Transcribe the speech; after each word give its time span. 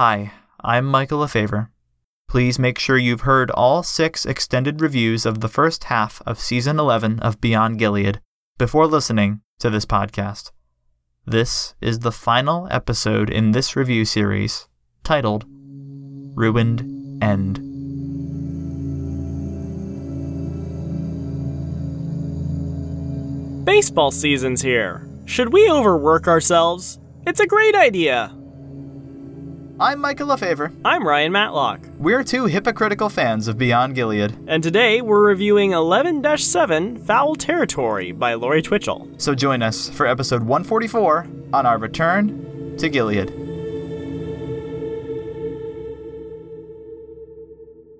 Hi, 0.00 0.30
I'm 0.60 0.84
Michael 0.84 1.18
LaFaver. 1.18 1.70
Please 2.28 2.56
make 2.56 2.78
sure 2.78 2.96
you've 2.96 3.22
heard 3.22 3.50
all 3.50 3.82
six 3.82 4.24
extended 4.24 4.80
reviews 4.80 5.26
of 5.26 5.40
the 5.40 5.48
first 5.48 5.82
half 5.90 6.22
of 6.24 6.38
Season 6.38 6.78
11 6.78 7.18
of 7.18 7.40
Beyond 7.40 7.80
Gilead 7.80 8.20
before 8.58 8.86
listening 8.86 9.40
to 9.58 9.70
this 9.70 9.84
podcast. 9.84 10.52
This 11.26 11.74
is 11.80 11.98
the 11.98 12.12
final 12.12 12.68
episode 12.70 13.28
in 13.28 13.50
this 13.50 13.74
review 13.74 14.04
series 14.04 14.68
titled 15.02 15.46
Ruined 15.48 17.20
End. 17.20 17.56
Baseball 23.64 24.12
season's 24.12 24.62
here. 24.62 25.08
Should 25.24 25.52
we 25.52 25.68
overwork 25.68 26.28
ourselves? 26.28 27.00
It's 27.26 27.40
a 27.40 27.48
great 27.48 27.74
idea. 27.74 28.37
I'm 29.80 30.00
Michael 30.00 30.28
LaFaver. 30.28 30.72
I'm 30.84 31.06
Ryan 31.06 31.30
Matlock, 31.30 31.80
We're 31.98 32.24
two 32.24 32.46
hypocritical 32.46 33.08
fans 33.08 33.46
of 33.46 33.56
Beyond 33.58 33.94
Gilead, 33.94 34.36
and 34.48 34.60
today 34.60 35.00
we're 35.00 35.24
reviewing 35.24 35.70
11 35.70 36.36
7 36.36 36.98
Foul 36.98 37.36
Territory 37.36 38.10
by 38.10 38.34
Lori 38.34 38.60
Twitchell. 38.60 39.08
so 39.18 39.36
join 39.36 39.62
us 39.62 39.88
for 39.88 40.06
episode 40.06 40.42
144 40.42 41.26
on 41.52 41.64
our 41.64 41.78
return 41.78 42.76
to 42.78 42.88
Gilead. 42.88 43.28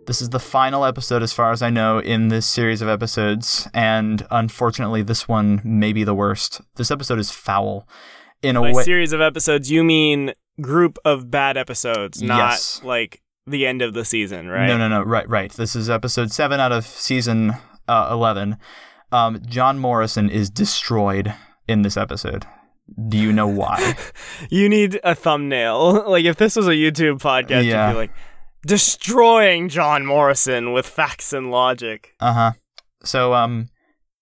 This 0.06 0.20
is 0.20 0.30
the 0.30 0.40
final 0.40 0.84
episode, 0.84 1.22
as 1.22 1.32
far 1.32 1.52
as 1.52 1.62
I 1.62 1.70
know, 1.70 1.98
in 2.00 2.26
this 2.28 2.46
series 2.46 2.82
of 2.82 2.88
episodes, 2.88 3.68
and 3.72 4.26
unfortunately, 4.32 5.02
this 5.02 5.28
one 5.28 5.60
may 5.62 5.92
be 5.92 6.02
the 6.02 6.14
worst. 6.14 6.60
This 6.76 6.90
episode 6.90 7.18
is 7.20 7.30
foul 7.30 7.86
in 8.42 8.56
a 8.56 8.60
By 8.62 8.72
way. 8.72 8.82
series 8.82 9.12
of 9.12 9.20
episodes, 9.20 9.70
you 9.70 9.84
mean 9.84 10.32
group 10.60 10.98
of 11.04 11.30
bad 11.30 11.56
episodes, 11.56 12.22
not 12.22 12.38
Yes. 12.50 12.80
like 12.84 13.20
the 13.46 13.66
end 13.66 13.80
of 13.82 13.94
the 13.94 14.04
season, 14.04 14.48
right? 14.48 14.66
No, 14.66 14.76
no, 14.76 14.88
no. 14.88 15.02
Right, 15.02 15.28
right. 15.28 15.50
This 15.52 15.74
is 15.76 15.88
episode 15.88 16.30
seven 16.32 16.60
out 16.60 16.72
of 16.72 16.84
season 16.86 17.54
uh, 17.88 18.08
eleven. 18.10 18.56
Um, 19.10 19.40
John 19.46 19.78
Morrison 19.78 20.28
is 20.28 20.50
destroyed 20.50 21.32
in 21.66 21.82
this 21.82 21.96
episode. 21.96 22.44
Do 23.08 23.16
you 23.18 23.32
know 23.32 23.46
why? 23.48 23.94
You 24.50 24.68
need 24.68 24.98
a 25.04 25.14
thumbnail. 25.14 26.04
like 26.10 26.24
if 26.24 26.36
this 26.36 26.56
was 26.56 26.66
a 26.68 26.72
YouTube 26.72 27.20
podcast, 27.20 27.64
Yeah. 27.64 27.88
you'd 27.88 27.92
be 27.94 27.98
like 27.98 28.10
destroying 28.66 29.68
John 29.68 30.04
Morrison 30.06 30.72
with 30.72 30.86
facts 30.86 31.32
and 31.32 31.50
logic. 31.50 32.14
uh 32.20 32.32
huh. 32.32 32.52
So, 33.04 33.32
um, 33.34 33.68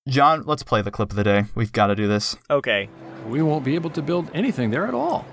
John, 0.08 0.42
let's 0.46 0.62
play 0.62 0.82
the 0.82 0.90
clip 0.90 1.10
of 1.10 1.16
the 1.16 1.24
day. 1.24 1.44
We've 1.54 1.72
got 1.72 1.88
to 1.88 1.94
do 1.96 2.06
this. 2.06 2.36
Okay. 2.50 2.88
We 3.26 3.42
won't 3.42 3.64
be 3.64 3.74
able 3.74 3.90
to 3.90 4.02
build 4.02 4.30
anything 4.34 4.70
there 4.70 4.86
at 4.86 4.94
all. 4.94 5.24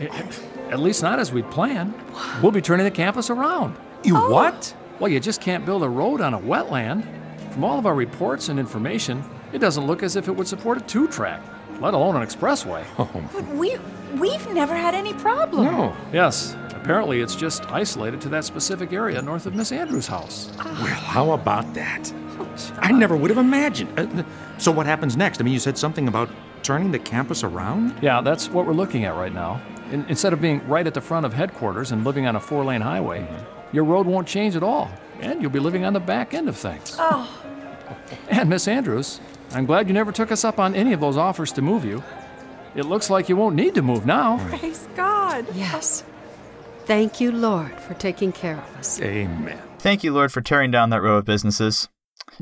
At 0.00 0.80
least 0.80 1.02
not 1.02 1.18
as 1.18 1.32
we'd 1.32 1.50
planned. 1.50 1.94
We'll 2.42 2.52
be 2.52 2.60
turning 2.60 2.84
the 2.84 2.90
campus 2.90 3.30
around. 3.30 3.76
You 4.04 4.16
what? 4.16 4.74
Well, 5.00 5.10
you 5.10 5.20
just 5.20 5.40
can't 5.40 5.64
build 5.64 5.82
a 5.82 5.88
road 5.88 6.20
on 6.20 6.34
a 6.34 6.38
wetland. 6.38 7.06
From 7.52 7.64
all 7.64 7.78
of 7.78 7.86
our 7.86 7.94
reports 7.94 8.48
and 8.48 8.58
information, 8.60 9.24
it 9.52 9.58
doesn't 9.58 9.86
look 9.86 10.02
as 10.02 10.16
if 10.16 10.28
it 10.28 10.32
would 10.32 10.46
support 10.46 10.78
a 10.78 10.80
two 10.82 11.08
track, 11.08 11.42
let 11.80 11.94
alone 11.94 12.16
an 12.16 12.22
expressway. 12.26 12.84
Oh, 12.98 13.08
We 13.54 13.76
we've 14.18 14.48
never 14.52 14.74
had 14.74 14.94
any 14.94 15.12
problem. 15.14 15.64
no. 15.64 15.96
Yes, 16.12 16.56
apparently 16.74 17.20
it's 17.20 17.34
just 17.34 17.64
isolated 17.70 18.20
to 18.22 18.28
that 18.30 18.44
specific 18.44 18.92
area 18.92 19.20
north 19.22 19.46
of 19.46 19.54
Miss 19.54 19.72
Andrews' 19.72 20.06
house. 20.06 20.50
Well, 20.58 20.66
how 20.86 21.32
about 21.32 21.74
that? 21.74 22.12
I 22.78 22.92
never 22.92 23.16
would 23.16 23.30
have 23.30 23.38
imagined. 23.38 23.98
Uh, 23.98 24.24
so 24.58 24.70
what 24.72 24.86
happens 24.86 25.16
next? 25.16 25.40
I 25.40 25.44
mean, 25.44 25.52
you 25.54 25.60
said 25.60 25.76
something 25.78 26.08
about 26.08 26.28
turning 26.62 26.90
the 26.92 26.98
campus 26.98 27.42
around? 27.44 27.94
Yeah, 28.02 28.20
that's 28.20 28.48
what 28.50 28.66
we're 28.66 28.72
looking 28.72 29.04
at 29.04 29.14
right 29.14 29.32
now. 29.32 29.60
In, 29.90 30.04
instead 30.08 30.32
of 30.32 30.40
being 30.40 30.66
right 30.68 30.86
at 30.86 30.94
the 30.94 31.00
front 31.00 31.24
of 31.26 31.32
headquarters 31.32 31.92
and 31.92 32.04
living 32.04 32.26
on 32.26 32.36
a 32.36 32.40
four 32.40 32.64
lane 32.64 32.80
highway, 32.82 33.26
your 33.72 33.84
road 33.84 34.06
won't 34.06 34.28
change 34.28 34.54
at 34.56 34.62
all, 34.62 34.90
and 35.20 35.40
you'll 35.40 35.50
be 35.50 35.58
living 35.60 35.84
on 35.84 35.92
the 35.92 36.00
back 36.00 36.34
end 36.34 36.48
of 36.48 36.56
things. 36.56 36.96
Oh, 36.98 37.28
And 38.28 38.48
Miss 38.50 38.68
Andrews, 38.68 39.20
I'm 39.52 39.64
glad 39.66 39.88
you 39.88 39.94
never 39.94 40.12
took 40.12 40.30
us 40.30 40.44
up 40.44 40.58
on 40.58 40.74
any 40.74 40.92
of 40.92 41.00
those 41.00 41.16
offers 41.16 41.52
to 41.52 41.62
move 41.62 41.84
you. 41.84 42.02
It 42.74 42.84
looks 42.84 43.08
like 43.10 43.28
you 43.28 43.36
won't 43.36 43.56
need 43.56 43.74
to 43.76 43.82
move 43.82 44.04
now. 44.04 44.38
praise 44.50 44.88
God. 44.94 45.46
Yes. 45.54 46.04
Thank 46.84 47.20
you, 47.20 47.32
Lord, 47.32 47.72
for 47.80 47.94
taking 47.94 48.30
care 48.32 48.56
of 48.58 48.76
us. 48.76 49.00
Amen. 49.00 49.60
Thank 49.78 50.04
you, 50.04 50.12
Lord, 50.12 50.32
for 50.32 50.40
tearing 50.40 50.70
down 50.70 50.90
that 50.90 51.02
row 51.02 51.16
of 51.16 51.24
businesses. 51.24 51.88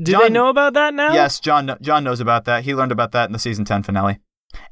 Do 0.01 0.11
John- 0.11 0.21
they 0.23 0.29
know 0.29 0.49
about 0.49 0.73
that 0.73 0.93
now? 0.93 1.13
Yes, 1.13 1.39
John. 1.39 1.75
John 1.81 2.03
knows 2.03 2.19
about 2.19 2.45
that. 2.45 2.63
He 2.65 2.75
learned 2.75 2.91
about 2.91 3.11
that 3.13 3.27
in 3.29 3.33
the 3.33 3.39
season 3.39 3.63
ten 3.65 3.83
finale. 3.83 4.19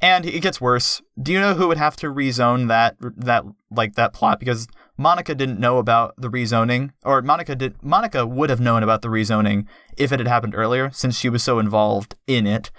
And 0.02 0.26
it 0.26 0.42
gets 0.42 0.62
worse. 0.62 1.02
Do 1.22 1.32
you 1.32 1.40
know 1.40 1.54
who 1.54 1.68
would 1.68 1.78
have 1.78 1.96
to 1.98 2.08
rezone 2.08 2.68
that 2.68 2.96
that 3.00 3.44
like 3.70 3.96
that 3.96 4.14
plot? 4.14 4.40
Because 4.40 4.68
Monica 4.98 5.36
didn't 5.36 5.60
know 5.60 5.78
about 5.78 6.14
the 6.18 6.30
rezoning, 6.30 6.92
or 7.04 7.22
Monica 7.22 7.56
did. 7.56 7.82
Monica 7.84 8.26
would 8.26 8.50
have 8.50 8.60
known 8.60 8.84
about 8.84 9.02
the 9.02 9.10
rezoning 9.10 9.66
if 9.98 10.12
it 10.12 10.20
had 10.20 10.28
happened 10.28 10.56
earlier, 10.56 10.92
since 10.92 11.18
she 11.18 11.30
was 11.30 11.44
so 11.44 11.60
involved 11.60 12.16
in 12.28 12.48
it. 12.48 12.72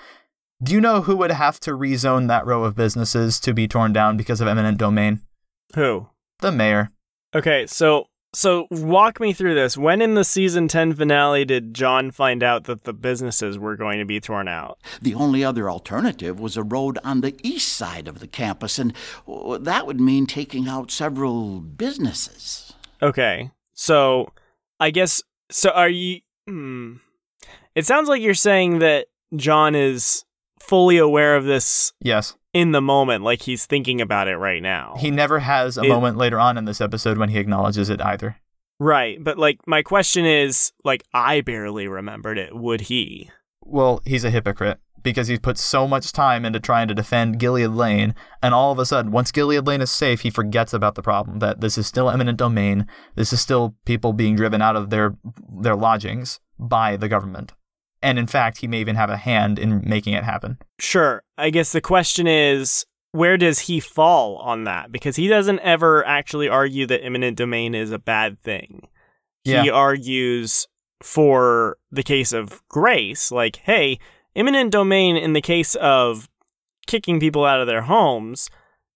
Do 0.62 0.72
you 0.72 0.80
know 0.80 1.02
who 1.02 1.16
would 1.16 1.32
have 1.32 1.60
to 1.60 1.72
rezone 1.72 2.28
that 2.28 2.46
row 2.46 2.64
of 2.64 2.74
businesses 2.74 3.38
to 3.40 3.52
be 3.52 3.68
torn 3.68 3.92
down 3.92 4.16
because 4.16 4.40
of 4.40 4.48
eminent 4.48 4.78
domain? 4.78 5.20
Who? 5.74 6.08
The 6.40 6.52
mayor. 6.52 6.92
Okay, 7.34 7.66
so 7.66 8.06
so 8.36 8.66
walk 8.70 9.18
me 9.18 9.32
through 9.32 9.54
this. 9.54 9.78
When 9.78 10.02
in 10.02 10.12
the 10.12 10.22
season 10.22 10.68
10 10.68 10.92
finale 10.92 11.46
did 11.46 11.72
John 11.72 12.10
find 12.10 12.42
out 12.42 12.64
that 12.64 12.84
the 12.84 12.92
businesses 12.92 13.58
were 13.58 13.76
going 13.76 13.98
to 13.98 14.04
be 14.04 14.20
torn 14.20 14.46
out? 14.46 14.78
The 15.00 15.14
only 15.14 15.42
other 15.42 15.70
alternative 15.70 16.38
was 16.38 16.54
a 16.58 16.62
road 16.62 16.98
on 17.02 17.22
the 17.22 17.34
east 17.42 17.72
side 17.72 18.06
of 18.06 18.18
the 18.18 18.26
campus, 18.26 18.78
and 18.78 18.92
that 19.26 19.86
would 19.86 20.02
mean 20.02 20.26
taking 20.26 20.68
out 20.68 20.90
several 20.90 21.60
businesses. 21.60 22.74
Okay. 23.00 23.52
So 23.72 24.34
I 24.78 24.90
guess 24.90 25.22
so 25.50 25.70
are 25.70 25.88
you 25.88 26.20
hmm. 26.46 26.96
It 27.74 27.86
sounds 27.86 28.06
like 28.06 28.20
you're 28.20 28.34
saying 28.34 28.80
that 28.80 29.06
John 29.34 29.74
is 29.74 30.26
fully 30.60 30.98
aware 30.98 31.36
of 31.36 31.46
this 31.46 31.94
Yes. 32.02 32.36
In 32.60 32.72
the 32.72 32.80
moment 32.80 33.22
like 33.22 33.42
he's 33.42 33.66
thinking 33.66 34.00
about 34.00 34.28
it 34.28 34.36
right 34.36 34.62
now. 34.62 34.94
He 34.98 35.10
never 35.10 35.40
has 35.40 35.76
a 35.76 35.82
It- 35.82 35.88
moment 35.88 36.16
later 36.16 36.38
on 36.40 36.56
in 36.56 36.64
this 36.64 36.80
episode 36.80 37.18
when 37.18 37.28
he 37.28 37.38
acknowledges 37.38 37.90
it 37.90 38.00
either. 38.00 38.36
right, 38.80 39.22
but 39.22 39.38
like 39.38 39.58
my 39.66 39.82
question 39.82 40.24
is 40.24 40.72
like 40.84 41.02
I 41.12 41.40
barely 41.42 41.86
remembered 41.88 42.38
it. 42.38 42.54
Would 42.56 42.82
he? 42.82 43.30
well, 43.68 44.00
he's 44.04 44.24
a 44.24 44.30
hypocrite 44.30 44.78
because 45.02 45.26
he's 45.28 45.40
put 45.40 45.58
so 45.58 45.86
much 45.88 46.12
time 46.12 46.44
into 46.44 46.58
trying 46.60 46.86
to 46.88 46.94
defend 46.94 47.38
Gilead 47.38 47.70
Lane, 47.70 48.14
and 48.42 48.54
all 48.54 48.70
of 48.72 48.78
a 48.78 48.86
sudden, 48.86 49.10
once 49.12 49.30
Gilead 49.32 49.66
Lane 49.66 49.80
is 49.80 49.90
safe, 49.90 50.20
he 50.22 50.30
forgets 50.30 50.72
about 50.72 50.94
the 50.94 51.02
problem 51.02 51.38
that 51.40 51.60
this 51.60 51.76
is 51.78 51.86
still 51.86 52.08
eminent 52.10 52.38
domain. 52.38 52.86
This 53.16 53.32
is 53.32 53.40
still 53.40 53.74
people 53.84 54.12
being 54.12 54.34
driven 54.36 54.62
out 54.62 54.76
of 54.76 54.90
their 54.90 55.14
their 55.62 55.76
lodgings 55.76 56.40
by 56.58 56.96
the 56.96 57.08
government, 57.08 57.52
and 58.06 58.20
in 58.20 58.28
fact, 58.28 58.58
he 58.58 58.68
may 58.68 58.78
even 58.78 58.94
have 58.94 59.10
a 59.10 59.16
hand 59.16 59.58
in 59.58 59.82
making 59.84 60.12
it 60.12 60.22
happen. 60.22 60.58
Sure. 60.78 61.24
I 61.36 61.50
guess 61.50 61.72
the 61.72 61.80
question 61.80 62.28
is 62.28 62.86
where 63.10 63.36
does 63.36 63.58
he 63.60 63.80
fall 63.80 64.36
on 64.36 64.62
that? 64.62 64.92
Because 64.92 65.16
he 65.16 65.26
doesn't 65.26 65.58
ever 65.58 66.06
actually 66.06 66.48
argue 66.48 66.86
that 66.86 67.02
eminent 67.02 67.36
domain 67.36 67.74
is 67.74 67.90
a 67.90 67.98
bad 67.98 68.38
thing. 68.38 68.86
Yeah. 69.44 69.64
He 69.64 69.70
argues 69.70 70.68
for 71.02 71.78
the 71.90 72.04
case 72.04 72.32
of 72.32 72.62
grace, 72.68 73.32
like, 73.32 73.56
hey, 73.56 73.98
eminent 74.36 74.70
domain 74.70 75.16
in 75.16 75.32
the 75.32 75.42
case 75.42 75.74
of 75.74 76.28
kicking 76.86 77.18
people 77.18 77.44
out 77.44 77.60
of 77.60 77.66
their 77.66 77.82
homes, 77.82 78.48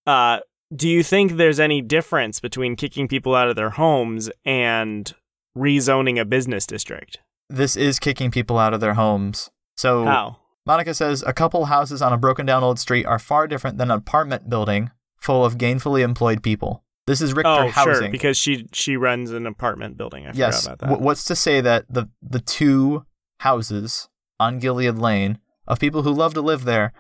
uh, 0.07 0.39
do 0.75 0.89
you 0.89 1.03
think 1.03 1.33
there's 1.33 1.59
any 1.59 1.83
difference 1.83 2.39
between 2.39 2.77
kicking 2.77 3.09
people 3.09 3.35
out 3.35 3.49
of 3.49 3.57
their 3.57 3.71
homes 3.71 4.31
and 4.45 5.13
rezoning 5.59 6.21
a 6.21 6.25
business 6.25 6.65
district? 6.65 7.19
This 7.51 7.77
is 7.77 7.99
kicking 7.99 8.31
people 8.31 8.59
out 8.59 8.73
of 8.75 8.81
their 8.81 8.95
homes. 8.95 9.51
So 9.77 10.05
How? 10.05 10.37
Monica 10.67 10.95
says 10.95 11.25
a 11.27 11.33
couple 11.33 11.65
houses 11.67 12.01
on 12.01 12.13
a 12.13 12.17
broken 12.19 12.47
down 12.47 12.63
old 12.63 12.79
street 12.79 13.05
are 13.07 13.19
far 13.19 13.47
different 13.49 13.77
than 13.79 13.91
an 13.91 13.99
apartment 13.99 14.49
building 14.49 14.91
full 15.17 15.45
of 15.45 15.59
gainfully 15.59 16.03
employed 16.03 16.43
people. 16.43 16.85
This 17.07 17.21
is 17.21 17.33
Richter 17.35 17.51
Oh, 17.51 17.69
Housing. 17.71 17.95
sure, 17.95 18.09
because 18.11 18.39
she 18.39 18.69
she 18.73 18.97
runs 18.97 19.33
an 19.33 19.47
apartment 19.47 19.97
building. 19.97 20.27
I 20.27 20.33
yes. 20.33 20.63
forgot 20.63 20.83
about 20.83 20.91
that. 20.99 21.01
what's 21.01 21.25
to 21.25 21.35
say 21.35 21.61
that 21.61 21.87
the 21.91 22.09
the 22.23 22.41
two 22.41 23.05
houses 23.41 24.09
on 24.39 24.59
Gilead 24.59 24.97
Lane 24.99 25.39
of 25.67 25.81
people 25.81 26.03
who 26.03 26.13
love 26.13 26.35
to 26.35 26.41
live 26.41 26.65
there 26.65 26.93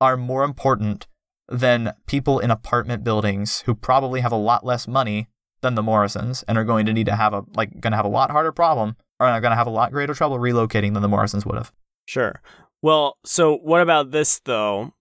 are 0.00 0.16
more 0.16 0.44
important 0.44 1.06
than 1.48 1.94
people 2.06 2.38
in 2.40 2.50
apartment 2.50 3.04
buildings 3.04 3.60
who 3.60 3.74
probably 3.74 4.20
have 4.20 4.32
a 4.32 4.36
lot 4.36 4.66
less 4.66 4.86
money 4.88 5.28
than 5.60 5.76
the 5.76 5.82
Morrisons 5.82 6.42
and 6.48 6.58
are 6.58 6.64
going 6.64 6.84
to 6.86 6.92
need 6.92 7.06
to 7.06 7.16
have 7.16 7.32
a 7.32 7.44
like 7.54 7.80
going 7.80 7.92
to 7.92 7.96
have 7.96 8.04
a 8.04 8.08
lot 8.08 8.30
harder 8.30 8.52
problem 8.52 8.96
are 9.20 9.40
going 9.40 9.52
to 9.52 9.56
have 9.56 9.66
a 9.66 9.70
lot 9.70 9.92
greater 9.92 10.14
trouble 10.14 10.38
relocating 10.38 10.94
than 10.94 11.02
the 11.02 11.08
Morrisons 11.08 11.46
would 11.46 11.56
have. 11.56 11.72
Sure. 12.06 12.40
Well, 12.82 13.18
so 13.24 13.56
what 13.56 13.80
about 13.80 14.10
this 14.10 14.40
though? 14.44 14.92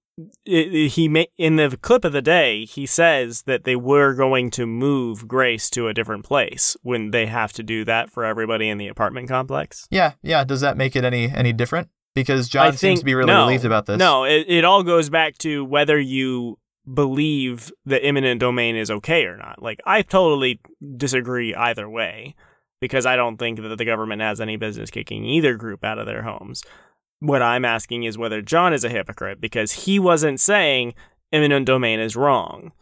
He 0.45 1.07
ma- 1.09 1.23
in 1.37 1.55
the 1.55 1.75
clip 1.81 2.05
of 2.05 2.13
the 2.13 2.21
day, 2.21 2.65
he 2.65 2.85
says 2.85 3.43
that 3.43 3.63
they 3.63 3.75
were 3.75 4.13
going 4.13 4.51
to 4.51 4.67
move 4.67 5.27
Grace 5.27 5.71
to 5.71 5.87
a 5.87 5.93
different 5.93 6.23
place 6.23 6.77
when 6.83 7.09
they 7.09 7.25
have 7.25 7.51
to 7.53 7.63
do 7.63 7.83
that 7.85 8.11
for 8.11 8.23
everybody 8.23 8.69
in 8.69 8.77
the 8.77 8.87
apartment 8.87 9.27
complex. 9.27 9.87
Yeah, 9.89 10.13
yeah. 10.21 10.43
Does 10.43 10.61
that 10.61 10.77
make 10.77 10.95
it 10.95 11.03
any 11.03 11.31
any 11.31 11.51
different? 11.51 11.89
Because 12.13 12.47
John 12.47 12.67
I 12.67 12.69
seems 12.69 12.79
think 12.79 12.99
to 12.99 13.05
be 13.05 13.15
really 13.15 13.33
no, 13.33 13.45
relieved 13.45 13.65
about 13.65 13.87
this. 13.87 13.97
No, 13.97 14.23
it, 14.23 14.45
it 14.47 14.63
all 14.63 14.83
goes 14.83 15.09
back 15.09 15.37
to 15.39 15.65
whether 15.65 15.99
you 15.99 16.59
believe 16.93 17.71
the 17.85 18.03
eminent 18.03 18.39
domain 18.39 18.75
is 18.75 18.91
okay 18.91 19.25
or 19.25 19.35
not. 19.35 19.63
Like, 19.63 19.79
I 19.85 20.03
totally 20.03 20.59
disagree 20.95 21.55
either 21.55 21.89
way 21.89 22.35
because 22.83 23.05
I 23.05 23.15
don't 23.15 23.37
think 23.37 23.61
that 23.61 23.77
the 23.77 23.85
government 23.85 24.21
has 24.21 24.41
any 24.41 24.57
business 24.57 24.91
kicking 24.91 25.23
either 25.23 25.55
group 25.55 25.85
out 25.85 25.99
of 25.99 26.05
their 26.05 26.23
homes. 26.23 26.63
What 27.21 27.41
I'm 27.41 27.63
asking 27.63 28.03
is 28.03 28.17
whether 28.17 28.41
John 28.41 28.73
is 28.73 28.83
a 28.83 28.89
hypocrite 28.89 29.39
because 29.39 29.71
he 29.71 29.99
wasn't 29.99 30.41
saying 30.41 30.93
eminent 31.31 31.65
domain 31.65 32.01
is 32.01 32.17
wrong. 32.17 32.73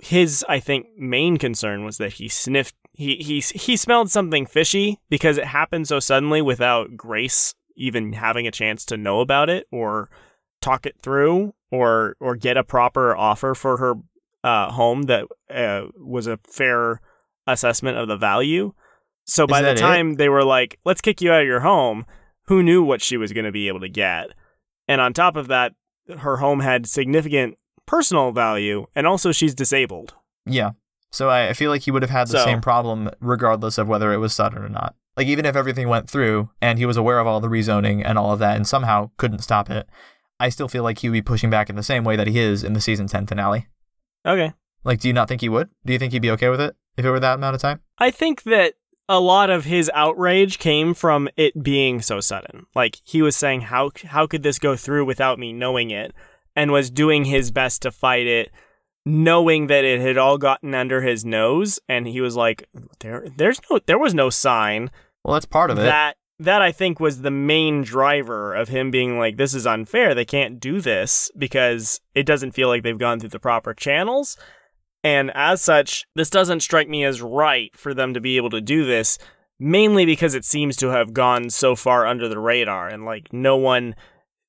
His, 0.00 0.44
I 0.48 0.60
think, 0.60 0.86
main 0.96 1.36
concern 1.36 1.84
was 1.84 1.98
that 1.98 2.12
he 2.12 2.28
sniffed, 2.28 2.76
he, 2.92 3.16
he, 3.16 3.40
he 3.40 3.76
smelled 3.76 4.08
something 4.08 4.46
fishy 4.46 5.00
because 5.08 5.36
it 5.36 5.46
happened 5.46 5.88
so 5.88 5.98
suddenly 5.98 6.40
without 6.40 6.96
Grace 6.96 7.56
even 7.74 8.12
having 8.12 8.46
a 8.46 8.52
chance 8.52 8.84
to 8.84 8.96
know 8.96 9.18
about 9.18 9.50
it 9.50 9.66
or 9.72 10.10
talk 10.62 10.86
it 10.86 10.94
through 11.02 11.54
or 11.72 12.14
or 12.20 12.36
get 12.36 12.56
a 12.56 12.62
proper 12.62 13.16
offer 13.16 13.54
for 13.54 13.78
her 13.78 13.94
uh, 14.44 14.70
home 14.70 15.02
that 15.02 15.26
uh, 15.52 15.86
was 15.96 16.28
a 16.28 16.38
fair 16.44 17.00
assessment 17.48 17.98
of 17.98 18.06
the 18.06 18.16
value. 18.16 18.74
So 19.30 19.46
by 19.46 19.60
the 19.60 19.66
that 19.68 19.76
it? 19.78 19.80
time 19.80 20.14
they 20.14 20.28
were 20.28 20.44
like, 20.44 20.78
"Let's 20.84 21.00
kick 21.00 21.20
you 21.20 21.30
out 21.32 21.42
of 21.42 21.46
your 21.46 21.60
home," 21.60 22.04
who 22.46 22.62
knew 22.62 22.82
what 22.82 23.00
she 23.02 23.16
was 23.16 23.32
going 23.32 23.44
to 23.46 23.52
be 23.52 23.68
able 23.68 23.80
to 23.80 23.88
get? 23.88 24.28
And 24.88 25.00
on 25.00 25.12
top 25.12 25.36
of 25.36 25.46
that, 25.48 25.72
her 26.18 26.38
home 26.38 26.60
had 26.60 26.86
significant 26.86 27.56
personal 27.86 28.32
value, 28.32 28.86
and 28.94 29.06
also 29.06 29.30
she's 29.32 29.54
disabled. 29.54 30.14
Yeah. 30.46 30.70
So 31.12 31.28
I, 31.28 31.48
I 31.48 31.52
feel 31.54 31.70
like 31.70 31.82
he 31.82 31.90
would 31.90 32.02
have 32.02 32.10
had 32.10 32.28
the 32.28 32.38
So- 32.38 32.44
same 32.44 32.60
problem 32.60 33.10
regardless 33.20 33.78
of 33.78 33.88
whether 33.88 34.12
it 34.12 34.18
was 34.18 34.32
Sutton 34.34 34.62
or 34.62 34.68
not. 34.68 34.94
Like 35.16 35.26
even 35.26 35.44
if 35.44 35.56
everything 35.56 35.88
went 35.88 36.08
through 36.08 36.50
and 36.62 36.78
he 36.78 36.86
was 36.86 36.96
aware 36.96 37.18
of 37.18 37.26
all 37.26 37.40
the 37.40 37.48
rezoning 37.48 38.02
and 38.04 38.16
all 38.16 38.32
of 38.32 38.38
that 38.38 38.56
and 38.56 38.66
somehow 38.66 39.10
couldn't 39.16 39.40
stop 39.40 39.68
it, 39.68 39.86
I 40.38 40.48
still 40.48 40.68
feel 40.68 40.82
like 40.84 40.98
he 41.00 41.08
would 41.08 41.14
be 41.14 41.20
pushing 41.22 41.50
back 41.50 41.68
in 41.68 41.76
the 41.76 41.82
same 41.82 42.04
way 42.04 42.16
that 42.16 42.28
he 42.28 42.38
is 42.38 42.62
in 42.64 42.72
the 42.72 42.80
season 42.80 43.06
10 43.08 43.26
finale. 43.26 43.66
Okay. 44.24 44.52
Like, 44.84 45.00
do 45.00 45.08
you 45.08 45.12
not 45.14 45.28
think 45.28 45.40
he 45.40 45.48
would? 45.48 45.68
Do 45.84 45.92
you 45.92 45.98
think 45.98 46.12
he'd 46.12 46.22
be 46.22 46.30
okay 46.30 46.48
with 46.48 46.60
it 46.60 46.74
if 46.96 47.04
it 47.04 47.10
were 47.10 47.20
that 47.20 47.34
amount 47.34 47.54
of 47.56 47.60
time? 47.60 47.80
I 47.98 48.10
think 48.10 48.44
that 48.44 48.74
a 49.10 49.18
lot 49.20 49.50
of 49.50 49.64
his 49.64 49.90
outrage 49.92 50.58
came 50.60 50.94
from 50.94 51.28
it 51.36 51.62
being 51.64 52.00
so 52.00 52.20
sudden. 52.20 52.66
Like 52.76 53.00
he 53.02 53.20
was 53.22 53.34
saying 53.34 53.62
how 53.62 53.90
how 54.06 54.26
could 54.28 54.44
this 54.44 54.60
go 54.60 54.76
through 54.76 55.04
without 55.04 55.36
me 55.38 55.52
knowing 55.52 55.90
it 55.90 56.14
and 56.54 56.70
was 56.70 56.90
doing 56.90 57.24
his 57.24 57.50
best 57.50 57.82
to 57.82 57.90
fight 57.90 58.28
it 58.28 58.50
knowing 59.04 59.66
that 59.66 59.84
it 59.84 60.00
had 60.00 60.16
all 60.16 60.38
gotten 60.38 60.74
under 60.74 61.00
his 61.02 61.24
nose 61.24 61.80
and 61.88 62.06
he 62.06 62.20
was 62.20 62.36
like 62.36 62.68
there 63.00 63.26
there's 63.36 63.60
no 63.68 63.80
there 63.86 63.98
was 63.98 64.14
no 64.14 64.30
sign 64.30 64.90
Well, 65.24 65.34
that's 65.34 65.46
part 65.46 65.70
of 65.70 65.78
it. 65.78 65.82
that 65.82 66.16
that 66.38 66.62
I 66.62 66.70
think 66.70 67.00
was 67.00 67.22
the 67.22 67.30
main 67.30 67.82
driver 67.82 68.54
of 68.54 68.68
him 68.68 68.90
being 68.90 69.18
like 69.18 69.38
this 69.38 69.54
is 69.54 69.66
unfair 69.66 70.14
they 70.14 70.24
can't 70.26 70.60
do 70.60 70.80
this 70.80 71.30
because 71.36 72.00
it 72.14 72.26
doesn't 72.26 72.52
feel 72.52 72.68
like 72.68 72.82
they've 72.84 72.96
gone 72.96 73.18
through 73.18 73.30
the 73.30 73.40
proper 73.40 73.74
channels 73.74 74.36
and 75.02 75.30
as 75.34 75.62
such 75.62 76.06
this 76.14 76.30
doesn't 76.30 76.60
strike 76.60 76.88
me 76.88 77.04
as 77.04 77.22
right 77.22 77.76
for 77.76 77.94
them 77.94 78.14
to 78.14 78.20
be 78.20 78.36
able 78.36 78.50
to 78.50 78.60
do 78.60 78.84
this 78.84 79.18
mainly 79.60 80.06
because 80.06 80.34
it 80.34 80.44
seems 80.44 80.74
to 80.76 80.88
have 80.88 81.12
gone 81.12 81.50
so 81.50 81.76
far 81.76 82.06
under 82.06 82.28
the 82.28 82.38
radar 82.38 82.88
and 82.88 83.04
like 83.04 83.32
no 83.32 83.56
one 83.56 83.94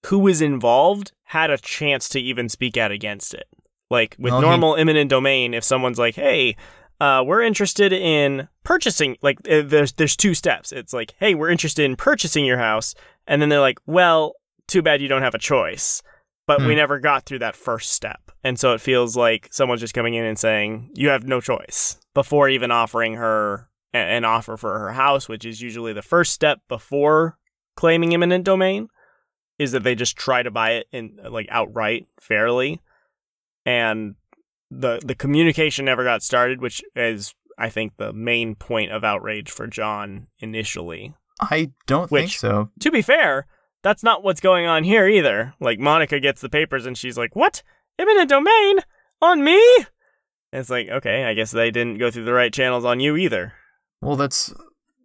who 0.07 0.17
was 0.17 0.41
involved 0.41 1.11
had 1.25 1.51
a 1.51 1.57
chance 1.57 2.09
to 2.09 2.19
even 2.19 2.49
speak 2.49 2.77
out 2.77 2.91
against 2.91 3.33
it. 3.33 3.45
Like 3.89 4.15
with 4.17 4.31
normal 4.31 4.77
eminent 4.77 5.09
domain 5.09 5.53
if 5.53 5.65
someone's 5.65 5.99
like 5.99 6.15
hey 6.15 6.55
uh, 7.01 7.23
we're 7.25 7.41
interested 7.41 7.91
in 7.91 8.47
purchasing 8.63 9.17
like 9.21 9.39
uh, 9.49 9.63
there's 9.65 9.91
there's 9.93 10.15
two 10.15 10.33
steps. 10.33 10.71
It's 10.71 10.93
like 10.93 11.13
hey 11.19 11.35
we're 11.35 11.49
interested 11.49 11.83
in 11.83 11.97
purchasing 11.97 12.45
your 12.45 12.59
house 12.59 12.95
and 13.27 13.41
then 13.41 13.49
they're 13.49 13.59
like 13.59 13.79
well 13.85 14.35
too 14.67 14.81
bad 14.81 15.01
you 15.01 15.09
don't 15.09 15.23
have 15.23 15.35
a 15.35 15.39
choice 15.39 16.01
but 16.57 16.65
we 16.67 16.73
Hmm. 16.73 16.77
never 16.79 16.99
got 16.99 17.25
through 17.25 17.39
that 17.39 17.55
first 17.55 17.91
step 17.91 18.31
and 18.43 18.59
so 18.59 18.73
it 18.73 18.81
feels 18.81 19.15
like 19.15 19.47
someone's 19.51 19.81
just 19.81 19.93
coming 19.93 20.13
in 20.13 20.25
and 20.25 20.37
saying 20.39 20.89
you 20.95 21.09
have 21.09 21.23
no 21.27 21.39
choice 21.41 21.97
before 22.13 22.49
even 22.49 22.71
offering 22.71 23.13
her 23.15 23.69
a- 23.93 23.97
an 23.97 24.25
offer 24.25 24.57
for 24.57 24.79
her 24.79 24.91
house 24.93 25.27
which 25.29 25.45
is 25.45 25.61
usually 25.61 25.93
the 25.93 26.01
first 26.01 26.33
step 26.33 26.59
before 26.67 27.37
claiming 27.75 28.13
eminent 28.13 28.43
domain 28.43 28.87
is 29.59 29.71
that 29.73 29.83
they 29.83 29.95
just 29.95 30.17
try 30.17 30.41
to 30.43 30.49
buy 30.51 30.71
it 30.71 30.87
in 30.91 31.17
like 31.29 31.47
outright 31.49 32.07
fairly 32.19 32.81
and 33.65 34.15
the 34.69 34.99
the 35.05 35.15
communication 35.15 35.85
never 35.85 36.03
got 36.03 36.23
started, 36.23 36.61
which 36.61 36.81
is 36.95 37.33
I 37.57 37.69
think 37.69 37.97
the 37.97 38.13
main 38.13 38.55
point 38.55 38.91
of 38.91 39.03
outrage 39.03 39.51
for 39.51 39.67
John 39.67 40.27
initially. 40.39 41.13
I 41.39 41.71
don't 41.85 42.09
think 42.09 42.31
so. 42.31 42.69
To 42.79 42.89
be 42.91 43.01
fair, 43.01 43.45
that's 43.83 44.03
not 44.03 44.23
what's 44.23 44.41
going 44.41 44.65
on 44.65 44.83
here 44.83 45.07
either. 45.07 45.53
Like 45.59 45.79
Monica 45.79 46.19
gets 46.19 46.41
the 46.41 46.49
papers 46.49 46.85
and 46.85 46.97
she's 46.97 47.17
like, 47.17 47.35
"What? 47.35 47.63
Eminent 47.97 48.29
domain 48.29 48.79
on 49.21 49.43
me?" 49.43 49.61
And 50.51 50.59
it's 50.59 50.69
like, 50.69 50.89
okay, 50.89 51.23
I 51.25 51.33
guess 51.33 51.51
they 51.51 51.71
didn't 51.71 51.97
go 51.97 52.11
through 52.11 52.25
the 52.25 52.33
right 52.33 52.53
channels 52.53 52.83
on 52.83 52.99
you 52.99 53.15
either. 53.15 53.53
Well, 54.01 54.15
that's 54.15 54.53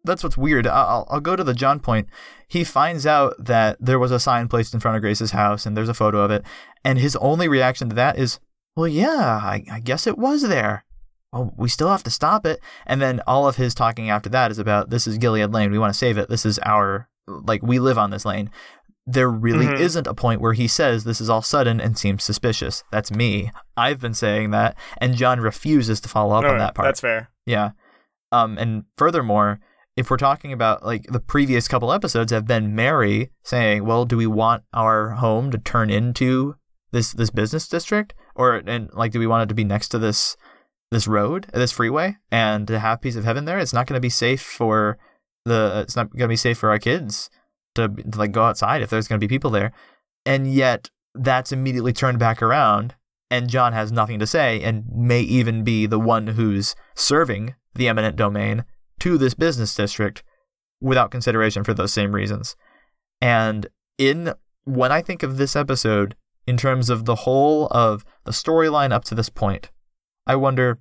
that's 0.04 0.22
what's 0.22 0.36
weird. 0.36 0.66
I'll 0.66 1.06
I'll 1.10 1.20
go 1.20 1.36
to 1.36 1.44
the 1.44 1.54
John 1.54 1.80
point. 1.80 2.08
He 2.48 2.64
finds 2.64 3.06
out 3.06 3.34
that 3.38 3.76
there 3.80 3.98
was 3.98 4.10
a 4.10 4.20
sign 4.20 4.48
placed 4.48 4.74
in 4.74 4.80
front 4.80 4.96
of 4.96 5.02
Grace's 5.02 5.32
house, 5.32 5.66
and 5.66 5.76
there's 5.76 5.88
a 5.88 5.94
photo 5.94 6.20
of 6.20 6.30
it, 6.30 6.44
and 6.84 6.98
his 6.98 7.16
only 7.16 7.48
reaction 7.48 7.88
to 7.88 7.94
that 7.96 8.18
is, 8.18 8.40
"Well, 8.76 8.88
yeah, 8.88 9.40
I, 9.42 9.64
I 9.70 9.80
guess 9.80 10.06
it 10.06 10.18
was 10.18 10.42
there. 10.42 10.84
Well, 11.32 11.52
we 11.56 11.68
still 11.68 11.88
have 11.88 12.04
to 12.04 12.10
stop 12.10 12.46
it." 12.46 12.60
And 12.86 13.00
then 13.02 13.20
all 13.26 13.48
of 13.48 13.56
his 13.56 13.74
talking 13.74 14.10
after 14.10 14.28
that 14.30 14.50
is 14.50 14.58
about, 14.58 14.90
"This 14.90 15.06
is 15.06 15.18
Gilead 15.18 15.52
Lane. 15.52 15.70
We 15.70 15.78
want 15.78 15.92
to 15.92 15.98
save 15.98 16.18
it. 16.18 16.28
This 16.28 16.46
is 16.46 16.58
our 16.64 17.08
like 17.26 17.62
we 17.62 17.78
live 17.78 17.98
on 17.98 18.10
this 18.10 18.24
lane." 18.24 18.50
There 19.08 19.30
really 19.30 19.66
Mhm. 19.66 19.78
isn't 19.78 20.06
a 20.08 20.14
point 20.14 20.40
where 20.40 20.54
he 20.54 20.66
says 20.66 21.04
this 21.04 21.20
is 21.20 21.30
all 21.30 21.42
sudden 21.42 21.80
and 21.80 21.96
seems 21.96 22.24
suspicious. 22.24 22.82
That's 22.90 23.12
me. 23.12 23.52
I've 23.76 24.00
been 24.00 24.14
saying 24.14 24.50
that, 24.50 24.76
and 24.98 25.14
John 25.14 25.40
refuses 25.40 26.00
to 26.00 26.08
follow 26.08 26.34
up 26.36 26.44
on 26.44 26.58
that 26.58 26.74
part. 26.74 26.86
That's 26.88 27.00
fair. 27.00 27.30
Yeah. 27.46 27.70
Um, 28.32 28.58
and 28.58 28.84
furthermore, 28.98 29.60
if 29.96 30.10
we're 30.10 30.16
talking 30.16 30.52
about 30.52 30.84
like 30.84 31.04
the 31.08 31.20
previous 31.20 31.68
couple 31.68 31.92
episodes 31.92 32.32
have 32.32 32.46
been 32.48 32.74
Mary 32.74 33.30
saying, 33.44 33.84
"Well, 33.86 34.04
do 34.06 34.16
we 34.16 34.26
want 34.26 34.64
our 34.74 35.10
home 35.10 35.52
to 35.52 35.58
turn 35.58 35.88
into 35.88 36.56
this 36.90 37.12
this 37.12 37.30
business 37.30 37.68
district, 37.68 38.12
or 38.34 38.56
and 38.66 38.90
like 38.92 39.12
do 39.12 39.20
we 39.20 39.26
want 39.28 39.44
it 39.44 39.48
to 39.50 39.54
be 39.54 39.64
next 39.64 39.88
to 39.90 39.98
this 39.98 40.36
this 40.90 41.06
road, 41.06 41.46
this 41.54 41.70
freeway, 41.72 42.16
and 42.32 42.66
to 42.66 42.80
have 42.80 43.00
piece 43.00 43.16
of 43.16 43.24
heaven 43.24 43.44
there? 43.44 43.58
It's 43.60 43.72
not 43.72 43.86
going 43.86 43.96
to 43.96 44.00
be 44.00 44.10
safe 44.10 44.42
for 44.42 44.98
the. 45.46 45.80
It's 45.82 45.96
not 45.96 46.10
going 46.10 46.28
to 46.28 46.28
be 46.28 46.36
safe 46.36 46.58
for 46.58 46.70
our 46.70 46.78
kids 46.78 47.30
to, 47.74 47.88
to 47.88 48.18
like 48.18 48.32
go 48.32 48.44
outside 48.44 48.82
if 48.82 48.90
there's 48.90 49.08
going 49.08 49.20
to 49.20 49.26
be 49.26 49.32
people 49.32 49.50
there, 49.50 49.72
and 50.24 50.52
yet 50.52 50.90
that's 51.14 51.52
immediately 51.52 51.92
turned 51.92 52.18
back 52.18 52.42
around 52.42 52.94
and 53.30 53.48
John 53.48 53.72
has 53.72 53.90
nothing 53.90 54.18
to 54.18 54.26
say 54.26 54.62
and 54.62 54.84
may 54.94 55.20
even 55.20 55.64
be 55.64 55.86
the 55.86 55.98
one 55.98 56.28
who's 56.28 56.76
serving 56.94 57.54
the 57.74 57.88
eminent 57.88 58.16
domain 58.16 58.64
to 59.00 59.18
this 59.18 59.34
business 59.34 59.74
district 59.74 60.22
without 60.80 61.10
consideration 61.10 61.64
for 61.64 61.74
those 61.74 61.92
same 61.92 62.14
reasons. 62.14 62.56
And 63.20 63.68
in 63.98 64.34
when 64.64 64.92
I 64.92 65.02
think 65.02 65.22
of 65.22 65.36
this 65.36 65.56
episode 65.56 66.16
in 66.46 66.56
terms 66.56 66.90
of 66.90 67.04
the 67.04 67.16
whole 67.16 67.66
of 67.70 68.04
the 68.24 68.32
storyline 68.32 68.92
up 68.92 69.04
to 69.04 69.14
this 69.14 69.28
point, 69.28 69.70
I 70.26 70.36
wonder 70.36 70.78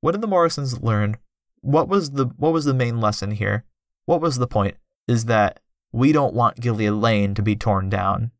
what 0.00 0.12
did 0.12 0.20
the 0.20 0.26
Morrisons 0.26 0.82
learn? 0.82 1.16
What 1.60 1.88
was 1.88 2.12
the 2.12 2.26
what 2.36 2.52
was 2.52 2.64
the 2.64 2.74
main 2.74 3.00
lesson 3.00 3.32
here? 3.32 3.64
What 4.10 4.20
was 4.20 4.38
the 4.38 4.46
point? 4.46 4.76
Is 5.06 5.24
that 5.26 5.60
we 5.92 6.12
don't 6.12 6.34
want 6.34 6.60
Gilead 6.60 6.90
Lane 6.90 7.34
to 7.34 7.42
be 7.42 7.56
torn 7.56 7.88
down. 7.88 8.32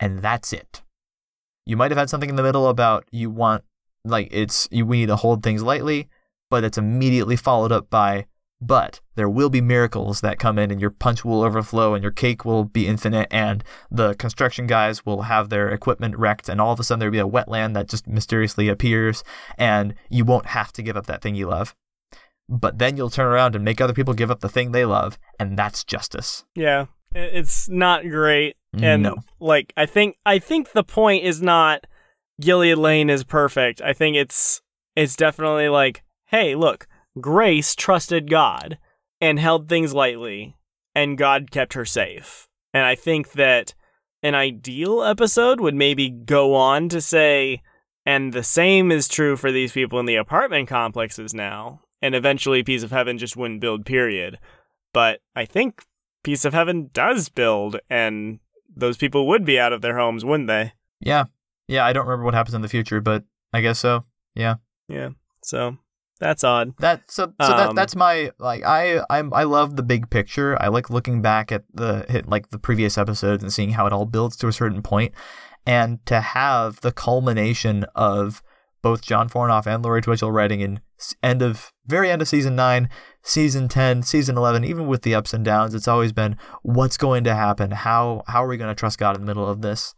And 0.00 0.20
that's 0.20 0.52
it 0.52 0.82
you 1.68 1.76
might 1.76 1.90
have 1.90 1.98
had 1.98 2.08
something 2.08 2.30
in 2.30 2.36
the 2.36 2.42
middle 2.42 2.66
about 2.66 3.04
you 3.12 3.28
want 3.28 3.62
like 4.02 4.28
it's 4.30 4.66
you, 4.70 4.86
we 4.86 5.00
need 5.00 5.06
to 5.06 5.16
hold 5.16 5.42
things 5.42 5.62
lightly 5.62 6.08
but 6.50 6.64
it's 6.64 6.78
immediately 6.78 7.36
followed 7.36 7.70
up 7.70 7.90
by 7.90 8.24
but 8.60 9.00
there 9.16 9.28
will 9.28 9.50
be 9.50 9.60
miracles 9.60 10.22
that 10.22 10.38
come 10.38 10.58
in 10.58 10.70
and 10.70 10.80
your 10.80 10.90
punch 10.90 11.24
will 11.24 11.42
overflow 11.42 11.92
and 11.92 12.02
your 12.02 12.10
cake 12.10 12.44
will 12.44 12.64
be 12.64 12.88
infinite 12.88 13.28
and 13.30 13.62
the 13.90 14.14
construction 14.14 14.66
guys 14.66 15.04
will 15.04 15.22
have 15.22 15.50
their 15.50 15.68
equipment 15.68 16.16
wrecked 16.16 16.48
and 16.48 16.58
all 16.58 16.72
of 16.72 16.80
a 16.80 16.82
sudden 16.82 17.00
there'll 17.00 17.12
be 17.12 17.18
a 17.18 17.28
wetland 17.28 17.74
that 17.74 17.86
just 17.86 18.08
mysteriously 18.08 18.68
appears 18.68 19.22
and 19.58 19.94
you 20.08 20.24
won't 20.24 20.46
have 20.46 20.72
to 20.72 20.82
give 20.82 20.96
up 20.96 21.06
that 21.06 21.20
thing 21.20 21.34
you 21.34 21.46
love 21.46 21.76
but 22.48 22.78
then 22.78 22.96
you'll 22.96 23.10
turn 23.10 23.26
around 23.26 23.54
and 23.54 23.64
make 23.64 23.80
other 23.80 23.92
people 23.92 24.14
give 24.14 24.30
up 24.30 24.40
the 24.40 24.48
thing 24.48 24.72
they 24.72 24.84
love 24.84 25.18
and 25.38 25.58
that's 25.58 25.84
justice 25.84 26.44
Yeah, 26.54 26.86
it's 27.14 27.68
not 27.68 28.02
great. 28.08 28.56
And 28.74 29.02
No. 29.02 29.16
like 29.40 29.72
I 29.76 29.86
think 29.86 30.16
I 30.26 30.38
think 30.38 30.72
the 30.72 30.84
point 30.84 31.24
is 31.24 31.40
not 31.42 31.86
Gilead 32.40 32.78
Lane 32.78 33.10
is 33.10 33.24
perfect. 33.24 33.80
I 33.82 33.92
think 33.92 34.16
it's 34.16 34.60
it's 34.94 35.16
definitely 35.16 35.68
like, 35.68 36.02
hey, 36.26 36.54
look, 36.54 36.86
Grace 37.20 37.74
trusted 37.74 38.28
God 38.30 38.78
and 39.20 39.38
held 39.40 39.68
things 39.68 39.94
lightly, 39.94 40.56
and 40.94 41.16
God 41.18 41.50
kept 41.50 41.72
her 41.74 41.84
safe. 41.84 42.46
And 42.74 42.84
I 42.84 42.94
think 42.94 43.32
that 43.32 43.74
an 44.22 44.34
ideal 44.34 45.02
episode 45.02 45.60
would 45.60 45.74
maybe 45.74 46.10
go 46.10 46.54
on 46.54 46.88
to 46.90 47.00
say, 47.00 47.62
and 48.04 48.32
the 48.32 48.42
same 48.44 48.92
is 48.92 49.08
true 49.08 49.36
for 49.36 49.50
these 49.50 49.72
people 49.72 49.98
in 49.98 50.06
the 50.06 50.16
apartment 50.16 50.68
complexes 50.68 51.32
now, 51.34 51.80
and 52.02 52.14
eventually 52.14 52.62
Piece 52.62 52.82
of 52.82 52.90
Heaven 52.90 53.18
just 53.18 53.36
wouldn't 53.36 53.60
build, 53.60 53.84
period. 53.84 54.38
But 54.92 55.20
I 55.36 55.44
think 55.44 55.84
Piece 56.22 56.44
of 56.44 56.54
Heaven 56.54 56.90
does 56.92 57.28
build, 57.28 57.78
and 57.90 58.40
those 58.74 58.96
people 58.96 59.26
would 59.28 59.44
be 59.44 59.58
out 59.58 59.72
of 59.72 59.82
their 59.82 59.98
homes, 59.98 60.24
wouldn't 60.24 60.48
they? 60.48 60.72
Yeah. 61.00 61.24
Yeah, 61.66 61.84
I 61.84 61.92
don't 61.92 62.06
remember 62.06 62.24
what 62.24 62.34
happens 62.34 62.54
in 62.54 62.62
the 62.62 62.68
future, 62.68 63.00
but 63.00 63.24
I 63.52 63.60
guess 63.60 63.78
so. 63.78 64.04
Yeah. 64.34 64.54
Yeah. 64.88 65.10
So 65.42 65.76
that's 66.18 66.42
odd. 66.42 66.74
That 66.78 67.10
so 67.10 67.32
so 67.40 67.48
that 67.48 67.68
Um, 67.70 67.74
that's 67.74 67.94
my 67.94 68.32
like 68.38 68.64
I 68.64 68.98
I 69.10 69.18
I 69.18 69.44
love 69.44 69.76
the 69.76 69.82
big 69.82 70.10
picture. 70.10 70.60
I 70.60 70.68
like 70.68 70.90
looking 70.90 71.22
back 71.22 71.52
at 71.52 71.64
the 71.72 72.06
hit 72.08 72.28
like 72.28 72.50
the 72.50 72.58
previous 72.58 72.96
episodes 72.98 73.42
and 73.42 73.52
seeing 73.52 73.70
how 73.70 73.86
it 73.86 73.92
all 73.92 74.06
builds 74.06 74.36
to 74.38 74.48
a 74.48 74.52
certain 74.52 74.82
point, 74.82 75.12
and 75.66 76.04
to 76.06 76.20
have 76.20 76.80
the 76.80 76.92
culmination 76.92 77.84
of 77.94 78.42
both 78.82 79.02
John 79.02 79.28
Fornoff 79.28 79.66
and 79.66 79.84
Laurie 79.84 80.02
Twitchell 80.02 80.32
writing 80.32 80.60
in 80.60 80.80
end 81.22 81.42
of 81.42 81.72
very 81.86 82.10
end 82.10 82.22
of 82.22 82.28
season 82.28 82.56
nine, 82.56 82.88
season 83.22 83.68
ten, 83.68 84.02
season 84.02 84.36
eleven. 84.36 84.64
Even 84.64 84.86
with 84.86 85.02
the 85.02 85.14
ups 85.14 85.32
and 85.32 85.44
downs, 85.44 85.74
it's 85.74 85.88
always 85.88 86.12
been 86.12 86.36
what's 86.62 86.96
going 86.96 87.24
to 87.24 87.34
happen. 87.34 87.70
How 87.70 88.22
how 88.26 88.44
are 88.44 88.48
we 88.48 88.56
going 88.56 88.74
to 88.74 88.78
trust 88.78 88.98
God 88.98 89.14
in 89.16 89.22
the 89.22 89.26
middle 89.26 89.48
of 89.48 89.62
this? 89.62 89.94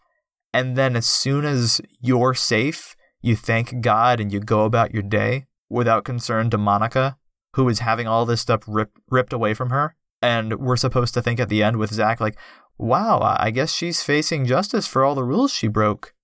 And 0.53 0.77
then 0.77 0.97
as 0.97 1.07
soon 1.07 1.45
as 1.45 1.81
you're 2.01 2.35
safe, 2.35 2.97
you 3.23 3.37
thank 3.37 3.81
God 3.81 4.21
and 4.21 4.33
you 4.33 4.41
go 4.41 4.65
about 4.65 4.93
your 4.93 5.03
day 5.03 5.47
without 5.69 6.05
concern 6.05 6.51
to 6.51 6.59
Monica, 6.59 7.17
who 7.55 7.69
is 7.69 7.81
having 7.81 8.09
all 8.09 8.27
this 8.27 8.41
stuff 8.41 8.65
rip, 8.67 8.91
ripped 9.09 9.33
away 9.33 9.55
from 9.55 9.71
her. 9.71 9.95
And 10.21 10.59
we're 10.59 10.77
supposed 10.77 11.15
to 11.15 11.23
think 11.23 11.41
at 11.41 11.49
the 11.49 11.63
end 11.63 11.77
with 11.77 11.93
Zach, 11.93 12.21
like, 12.21 12.37
wow, 12.77 13.37
I 13.39 13.51
guess 13.51 13.73
she's 13.73 14.03
facing 14.03 14.45
justice 14.45 14.87
for 14.87 15.05
all 15.05 15.15
the 15.15 15.25
rules 15.25 15.53
she 15.53 15.69
broke. 15.69 16.15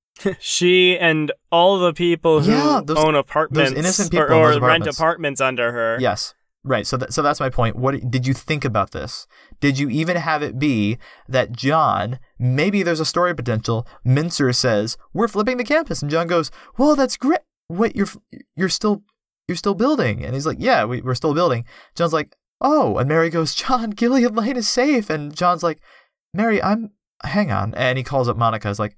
She 0.40 0.98
and 0.98 1.30
all 1.50 1.78
the 1.78 1.92
people 1.92 2.40
who 2.40 2.50
Yeah, 2.50 2.80
those- 2.84 2.96
own 2.96 3.14
apartments 3.14 3.72
innocent 3.72 4.08
or, 4.14 4.26
people 4.26 4.36
in 4.36 4.42
or 4.42 4.46
those 4.52 4.60
rent 4.60 4.62
apartments. 4.82 4.98
apartments 4.98 5.40
under 5.40 5.72
her. 5.72 5.98
Yes. 6.00 6.34
Right. 6.64 6.86
So 6.86 6.96
that, 6.96 7.12
so 7.14 7.22
that's 7.22 7.38
my 7.38 7.48
point. 7.48 7.76
What 7.76 8.10
did 8.10 8.26
you 8.26 8.34
think 8.34 8.64
about 8.64 8.90
this? 8.90 9.28
Did 9.60 9.78
you 9.78 9.88
even 9.88 10.16
have 10.16 10.42
it 10.42 10.58
be 10.58 10.98
that 11.28 11.52
John, 11.52 12.18
maybe 12.40 12.82
there's 12.82 12.98
a 12.98 13.04
story 13.04 13.34
potential, 13.36 13.86
Mincer 14.04 14.52
says, 14.52 14.96
"We're 15.12 15.28
flipping 15.28 15.58
the 15.58 15.64
campus." 15.64 16.02
And 16.02 16.10
John 16.10 16.26
goes, 16.26 16.50
"Well, 16.76 16.96
that's 16.96 17.16
great. 17.16 17.38
Wait, 17.68 17.94
you're 17.94 18.08
you're 18.56 18.68
still 18.68 19.04
you're 19.46 19.54
still 19.56 19.74
building." 19.74 20.24
And 20.24 20.34
he's 20.34 20.46
like, 20.46 20.58
"Yeah, 20.58 20.84
we, 20.86 21.00
we're 21.02 21.14
still 21.14 21.34
building." 21.34 21.64
John's 21.94 22.12
like, 22.12 22.34
"Oh." 22.60 22.96
And 22.98 23.08
Mary 23.08 23.30
goes, 23.30 23.54
"John, 23.54 23.90
Gilead 24.00 24.34
Lane 24.34 24.56
is 24.56 24.68
safe." 24.68 25.08
And 25.08 25.36
John's 25.36 25.62
like, 25.62 25.78
"Mary, 26.34 26.60
I'm 26.60 26.90
hang 27.22 27.52
on." 27.52 27.74
And 27.74 27.96
he 27.96 28.02
calls 28.02 28.28
up 28.28 28.36
Monica. 28.36 28.66
He's 28.66 28.80
like, 28.80 28.96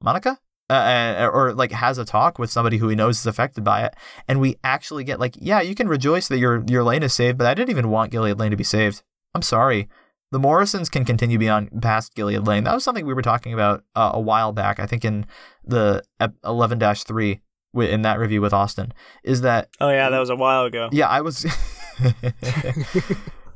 "Monica?" 0.00 0.38
Uh, 0.70 1.30
or 1.32 1.52
like 1.54 1.72
has 1.72 1.98
a 1.98 2.04
talk 2.04 2.38
with 2.38 2.50
somebody 2.50 2.76
who 2.78 2.88
he 2.88 2.96
knows 2.96 3.18
is 3.20 3.26
affected 3.26 3.64
by 3.64 3.84
it, 3.84 3.94
and 4.26 4.40
we 4.40 4.56
actually 4.62 5.04
get 5.04 5.18
like, 5.20 5.34
yeah, 5.40 5.60
you 5.60 5.74
can 5.74 5.88
rejoice 5.88 6.28
that 6.28 6.38
your 6.38 6.64
your 6.68 6.84
lane 6.84 7.02
is 7.02 7.14
saved, 7.14 7.38
but 7.38 7.46
I 7.46 7.54
didn't 7.54 7.70
even 7.70 7.90
want 7.90 8.12
Gilead 8.12 8.38
Lane 8.38 8.50
to 8.50 8.56
be 8.56 8.64
saved. 8.64 9.02
I'm 9.34 9.42
sorry. 9.42 9.88
The 10.30 10.38
Morrisons 10.38 10.90
can 10.90 11.06
continue 11.06 11.38
beyond 11.38 11.80
past 11.80 12.14
Gilead 12.14 12.46
Lane. 12.46 12.64
That 12.64 12.74
was 12.74 12.84
something 12.84 13.06
we 13.06 13.14
were 13.14 13.22
talking 13.22 13.54
about 13.54 13.82
uh, 13.96 14.10
a 14.12 14.20
while 14.20 14.52
back. 14.52 14.78
I 14.78 14.86
think 14.86 15.04
in 15.04 15.24
the 15.64 16.02
eleven 16.44 16.78
three 16.96 17.40
in 17.74 18.02
that 18.02 18.18
review 18.18 18.40
with 18.40 18.52
Austin 18.52 18.92
is 19.22 19.42
that 19.42 19.68
Oh 19.80 19.88
yeah, 19.90 20.10
that 20.10 20.18
was 20.18 20.30
a 20.30 20.36
while 20.36 20.64
ago. 20.64 20.88
yeah 20.90 21.08
I 21.08 21.20
was 21.20 21.42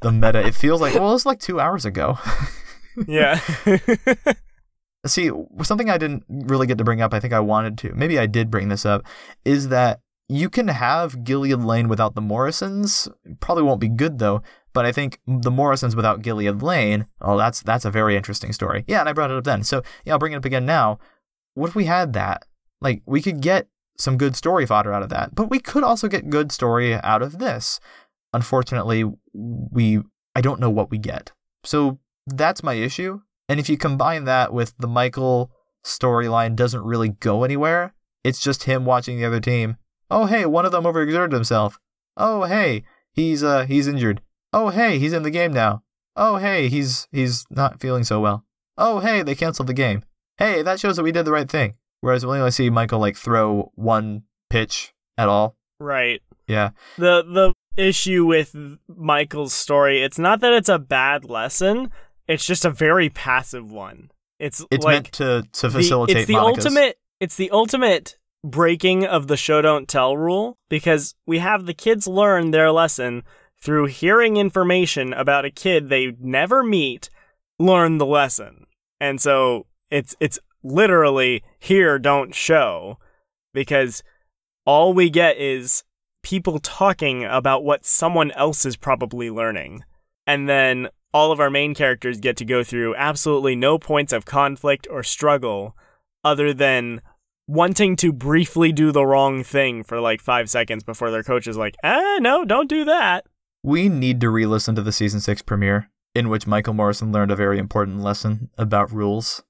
the 0.01 0.13
meta. 0.13 0.47
It 0.47 0.55
feels 0.55 0.81
like 0.81 0.95
well, 0.95 1.11
it 1.11 1.13
was 1.13 1.27
like 1.27 1.41
two 1.41 1.61
hours 1.61 1.85
ago. 1.85 2.19
Yeah. 3.07 3.41
See, 5.05 5.31
something 5.63 5.91
I 5.91 5.99
didn't 5.99 6.25
really 6.29 6.67
get 6.67 6.79
to 6.79 6.85
bring 6.85 7.01
up, 7.01 7.13
I 7.13 7.21
think 7.21 7.33
I 7.33 7.41
wanted 7.41 7.77
to, 7.79 7.93
maybe 7.95 8.19
I 8.19 8.27
did 8.27 8.51
bring 8.51 8.69
this 8.69 8.87
up, 8.87 9.05
is 9.45 9.69
that 9.69 10.01
you 10.29 10.49
can 10.49 10.69
have 10.69 11.25
Gilead 11.25 11.59
Lane 11.59 11.89
without 11.89 12.15
the 12.15 12.21
Morrisons. 12.21 13.09
Probably 13.41 13.65
won't 13.65 13.81
be 13.81 13.89
good 13.89 14.19
though, 14.19 14.43
but 14.73 14.87
I 14.87 14.93
think 14.93 15.19
the 15.27 15.51
Morrisons 15.51 15.97
without 15.97 16.23
Gilead 16.23 16.63
Lane, 16.63 17.07
oh, 17.21 17.37
that's 17.37 17.63
that's 17.63 17.85
a 17.85 17.91
very 17.91 18.17
interesting 18.17 18.53
story. 18.53 18.85
Yeah, 18.87 19.01
and 19.01 19.09
I 19.09 19.13
brought 19.13 19.31
it 19.31 19.37
up 19.37 19.45
then. 19.45 19.65
So 19.65 19.83
yeah, 20.05 20.13
I'll 20.13 20.19
bring 20.19 20.33
it 20.33 20.37
up 20.37 20.45
again 20.45 20.65
now. 20.65 20.99
What 21.55 21.69
if 21.69 21.75
we 21.75 21.85
had 21.85 22.13
that? 22.15 22.45
Like, 22.81 23.03
we 23.05 23.21
could 23.21 23.41
get 23.41 23.69
some 23.99 24.17
good 24.17 24.37
story 24.37 24.65
fodder 24.65 24.93
out 24.93 25.03
of 25.03 25.11
that, 25.11 25.35
but 25.35 25.51
we 25.51 25.59
could 25.59 25.85
also 25.85 26.09
get 26.09 26.31
good 26.31 26.51
story 26.51 26.95
out 26.95 27.23
of 27.23 27.39
this. 27.39 27.79
Unfortunately, 28.33 29.05
we 29.35 30.01
I 30.35 30.41
don't 30.41 30.61
know 30.61 30.71
what 30.71 30.91
we 30.91 30.99
get. 30.99 31.33
So 31.65 31.99
that's 32.27 32.63
my 32.63 32.75
issue. 32.75 33.21
And 33.49 33.61
if 33.61 33.69
you 33.69 33.77
combine 33.77 34.25
that 34.25 34.53
with 34.53 34.75
the 34.79 34.89
Michael 34.89 35.51
storyline 35.85 36.55
doesn't 36.57 36.85
really 36.85 37.09
go 37.11 37.45
anywhere, 37.45 37.95
it's 38.25 38.41
just 38.41 38.65
him 38.65 38.85
watching 38.85 39.19
the 39.19 39.25
other 39.25 39.41
team. 39.41 39.77
Oh 40.11 40.27
hey, 40.27 40.47
one 40.47 40.65
of 40.65 40.73
them 40.73 40.85
overexerted 40.85 41.33
himself. 41.33 41.79
Oh 42.17 42.45
hey, 42.45 42.85
he's 43.13 43.43
uh 43.43 43.65
he's 43.67 43.87
injured. 43.87 44.21
Oh 44.53 44.69
hey, 44.69 44.99
he's 44.99 45.13
in 45.13 45.23
the 45.23 45.31
game 45.31 45.53
now. 45.53 45.83
Oh 46.17 46.37
hey, 46.37 46.69
he's 46.69 47.09
he's 47.11 47.45
not 47.51 47.81
feeling 47.81 48.05
so 48.05 48.21
well. 48.21 48.45
Oh 48.79 49.01
hey, 49.01 49.23
they 49.23 49.35
canceled 49.35 49.69
the 49.69 49.75
game. 49.75 50.05
Hey, 50.39 50.63
that 50.63 50.81
shows 50.81 50.97
that 50.97 51.03
we 51.03 51.13
did 51.13 51.25
the 51.25 51.33
right 51.33 51.51
thing. 51.51 51.75
Whereas 52.01 52.27
we 52.27 52.37
only 52.37 52.51
see 52.51 52.69
Michael 52.71 52.99
like 52.99 53.17
throw 53.17 53.71
one 53.75 54.25
pitch 54.51 54.93
at 55.17 55.29
all. 55.29 55.57
right. 55.79 56.21
Yeah. 56.49 56.71
The 56.99 57.23
the 57.23 57.53
issue 57.77 58.27
with 58.27 58.55
Michael's 58.89 59.55
story, 59.55 60.03
it's 60.03 60.19
not 60.19 60.41
that 60.41 60.53
it's 60.53 60.69
a 60.69 60.79
bad 60.79 61.25
lesson, 61.25 61.91
it's 62.29 62.47
just 62.47 62.65
a 62.65 62.71
very 62.71 63.09
passive 63.09 63.71
one. 63.71 64.11
It's 64.39 64.65
It's 64.71 64.85
like 64.85 64.95
meant 64.95 65.13
to 65.13 65.47
to 65.53 65.69
the- 65.69 65.79
facilitate 65.79 66.17
it's 66.17 66.27
the 66.27 66.35
Monica's- 66.35 66.67
ultimate 66.67 66.99
it's 67.21 67.37
the 67.37 67.51
ultimate 67.51 68.17
breaking 68.45 69.07
of 69.07 69.29
the 69.29 69.37
show 69.37 69.63
don't 69.63 69.89
tell 69.89 70.17
rule 70.17 70.59
because 70.69 71.15
we 71.27 71.39
have 71.39 71.67
the 71.67 71.75
kids 71.75 72.09
learn 72.09 72.51
their 72.51 72.73
lesson 72.73 73.23
through 73.63 73.87
hearing 73.87 74.37
information 74.37 75.13
about 75.13 75.45
a 75.45 75.51
kid 75.51 75.89
they 75.89 76.17
never 76.19 76.65
meet 76.65 77.09
learn 77.61 77.99
the 77.99 78.07
lesson 78.07 78.67
and 79.01 79.21
so 79.21 79.67
it's 79.93 80.17
it's 80.19 80.41
literally 80.65 81.45
here 81.61 82.01
don't 82.01 82.35
show 82.35 82.99
because 83.55 84.03
all 84.65 84.93
we 84.93 85.09
get 85.09 85.37
is 85.37 85.85
people 86.25 86.59
talking 86.59 87.25
about 87.25 87.63
what 87.63 87.85
someone 87.85 88.33
else 88.33 88.65
is 88.67 88.77
probably 88.77 89.31
learning 89.31 89.85
and 90.27 90.49
then 90.49 90.89
all 91.15 91.31
of 91.33 91.41
our 91.41 91.51
main 91.51 91.75
characters 91.75 92.19
get 92.21 92.37
to 92.39 92.45
go 92.45 92.65
through 92.65 92.95
absolutely 92.97 93.55
no 93.55 93.79
points 93.79 94.13
of 94.13 94.25
conflict 94.25 94.87
or 94.91 95.03
struggle 95.03 95.77
other 96.25 96.53
than 96.55 97.01
wanting 97.47 97.97
to 97.97 98.13
briefly 98.13 98.73
do 98.73 98.93
the 98.93 99.05
wrong 99.05 99.43
thing 99.45 99.83
for 99.83 100.01
like 100.01 100.21
five 100.21 100.49
seconds 100.49 100.83
before 100.85 101.11
their 101.11 101.23
coach 101.23 101.47
is 101.47 101.57
like, 101.57 101.75
ah, 101.85 102.19
no, 102.21 102.45
don't 102.45 102.69
do 102.69 102.85
that. 102.85 103.25
We 103.63 103.89
need 103.89 104.21
to 104.23 104.31
re 104.31 104.47
listen 104.47 104.75
to 104.77 104.83
the 104.83 104.93
season 104.93 105.21
six 105.21 105.43
premiere, 105.43 105.91
in 106.15 106.29
which 106.29 106.47
Michael 106.47 106.75
Morrison 106.75 107.13
learned 107.13 107.31
a 107.31 107.37
very 107.37 107.59
important 107.59 108.01
lesson 108.01 108.49
about 108.57 108.91
rules. 108.93 109.43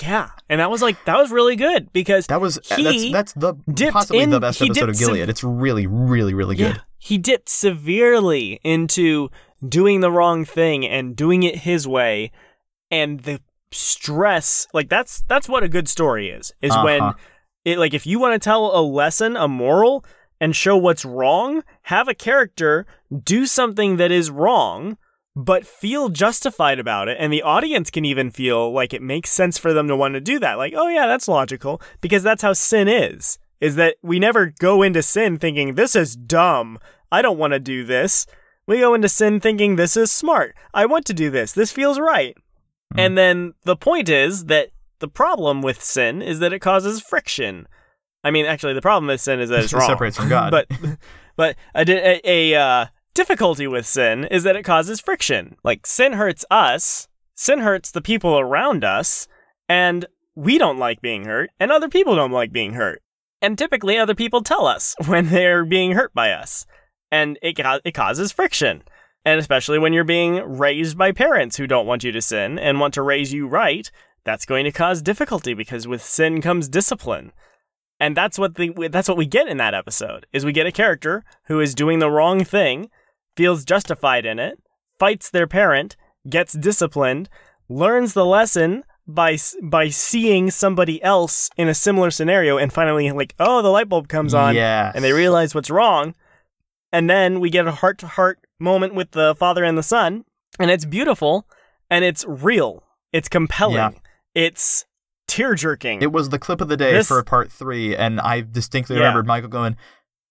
Yeah. 0.00 0.30
And 0.48 0.60
that 0.60 0.70
was 0.70 0.80
like, 0.80 1.02
that 1.06 1.16
was 1.16 1.32
really 1.32 1.56
good 1.56 1.92
because 1.92 2.26
That 2.28 2.40
was 2.40 2.58
he 2.76 3.10
that's 3.10 3.32
that's 3.32 3.32
the 3.32 3.54
dipped 3.72 3.92
possibly 3.94 4.20
in- 4.22 4.30
the 4.30 4.38
best 4.40 4.62
episode 4.62 4.88
of 4.90 4.96
Gilead. 4.98 5.22
sev- 5.22 5.28
it's 5.28 5.42
really, 5.42 5.86
really, 5.88 6.34
really 6.34 6.54
good. 6.54 6.76
Yeah, 6.76 6.82
he 6.98 7.18
dipped 7.18 7.48
severely 7.48 8.60
into 8.62 9.28
doing 9.66 10.00
the 10.00 10.10
wrong 10.10 10.44
thing 10.44 10.86
and 10.86 11.16
doing 11.16 11.42
it 11.42 11.56
his 11.56 11.86
way, 11.86 12.30
and 12.90 13.20
the 13.20 13.40
stress 13.70 14.66
like 14.72 14.88
that's 14.88 15.22
that's 15.28 15.48
what 15.48 15.62
a 15.62 15.68
good 15.68 15.88
story 15.88 16.30
is. 16.30 16.52
Is 16.62 16.74
when 16.84 17.02
Uh-huh. 17.02 17.14
it 17.64 17.78
like 17.78 17.94
if 17.94 18.06
you 18.06 18.18
want 18.18 18.34
to 18.40 18.44
tell 18.44 18.78
a 18.78 18.82
lesson, 18.82 19.36
a 19.36 19.48
moral, 19.48 20.04
and 20.40 20.54
show 20.56 20.76
what's 20.76 21.04
wrong, 21.04 21.62
have 21.82 22.08
a 22.08 22.14
character 22.14 22.86
do 23.24 23.46
something 23.46 23.96
that 23.96 24.10
is 24.10 24.30
wrong. 24.30 24.96
But 25.36 25.64
feel 25.64 26.08
justified 26.08 26.80
about 26.80 27.06
it, 27.06 27.16
and 27.20 27.32
the 27.32 27.42
audience 27.42 27.90
can 27.92 28.04
even 28.04 28.28
feel 28.28 28.72
like 28.72 28.92
it 28.92 29.00
makes 29.00 29.30
sense 29.30 29.56
for 29.56 29.72
them 29.72 29.86
to 29.86 29.94
want 29.94 30.14
to 30.14 30.20
do 30.20 30.40
that. 30.40 30.58
Like, 30.58 30.74
oh 30.76 30.88
yeah, 30.88 31.06
that's 31.06 31.28
logical, 31.28 31.80
because 32.00 32.24
that's 32.24 32.42
how 32.42 32.54
sin 32.54 32.88
is. 32.88 33.38
Is 33.60 33.76
that 33.76 33.98
we 34.02 34.18
never 34.18 34.46
go 34.46 34.82
into 34.82 35.00
sin 35.00 35.38
thinking 35.38 35.74
this 35.76 35.94
is 35.94 36.16
dumb. 36.16 36.80
I 37.12 37.22
don't 37.22 37.38
want 37.38 37.52
to 37.52 37.60
do 37.60 37.84
this. 37.84 38.26
We 38.68 38.80
go 38.80 38.92
into 38.92 39.08
sin 39.08 39.40
thinking 39.40 39.74
this 39.74 39.96
is 39.96 40.12
smart. 40.12 40.54
I 40.74 40.84
want 40.84 41.06
to 41.06 41.14
do 41.14 41.30
this. 41.30 41.52
This 41.52 41.72
feels 41.72 41.98
right. 41.98 42.36
And 42.96 43.16
then 43.16 43.54
the 43.64 43.76
point 43.76 44.08
is 44.08 44.44
that 44.44 44.70
the 44.98 45.08
problem 45.08 45.62
with 45.62 45.82
sin 45.82 46.20
is 46.20 46.38
that 46.40 46.52
it 46.52 46.60
causes 46.60 47.00
friction. 47.00 47.66
I 48.22 48.30
mean, 48.30 48.44
actually, 48.44 48.74
the 48.74 48.82
problem 48.82 49.08
with 49.08 49.20
sin 49.20 49.40
is 49.40 49.48
that 49.48 49.60
it's 49.64 49.72
wrong. 49.72 49.84
It 49.84 49.86
separates 49.86 50.16
from 50.18 50.28
God. 50.28 50.50
but 50.50 50.68
but 51.36 51.56
a, 51.74 51.90
a, 51.90 52.52
a 52.52 52.60
uh, 52.60 52.86
difficulty 53.14 53.66
with 53.66 53.86
sin 53.86 54.24
is 54.24 54.42
that 54.42 54.56
it 54.56 54.64
causes 54.64 55.00
friction. 55.00 55.56
Like 55.64 55.86
sin 55.86 56.12
hurts 56.12 56.44
us, 56.50 57.08
sin 57.34 57.60
hurts 57.60 57.90
the 57.90 58.02
people 58.02 58.38
around 58.38 58.84
us, 58.84 59.28
and 59.68 60.04
we 60.34 60.58
don't 60.58 60.78
like 60.78 61.00
being 61.00 61.24
hurt, 61.24 61.50
and 61.58 61.72
other 61.72 61.88
people 61.88 62.16
don't 62.16 62.32
like 62.32 62.52
being 62.52 62.74
hurt. 62.74 63.02
And 63.40 63.56
typically, 63.56 63.96
other 63.96 64.14
people 64.14 64.42
tell 64.42 64.66
us 64.66 64.94
when 65.06 65.28
they're 65.28 65.64
being 65.64 65.92
hurt 65.92 66.12
by 66.12 66.32
us, 66.32 66.66
and 67.10 67.38
it 67.42 67.58
it 67.84 67.92
causes 67.92 68.32
friction. 68.32 68.82
And 69.24 69.38
especially 69.40 69.78
when 69.78 69.92
you're 69.92 70.04
being 70.04 70.36
raised 70.58 70.96
by 70.96 71.12
parents 71.12 71.56
who 71.56 71.66
don't 71.66 71.86
want 71.86 72.04
you 72.04 72.12
to 72.12 72.22
sin 72.22 72.58
and 72.58 72.80
want 72.80 72.94
to 72.94 73.02
raise 73.02 73.32
you 73.32 73.46
right, 73.46 73.90
that's 74.24 74.46
going 74.46 74.64
to 74.64 74.72
cause 74.72 75.02
difficulty 75.02 75.54
because 75.54 75.86
with 75.86 76.02
sin 76.02 76.40
comes 76.40 76.68
discipline. 76.68 77.32
And 78.00 78.16
that's 78.16 78.38
what 78.38 78.54
the 78.54 78.88
that's 78.90 79.08
what 79.08 79.18
we 79.18 79.26
get 79.26 79.48
in 79.48 79.56
that 79.56 79.74
episode. 79.74 80.26
Is 80.32 80.44
we 80.44 80.52
get 80.52 80.66
a 80.66 80.72
character 80.72 81.24
who 81.46 81.60
is 81.60 81.74
doing 81.74 81.98
the 81.98 82.10
wrong 82.10 82.44
thing, 82.44 82.90
feels 83.36 83.64
justified 83.64 84.24
in 84.24 84.38
it, 84.38 84.58
fights 84.98 85.28
their 85.30 85.46
parent, 85.48 85.96
gets 86.30 86.52
disciplined, 86.52 87.28
learns 87.68 88.14
the 88.14 88.24
lesson 88.24 88.84
by 89.06 89.36
by 89.62 89.88
seeing 89.88 90.50
somebody 90.50 91.02
else 91.02 91.50
in 91.56 91.66
a 91.68 91.74
similar 91.74 92.10
scenario 92.10 92.58
and 92.58 92.72
finally 92.72 93.10
like 93.10 93.34
oh 93.38 93.62
the 93.62 93.70
light 93.70 93.88
bulb 93.88 94.06
comes 94.06 94.34
on 94.34 94.54
Yes. 94.54 94.92
and 94.94 95.02
they 95.02 95.12
realize 95.12 95.54
what's 95.54 95.70
wrong 95.70 96.14
and 96.92 97.08
then 97.08 97.40
we 97.40 97.50
get 97.50 97.66
a 97.66 97.72
heart 97.72 97.98
to 97.98 98.06
heart 98.06 98.38
moment 98.60 98.94
with 98.94 99.10
the 99.12 99.34
father 99.36 99.64
and 99.64 99.76
the 99.78 99.82
son 99.82 100.24
and 100.58 100.70
it's 100.70 100.84
beautiful 100.84 101.46
and 101.90 102.04
it's 102.04 102.24
real 102.26 102.82
it's 103.12 103.28
compelling 103.28 103.76
Yeah. 103.76 103.90
it's 104.34 104.84
tear 105.26 105.54
jerking 105.54 106.02
It 106.02 106.12
was 106.12 106.30
the 106.30 106.38
clip 106.38 106.60
of 106.60 106.68
the 106.68 106.76
day 106.76 106.92
This- 106.92 107.08
for 107.08 107.22
part 107.22 107.52
three, 107.52 107.94
and 107.94 108.20
I 108.20 108.40
distinctly 108.40 108.96
Yeah. 108.96 109.02
remembered 109.02 109.26
Michael 109.26 109.50
going, 109.50 109.76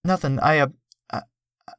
"Nothing. 0.03 0.39
I, 0.39 0.59
uh, 0.59 0.67
I, 1.11 1.21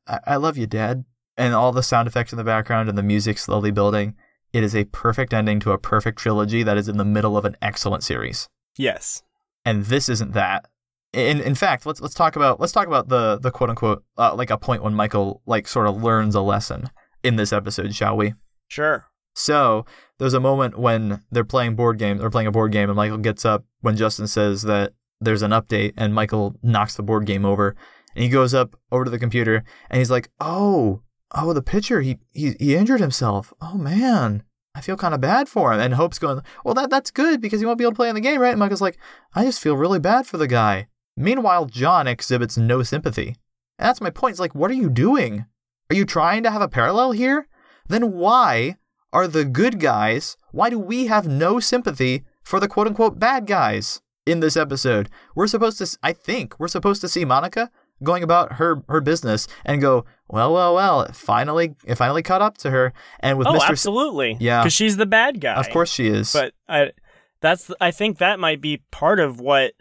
I, 0.06 0.18
I 0.26 0.36
love 0.36 0.56
you, 0.56 0.66
Dad," 0.68 1.04
and 1.36 1.52
all 1.54 1.72
the 1.72 1.82
sound 1.82 2.06
effects 2.08 2.32
in 2.32 2.36
the 2.38 2.44
background 2.44 2.88
and 2.88 2.96
the 2.96 3.02
music 3.02 3.38
slowly 3.38 3.70
building. 3.72 4.14
It 4.52 4.62
is 4.62 4.74
a 4.74 4.84
perfect 4.84 5.34
ending 5.34 5.58
to 5.60 5.72
a 5.72 5.78
perfect 5.78 6.18
trilogy 6.18 6.62
that 6.62 6.78
is 6.78 6.88
in 6.88 6.96
the 6.96 7.04
middle 7.04 7.36
of 7.36 7.44
an 7.44 7.56
excellent 7.60 8.02
series, 8.04 8.48
yes 8.76 9.22
and 9.64 9.84
this 9.86 10.08
isn't 10.08 10.32
that. 10.32 10.66
In 11.12 11.40
in 11.40 11.54
fact, 11.54 11.86
let's 11.86 12.00
let's 12.00 12.14
talk 12.14 12.36
about 12.36 12.60
let's 12.60 12.72
talk 12.72 12.86
about 12.86 13.08
the 13.08 13.38
the 13.38 13.50
quote 13.50 13.70
unquote 13.70 14.04
uh, 14.18 14.34
like 14.34 14.50
a 14.50 14.58
point 14.58 14.82
when 14.82 14.94
Michael 14.94 15.42
like 15.46 15.66
sort 15.66 15.86
of 15.86 16.02
learns 16.02 16.34
a 16.34 16.42
lesson 16.42 16.90
in 17.22 17.36
this 17.36 17.52
episode, 17.52 17.94
shall 17.94 18.16
we? 18.16 18.34
sure 18.68 19.06
So 19.34 19.86
there's 20.18 20.34
a 20.34 20.40
moment 20.40 20.78
when 20.78 21.22
they're 21.30 21.44
playing 21.44 21.76
board 21.76 21.98
games 21.98 22.22
or 22.22 22.28
playing 22.28 22.46
a 22.46 22.52
board 22.52 22.72
game, 22.72 22.90
and 22.90 22.96
Michael 22.96 23.18
gets 23.18 23.44
up 23.44 23.64
when 23.80 23.96
Justin 23.96 24.26
says 24.26 24.62
that 24.62 24.92
there's 25.20 25.42
an 25.42 25.52
update, 25.52 25.94
and 25.96 26.14
Michael 26.14 26.56
knocks 26.62 26.94
the 26.94 27.02
board 27.02 27.24
game 27.24 27.44
over, 27.44 27.74
and 28.14 28.22
he 28.22 28.28
goes 28.28 28.52
up 28.52 28.76
over 28.92 29.04
to 29.04 29.10
the 29.10 29.18
computer, 29.18 29.64
and 29.88 29.98
he's 29.98 30.10
like, 30.10 30.30
"Oh, 30.40 31.00
oh, 31.34 31.54
the 31.54 31.62
pitcher, 31.62 32.02
he 32.02 32.18
he 32.32 32.54
he 32.60 32.76
injured 32.76 33.00
himself. 33.00 33.52
Oh 33.62 33.78
man." 33.78 34.42
I 34.74 34.80
feel 34.80 34.96
kind 34.96 35.12
of 35.12 35.20
bad 35.20 35.48
for 35.48 35.72
him. 35.72 35.80
And 35.80 35.94
Hope's 35.94 36.20
going, 36.20 36.40
Well, 36.64 36.74
that 36.74 36.88
that's 36.88 37.10
good 37.10 37.40
because 37.40 37.58
he 37.58 37.66
won't 37.66 37.78
be 37.78 37.84
able 37.84 37.92
to 37.92 37.96
play 37.96 38.10
in 38.10 38.14
the 38.14 38.20
game, 38.20 38.40
right? 38.40 38.50
And 38.50 38.60
Michael's 38.60 38.80
like, 38.80 38.96
I 39.34 39.44
just 39.44 39.60
feel 39.60 39.76
really 39.76 39.98
bad 39.98 40.24
for 40.24 40.36
the 40.36 40.46
guy. 40.46 40.86
Meanwhile, 41.18 41.66
John 41.66 42.06
exhibits 42.06 42.56
no 42.56 42.82
sympathy. 42.82 43.36
And 43.78 43.88
that's 43.88 44.00
my 44.00 44.10
point. 44.10 44.32
It's 44.32 44.40
like, 44.40 44.54
what 44.54 44.70
are 44.70 44.74
you 44.74 44.88
doing? 44.88 45.46
Are 45.90 45.96
you 45.96 46.04
trying 46.04 46.42
to 46.44 46.50
have 46.50 46.62
a 46.62 46.68
parallel 46.68 47.12
here? 47.12 47.48
Then 47.88 48.12
why 48.12 48.76
are 49.12 49.26
the 49.26 49.44
good 49.44 49.80
guys, 49.80 50.36
why 50.52 50.70
do 50.70 50.78
we 50.78 51.06
have 51.06 51.26
no 51.26 51.60
sympathy 51.60 52.24
for 52.42 52.60
the 52.60 52.68
quote 52.68 52.86
unquote 52.86 53.18
bad 53.18 53.46
guys 53.46 54.00
in 54.26 54.40
this 54.40 54.56
episode? 54.56 55.08
We're 55.34 55.46
supposed 55.46 55.78
to, 55.78 55.98
I 56.02 56.12
think, 56.12 56.58
we're 56.60 56.68
supposed 56.68 57.00
to 57.00 57.08
see 57.08 57.24
Monica 57.24 57.70
going 58.02 58.22
about 58.22 58.54
her 58.54 58.82
her 58.88 59.00
business 59.00 59.48
and 59.64 59.80
go, 59.80 60.04
well, 60.28 60.52
well, 60.52 60.74
well, 60.74 61.00
it 61.02 61.16
finally, 61.16 61.74
it 61.84 61.96
finally 61.96 62.22
caught 62.22 62.42
up 62.42 62.58
to 62.58 62.70
her. 62.70 62.92
And 63.20 63.38
with 63.38 63.46
oh 63.48 63.54
Mr. 63.54 63.70
Absolutely 63.70 64.36
Yeah. 64.38 64.60
because 64.60 64.74
she's 64.74 64.96
the 64.98 65.06
bad 65.06 65.40
guy 65.40 65.54
of 65.54 65.68
course 65.70 65.90
she 65.90 66.06
is. 66.06 66.32
but 66.32 66.52
I 66.68 66.92
that's 67.40 67.70
I 67.80 67.90
think 67.90 68.18
that 68.18 68.38
might 68.38 68.60
be 68.60 68.82
part 68.90 69.18
of 69.20 69.40
what 69.40 69.72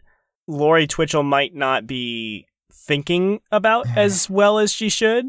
Lori 0.47 0.87
Twitchell 0.87 1.23
might 1.23 1.53
not 1.53 1.85
be 1.85 2.47
thinking 2.71 3.41
about 3.51 3.85
as 3.97 4.29
well 4.29 4.59
as 4.59 4.71
she 4.71 4.89
should 4.89 5.25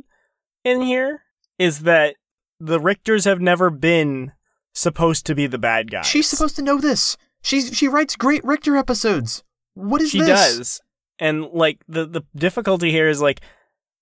in 0.64 0.82
here 0.82 1.22
is 1.58 1.80
that 1.80 2.16
the 2.60 2.78
Richters 2.78 3.24
have 3.24 3.40
never 3.40 3.70
been 3.70 4.32
supposed 4.74 5.26
to 5.26 5.34
be 5.34 5.46
the 5.46 5.58
bad 5.58 5.90
guys. 5.90 6.06
She's 6.06 6.28
supposed 6.28 6.56
to 6.56 6.62
know 6.62 6.78
this. 6.78 7.16
She's 7.42 7.76
she 7.76 7.88
writes 7.88 8.16
great 8.16 8.44
Richter 8.44 8.76
episodes. 8.76 9.42
What 9.74 10.00
is 10.00 10.10
she 10.10 10.20
this? 10.20 10.28
does. 10.28 10.80
And 11.18 11.46
like 11.46 11.78
the 11.88 12.06
the 12.06 12.22
difficulty 12.36 12.90
here 12.90 13.08
is 13.08 13.20
like 13.20 13.40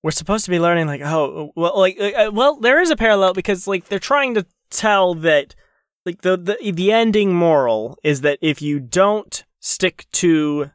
we're 0.03 0.11
supposed 0.11 0.45
to 0.45 0.51
be 0.51 0.61
learning 0.61 0.87
like 0.87 1.01
oh 1.03 1.53
well 1.57 1.79
like 1.79 1.99
uh, 1.99 2.31
well 2.33 2.59
there 2.61 2.81
is 2.81 2.91
a 2.91 2.97
parallel 2.97 3.33
because 3.33 3.67
like 3.67 3.87
they're 3.89 3.99
trying 3.99 4.35
to 4.35 4.47
tell 4.71 5.15
that 5.15 5.55
like 6.05 6.23
the 6.23 6.37
the 6.37 6.73
the 6.73 6.93
ending 6.93 7.35
moral 7.35 7.99
is 8.03 8.21
that 8.21 8.39
if 8.41 8.61
you 8.61 8.79
don't 8.81 9.45
stick 9.61 10.07
to 10.13 10.71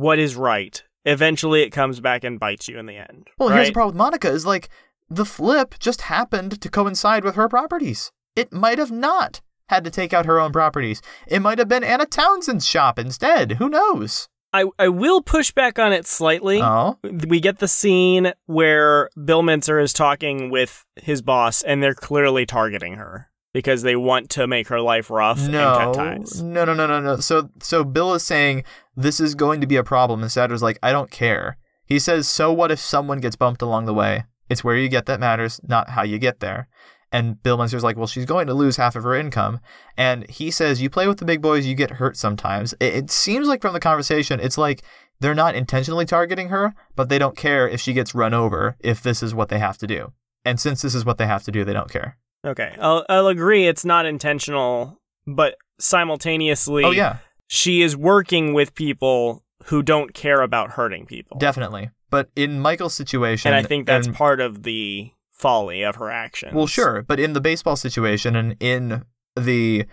what 0.00 0.18
is 0.18 0.36
right 0.36 0.82
eventually 1.04 1.62
it 1.62 1.70
comes 1.70 2.00
back 2.00 2.24
and 2.24 2.40
bites 2.40 2.68
you 2.68 2.78
in 2.78 2.86
the 2.86 2.96
end 2.96 3.28
Well, 3.38 3.48
right? 3.48 3.56
here's 3.56 3.68
the 3.68 3.72
problem 3.74 3.94
with 3.94 3.98
Monica 3.98 4.28
is 4.30 4.44
like 4.44 4.68
the 5.08 5.24
flip 5.24 5.76
just 5.78 6.02
happened 6.02 6.60
to 6.60 6.68
coincide 6.68 7.22
with 7.24 7.36
her 7.36 7.48
properties. 7.48 8.10
It 8.34 8.52
might 8.52 8.78
have 8.78 8.90
not 8.90 9.40
had 9.68 9.84
to 9.84 9.90
take 9.90 10.12
out 10.12 10.26
her 10.26 10.40
own 10.40 10.52
properties. 10.52 11.00
It 11.28 11.40
might 11.40 11.58
have 11.58 11.68
been 11.68 11.84
Anna 11.84 12.06
Townsend's 12.06 12.66
shop 12.66 12.98
instead. 12.98 13.52
Who 13.52 13.68
knows? 13.68 14.28
I, 14.52 14.64
I 14.78 14.88
will 14.88 15.22
push 15.22 15.52
back 15.52 15.78
on 15.78 15.92
it 15.92 16.06
slightly. 16.06 16.60
Oh, 16.62 16.98
we 17.28 17.40
get 17.40 17.58
the 17.58 17.68
scene 17.68 18.32
where 18.46 19.10
Bill 19.22 19.42
Mincer 19.42 19.78
is 19.78 19.92
talking 19.92 20.50
with 20.50 20.84
his 20.96 21.20
boss, 21.22 21.62
and 21.62 21.82
they're 21.82 21.94
clearly 21.94 22.46
targeting 22.46 22.94
her 22.94 23.28
because 23.56 23.80
they 23.80 23.96
want 23.96 24.28
to 24.28 24.46
make 24.46 24.68
her 24.68 24.82
life 24.82 25.08
rough 25.08 25.38
and 25.38 25.52
no, 25.52 25.78
cut 25.78 25.94
ties. 25.94 26.42
no, 26.42 26.66
no, 26.66 26.74
no, 26.74 26.86
no, 26.86 27.00
no. 27.00 27.16
So, 27.16 27.48
so 27.62 27.84
Bill 27.84 28.12
is 28.12 28.22
saying 28.22 28.64
this 28.94 29.18
is 29.18 29.34
going 29.34 29.62
to 29.62 29.66
be 29.66 29.76
a 29.76 29.82
problem, 29.82 30.20
and 30.20 30.30
Satter's 30.30 30.62
like, 30.62 30.78
I 30.82 30.92
don't 30.92 31.10
care. 31.10 31.56
He 31.86 31.98
says, 31.98 32.28
so 32.28 32.52
what 32.52 32.70
if 32.70 32.78
someone 32.78 33.18
gets 33.18 33.34
bumped 33.34 33.62
along 33.62 33.86
the 33.86 33.94
way? 33.94 34.24
It's 34.50 34.62
where 34.62 34.76
you 34.76 34.90
get 34.90 35.06
that 35.06 35.20
matters, 35.20 35.58
not 35.66 35.88
how 35.88 36.02
you 36.02 36.18
get 36.18 36.40
there. 36.40 36.68
And 37.10 37.42
Bill 37.42 37.56
Mincer's 37.56 37.82
like, 37.82 37.96
well, 37.96 38.06
she's 38.06 38.26
going 38.26 38.46
to 38.46 38.52
lose 38.52 38.76
half 38.76 38.94
of 38.94 39.04
her 39.04 39.14
income. 39.14 39.60
And 39.96 40.28
he 40.28 40.50
says, 40.50 40.82
you 40.82 40.90
play 40.90 41.08
with 41.08 41.16
the 41.16 41.24
big 41.24 41.40
boys, 41.40 41.64
you 41.64 41.74
get 41.74 41.92
hurt 41.92 42.18
sometimes. 42.18 42.74
It, 42.74 42.94
it 42.94 43.10
seems 43.10 43.48
like 43.48 43.62
from 43.62 43.72
the 43.72 43.80
conversation, 43.80 44.38
it's 44.38 44.58
like 44.58 44.82
they're 45.20 45.34
not 45.34 45.54
intentionally 45.54 46.04
targeting 46.04 46.50
her, 46.50 46.74
but 46.94 47.08
they 47.08 47.18
don't 47.18 47.38
care 47.38 47.66
if 47.66 47.80
she 47.80 47.94
gets 47.94 48.14
run 48.14 48.34
over 48.34 48.76
if 48.80 49.02
this 49.02 49.22
is 49.22 49.34
what 49.34 49.48
they 49.48 49.60
have 49.60 49.78
to 49.78 49.86
do. 49.86 50.12
And 50.44 50.60
since 50.60 50.82
this 50.82 50.94
is 50.94 51.06
what 51.06 51.16
they 51.16 51.26
have 51.26 51.44
to 51.44 51.50
do, 51.50 51.64
they 51.64 51.72
don't 51.72 51.90
care. 51.90 52.18
Okay, 52.46 52.76
I'll, 52.80 53.04
I'll 53.08 53.26
agree 53.28 53.66
it's 53.66 53.84
not 53.84 54.06
intentional, 54.06 55.00
but 55.26 55.56
simultaneously, 55.78 56.84
Oh, 56.84 56.90
yeah, 56.92 57.18
she 57.48 57.82
is 57.82 57.96
working 57.96 58.54
with 58.54 58.74
people 58.74 59.42
who 59.64 59.82
don't 59.82 60.14
care 60.14 60.42
about 60.42 60.70
hurting 60.72 61.06
people. 61.06 61.38
definitely. 61.38 61.90
But 62.08 62.30
in 62.36 62.60
Michael's 62.60 62.94
situation, 62.94 63.52
and 63.52 63.56
I 63.56 63.66
think 63.66 63.86
that's 63.86 64.06
part 64.08 64.40
of 64.40 64.62
the 64.62 65.10
folly 65.32 65.82
of 65.82 65.96
her 65.96 66.08
actions. 66.10 66.54
Well, 66.54 66.68
sure, 66.68 67.02
but 67.02 67.18
in 67.18 67.32
the 67.32 67.40
baseball 67.40 67.74
situation 67.76 68.36
and 68.36 68.56
in 68.60 69.04
the 69.34 69.86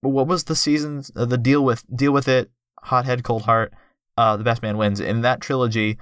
what 0.00 0.26
was 0.26 0.44
the 0.44 0.56
seasons 0.56 1.12
uh, 1.14 1.26
the 1.26 1.36
deal 1.36 1.62
with 1.62 1.84
deal 1.94 2.12
with 2.12 2.26
it, 2.26 2.50
hothead, 2.84 3.22
cold 3.22 3.42
heart, 3.42 3.74
uh, 4.16 4.36
the 4.38 4.44
best 4.44 4.62
man 4.62 4.78
wins. 4.78 4.98
In 4.98 5.20
that 5.20 5.40
trilogy, 5.42 5.98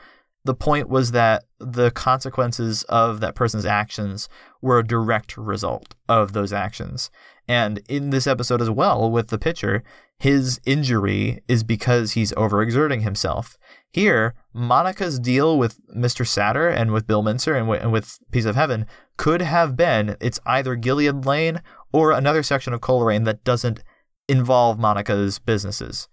the 0.47 0.55
point 0.55 0.89
was 0.89 1.13
that 1.13 1.45
the 1.59 1.91
consequences 1.91 2.85
of 2.85 3.21
that 3.21 3.35
person's 3.35 3.67
actions 3.67 4.29
were 4.63 4.79
a 4.79 4.87
direct 4.87 5.37
result 5.37 5.95
of 6.09 6.33
those 6.33 6.53
actions. 6.53 7.11
And 7.49 7.83
in 7.89 8.11
this 8.11 8.27
episode 8.27 8.61
as 8.61 8.71
well, 8.71 9.11
with 9.11 9.29
the 9.29 9.39
pitcher, 9.39 9.83
his 10.19 10.61
injury 10.65 11.43
is 11.47 11.63
because 11.63 12.13
he's 12.13 12.33
overexerting 12.33 13.03
himself. 13.03 13.59
Here, 13.93 14.35
Monica's 14.53 15.19
deal 15.19 15.59
with 15.59 15.79
Mr. 15.95 16.25
Satter 16.25 16.75
and 16.75 16.93
with 16.93 17.07
Bill 17.07 17.23
Mincer 17.23 17.55
and, 17.55 17.67
wi- 17.67 17.83
and 17.83 17.93
with 17.93 18.19
Piece 18.31 18.45
of 18.45 18.57
Heaven 18.57 18.87
could 19.17 19.43
have 19.43 19.77
been 19.77 20.17
it's 20.21 20.41
either 20.47 20.77
Gilead 20.77 21.27
Lane 21.27 21.61
or 21.93 22.13
another 22.13 22.43
section 22.43 22.73
of 22.73 22.81
Coleraine 22.81 23.25
that 23.25 23.45
doesn't 23.45 23.83
involve 24.29 24.79
Monica's 24.79 25.39
businesses. 25.39 26.09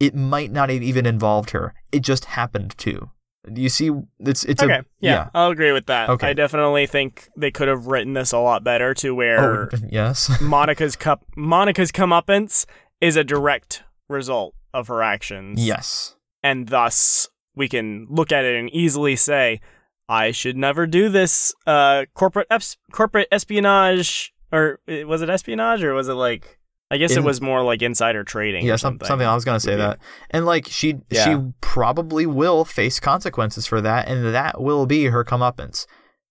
It 0.00 0.14
might 0.14 0.52
not 0.52 0.70
have 0.70 0.82
even 0.82 1.06
involved 1.06 1.50
her. 1.50 1.74
It 1.90 2.00
just 2.00 2.26
happened 2.26 2.76
to. 2.78 3.10
Do 3.54 3.60
you 3.62 3.68
see? 3.68 3.90
It's 4.20 4.44
it's 4.44 4.62
Okay, 4.62 4.78
a 4.78 4.84
yeah, 5.00 5.30
I'll 5.34 5.50
agree 5.50 5.72
with 5.72 5.86
that. 5.86 6.08
Okay. 6.10 6.28
I 6.28 6.32
definitely 6.32 6.86
think 6.86 7.28
they 7.36 7.50
could 7.50 7.68
have 7.68 7.86
written 7.86 8.12
this 8.14 8.32
a 8.32 8.38
lot 8.38 8.62
better 8.64 8.94
to 8.94 9.14
where 9.14 9.64
Oh, 9.64 9.68
yes. 9.90 10.30
Monica's 10.40 10.96
cup 10.96 11.24
Monica's 11.36 11.90
comeuppance 11.92 12.66
is 13.00 13.16
a 13.16 13.24
direct 13.24 13.82
result 14.08 14.54
of 14.74 14.88
her 14.88 15.02
actions. 15.02 15.64
yes. 15.64 16.14
And 16.42 16.68
thus 16.68 17.28
we 17.54 17.68
can 17.68 18.06
look 18.08 18.30
at 18.32 18.44
it 18.44 18.56
and 18.56 18.70
easily 18.70 19.16
say, 19.16 19.60
I 20.08 20.30
should 20.30 20.56
never 20.56 20.86
do 20.86 21.08
this 21.08 21.54
uh 21.66 22.04
corporate 22.14 22.48
eps- 22.50 22.76
corporate 22.92 23.28
espionage 23.32 24.32
or 24.52 24.80
uh, 24.88 25.06
was 25.06 25.20
it 25.22 25.28
espionage 25.30 25.82
or 25.82 25.92
was 25.94 26.08
it 26.08 26.14
like 26.14 26.57
I 26.90 26.96
guess 26.96 27.12
In- 27.12 27.18
it 27.18 27.24
was 27.26 27.40
more 27.40 27.62
like 27.62 27.82
insider 27.82 28.24
trading 28.24 28.64
Yeah, 28.64 28.74
or 28.74 28.78
something. 28.78 29.06
something. 29.06 29.26
I 29.28 29.34
was 29.34 29.44
gonna 29.44 29.60
say 29.60 29.76
that, 29.76 29.98
and 30.30 30.46
like 30.46 30.66
she, 30.68 31.00
Yeah. 31.10 31.24
she 31.24 31.52
probably 31.60 32.24
will 32.26 32.64
face 32.64 32.98
consequences 32.98 33.66
for 33.66 33.80
that, 33.82 34.08
and 34.08 34.24
that 34.34 34.60
will 34.60 34.86
be 34.86 35.06
her 35.06 35.22
comeuppance. 35.24 35.86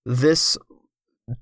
This 0.06 0.58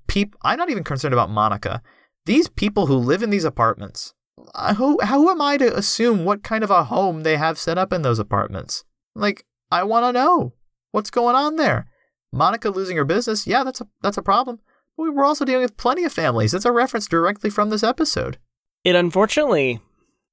peop, 0.06 0.36
I'm 0.42 0.58
not 0.58 0.70
even 0.70 0.84
concerned 0.84 1.14
about 1.14 1.30
Monica. 1.30 1.82
These 2.26 2.48
people 2.48 2.86
who 2.86 2.96
live 2.96 3.22
in 3.22 3.30
these 3.30 3.44
apartments, 3.44 4.12
uh, 4.54 4.74
who, 4.74 4.98
how 5.02 5.28
am 5.30 5.40
I 5.40 5.56
to 5.58 5.76
assume 5.76 6.24
what 6.24 6.42
kind 6.42 6.64
of 6.64 6.70
a 6.70 6.84
home 6.84 7.22
they 7.22 7.36
have 7.36 7.58
set 7.58 7.78
up 7.78 7.92
in 7.92 8.02
those 8.02 8.18
apartments? 8.18 8.84
Like, 9.14 9.46
I 9.70 9.84
want 9.84 10.04
to 10.04 10.12
know 10.12 10.52
what's 10.90 11.10
going 11.10 11.36
on 11.36 11.56
there. 11.56 11.86
Monica 12.32 12.68
losing 12.68 12.96
her 12.96 13.04
business, 13.04 13.46
yeah, 13.46 13.64
that's 13.64 13.80
a 13.80 13.86
that's 14.02 14.18
a 14.18 14.22
problem. 14.22 14.58
But 14.96 15.14
we're 15.14 15.24
also 15.24 15.44
dealing 15.44 15.62
with 15.62 15.76
plenty 15.76 16.04
of 16.04 16.12
families. 16.12 16.52
It's 16.52 16.64
a 16.64 16.72
reference 16.72 17.06
directly 17.06 17.48
from 17.50 17.70
this 17.70 17.82
episode. 17.82 18.38
It 18.86 18.94
unfortunately, 18.94 19.80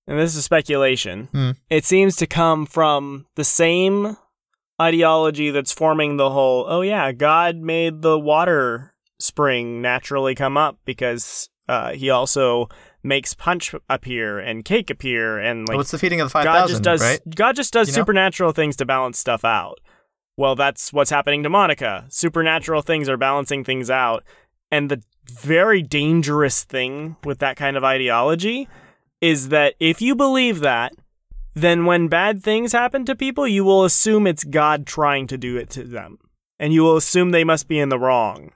and 0.08 0.20
this 0.20 0.36
is 0.36 0.46
speculation, 0.46 1.28
Hmm. 1.32 1.52
it 1.72 1.86
seems 1.86 2.16
to 2.18 2.28
come 2.28 2.68
from 2.68 3.26
the 3.36 3.44
same 3.44 4.16
ideology 4.80 5.50
that's 5.50 5.72
forming 5.72 6.18
the 6.18 6.30
whole, 6.30 6.66
oh 6.68 6.82
yeah, 6.82 7.12
God 7.14 7.58
made 7.58 8.02
the 8.04 8.20
water 8.20 8.94
spring 9.20 9.82
naturally 9.82 10.36
come 10.36 10.56
up 10.56 10.78
because 10.86 11.50
uh, 11.68 11.94
he 11.94 12.10
also 12.12 12.68
makes 13.02 13.34
punch 13.34 13.74
appear 13.90 14.38
and 14.40 14.64
cake 14.66 14.90
appear 14.90 15.40
and 15.40 15.68
like 15.68 15.78
What's 15.78 15.92
the 15.92 15.98
feeding 15.98 16.22
of 16.22 16.28
the 16.28 16.32
five 16.32 16.44
God 16.46 16.68
just 16.68 16.84
does 16.84 17.02
Right? 17.02 17.20
God 17.36 17.56
just 17.56 17.74
does 17.74 17.88
You 17.88 17.94
know? 17.94 18.02
supernatural 18.02 18.52
things 18.52 18.76
to 18.78 18.86
balance 18.86 19.18
stuff 19.18 19.44
out. 19.44 19.80
Well, 20.38 20.56
that's 20.56 20.92
what's 20.94 21.10
happening 21.10 21.42
to 21.44 21.50
Monica. 21.50 22.06
Supernatural 22.10 22.82
things 22.84 23.08
are 23.10 23.18
balancing 23.18 23.64
things 23.64 23.90
out. 23.90 24.24
And 24.72 24.90
the 24.92 25.02
very 25.30 25.82
dangerous 25.82 26.64
thing 26.64 27.16
with 27.24 27.40
that 27.40 27.58
kind 27.58 27.78
of 27.78 27.84
ideology 27.84 28.68
is 29.22 29.50
that 29.50 29.76
if 29.80 30.02
you 30.02 30.16
believe 30.16 30.60
that, 30.60 30.94
then 31.54 31.86
when 31.86 32.08
bad 32.08 32.42
things 32.44 32.72
happen 32.72 33.06
to 33.06 33.16
people, 33.16 33.48
you 33.48 33.64
will 33.64 33.86
assume 33.86 34.26
it's 34.28 34.44
God 34.44 34.86
trying 34.86 35.28
to 35.28 35.38
do 35.38 35.56
it 35.56 35.70
to 35.72 35.84
them. 35.84 36.18
And 36.60 36.74
you 36.74 36.82
will 36.84 36.98
assume 36.98 37.32
they 37.32 37.44
must 37.44 37.68
be 37.68 37.80
in 37.80 37.90
the 37.90 38.00
wrong. 38.00 38.52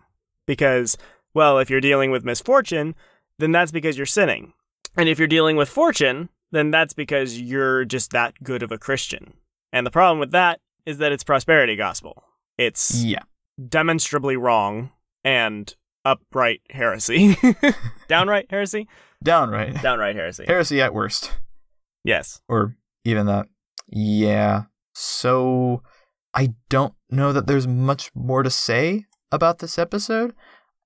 Because, 0.45 0.97
well, 1.33 1.59
if 1.59 1.69
you're 1.69 1.81
dealing 1.81 2.11
with 2.11 2.25
misfortune, 2.25 2.95
then 3.39 3.51
that's 3.51 3.71
because 3.71 3.97
you're 3.97 4.05
sinning. 4.05 4.53
And 4.95 5.07
if 5.07 5.19
you're 5.19 5.27
dealing 5.27 5.57
with 5.57 5.69
fortune, 5.69 6.29
then 6.51 6.71
that's 6.71 6.93
because 6.93 7.39
you're 7.39 7.85
just 7.85 8.11
that 8.11 8.41
good 8.43 8.63
of 8.63 8.71
a 8.71 8.77
Christian. 8.77 9.33
And 9.71 9.85
the 9.85 9.91
problem 9.91 10.19
with 10.19 10.31
that 10.31 10.59
is 10.85 10.97
that 10.97 11.11
it's 11.11 11.23
prosperity 11.23 11.75
gospel. 11.75 12.23
It's 12.57 13.03
Yeah. 13.03 13.23
demonstrably 13.69 14.37
wrong 14.37 14.91
and 15.23 15.75
upright 16.07 16.61
heresy. 16.69 17.35
Downright 18.07 18.47
heresy? 18.49 18.87
Downright. 19.23 19.81
Downright 19.81 20.15
heresy. 20.15 20.45
Heresy 20.47 20.81
at 20.81 20.93
worst. 20.93 21.31
Yes. 22.03 22.41
Or 22.47 22.75
even 23.03 23.25
that. 23.25 23.47
Yeah. 23.87 24.63
So 24.93 25.83
I 26.33 26.53
don't 26.69 26.93
know 27.09 27.33
that 27.33 27.47
there's 27.47 27.67
much 27.67 28.11
more 28.15 28.43
to 28.43 28.49
say 28.49 29.05
about 29.31 29.59
this 29.59 29.77
episode. 29.77 30.33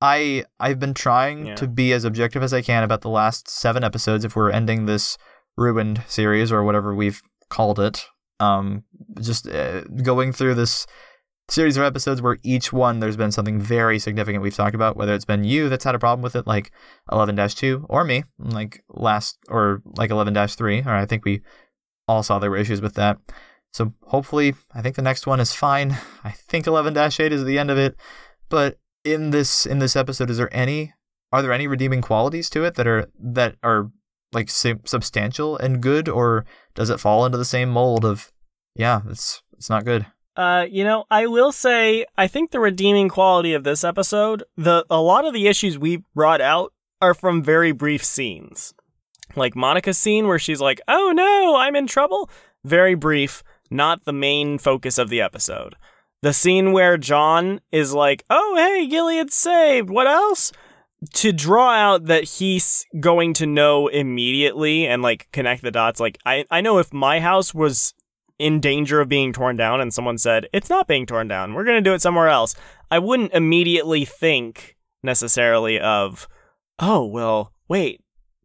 I 0.01 0.45
I've 0.59 0.79
been 0.79 0.93
trying 0.95 1.45
Yeah. 1.47 1.55
to 1.55 1.67
be 1.67 1.93
as 1.93 2.03
objective 2.05 2.41
as 2.41 2.53
I 2.53 2.61
can 2.61 2.83
about 2.83 3.01
the 3.01 3.09
last 3.09 3.47
7 3.49 3.83
episodes 3.83 4.25
if 4.25 4.35
we're 4.35 4.49
ending 4.49 4.85
this 4.85 5.17
ruined 5.57 6.03
series 6.07 6.51
or 6.51 6.63
whatever 6.63 6.95
we've 6.95 7.21
called 7.49 7.79
it. 7.79 8.05
Um 8.39 8.83
just 9.21 9.47
uh, 9.47 9.81
going 10.03 10.31
through 10.33 10.55
this 10.55 10.87
series 11.49 11.75
of 11.75 11.83
episodes 11.83 12.21
where 12.21 12.37
each 12.43 12.71
one 12.71 12.99
there's 12.99 13.17
been 13.17 13.31
something 13.31 13.59
very 13.59 13.99
significant 13.99 14.41
we've 14.41 14.55
talked 14.55 14.75
about 14.75 14.95
whether 14.95 15.13
it's 15.13 15.25
been 15.25 15.43
you 15.43 15.67
that's 15.67 15.83
had 15.83 15.95
a 15.95 15.99
problem 15.99 16.21
with 16.23 16.35
it 16.35 16.47
like 16.47 16.71
11-2 17.09 17.85
or 17.89 18.05
me 18.05 18.23
like 18.39 18.81
last 18.89 19.37
or 19.49 19.81
like 19.97 20.11
11-3 20.11 20.85
or 20.85 20.91
I 20.91 21.05
think 21.05 21.25
we 21.25 21.41
all 22.11 22.23
saw 22.23 22.39
there 22.39 22.51
were 22.51 22.57
issues 22.57 22.81
with 22.81 22.95
that. 22.95 23.17
So 23.73 23.93
hopefully, 24.03 24.53
I 24.73 24.81
think 24.81 24.95
the 24.95 25.01
next 25.01 25.25
one 25.25 25.39
is 25.39 25.53
fine. 25.53 25.97
I 26.23 26.31
think 26.31 26.65
11-8 26.65 27.31
is 27.31 27.45
the 27.45 27.57
end 27.57 27.71
of 27.71 27.77
it. 27.77 27.95
But 28.49 28.77
in 29.03 29.31
this 29.31 29.65
in 29.65 29.79
this 29.79 29.95
episode, 29.95 30.29
is 30.29 30.37
there 30.37 30.53
any 30.53 30.93
are 31.31 31.41
there 31.41 31.53
any 31.53 31.67
redeeming 31.67 32.01
qualities 32.01 32.49
to 32.51 32.63
it 32.65 32.75
that 32.75 32.85
are 32.85 33.07
that 33.17 33.55
are 33.63 33.91
like 34.33 34.49
su- 34.49 34.81
substantial 34.85 35.57
and 35.57 35.81
good, 35.81 36.09
or 36.09 36.45
does 36.75 36.89
it 36.89 36.99
fall 36.99 37.25
into 37.25 37.37
the 37.37 37.45
same 37.45 37.69
mold 37.69 38.03
of 38.03 38.31
yeah, 38.75 39.01
it's 39.09 39.41
it's 39.53 39.69
not 39.69 39.85
good? 39.85 40.05
Uh, 40.35 40.65
you 40.69 40.83
know, 40.83 41.05
I 41.11 41.27
will 41.27 41.51
say 41.51 42.05
I 42.17 42.27
think 42.27 42.51
the 42.51 42.59
redeeming 42.59 43.09
quality 43.09 43.53
of 43.53 43.63
this 43.63 43.83
episode, 43.83 44.43
the 44.55 44.85
a 44.89 45.01
lot 45.01 45.25
of 45.25 45.33
the 45.33 45.47
issues 45.47 45.77
we 45.77 46.03
brought 46.15 46.41
out 46.41 46.73
are 47.01 47.13
from 47.13 47.43
very 47.43 47.71
brief 47.71 48.03
scenes. 48.03 48.73
Like 49.35 49.55
Monica's 49.55 49.97
scene 49.97 50.27
where 50.27 50.39
she's 50.39 50.61
like, 50.61 50.81
"Oh 50.87 51.11
no, 51.13 51.55
I'm 51.57 51.75
in 51.75 51.87
trouble." 51.87 52.29
Very 52.63 52.95
brief, 52.95 53.43
not 53.69 54.05
the 54.05 54.13
main 54.13 54.57
focus 54.57 54.97
of 54.97 55.09
the 55.09 55.21
episode. 55.21 55.75
The 56.21 56.33
scene 56.33 56.71
where 56.71 56.97
John 56.97 57.59
is 57.71 57.93
like, 57.93 58.23
"Oh, 58.29 58.55
hey, 58.55 58.87
Gilead's 58.87 59.35
saved. 59.35 59.89
What 59.89 60.07
else?" 60.07 60.51
To 61.13 61.33
draw 61.33 61.71
out 61.71 62.05
that 62.05 62.25
he's 62.25 62.85
going 62.99 63.33
to 63.33 63.47
know 63.47 63.87
immediately 63.87 64.85
and 64.85 65.01
like 65.01 65.27
connect 65.31 65.63
the 65.63 65.71
dots. 65.71 65.99
Like 65.99 66.19
I 66.25 66.45
I 66.51 66.61
know 66.61 66.77
if 66.77 66.93
my 66.93 67.19
house 67.19 67.53
was 67.53 67.93
in 68.41 68.59
danger 68.59 68.99
of 69.01 69.07
being 69.09 69.31
torn 69.33 69.55
down 69.55 69.79
and 69.81 69.93
someone 69.93 70.17
said, 70.17 70.47
it's 70.51 70.69
not 70.69 70.87
being 70.87 71.05
torn 71.05 71.27
down, 71.27 71.53
we're 71.53 71.63
going 71.63 71.81
to 71.81 71.89
do 71.89 71.93
it 71.93 72.01
somewhere 72.01 72.27
else, 72.27 72.55
I 72.89 72.99
wouldn't 72.99 73.33
immediately 73.33 74.03
think 74.05 74.75
necessarily 75.03 75.79
of, 75.79 76.27
oh, 76.79 77.05
well, 77.05 77.53
wait, 77.69 78.01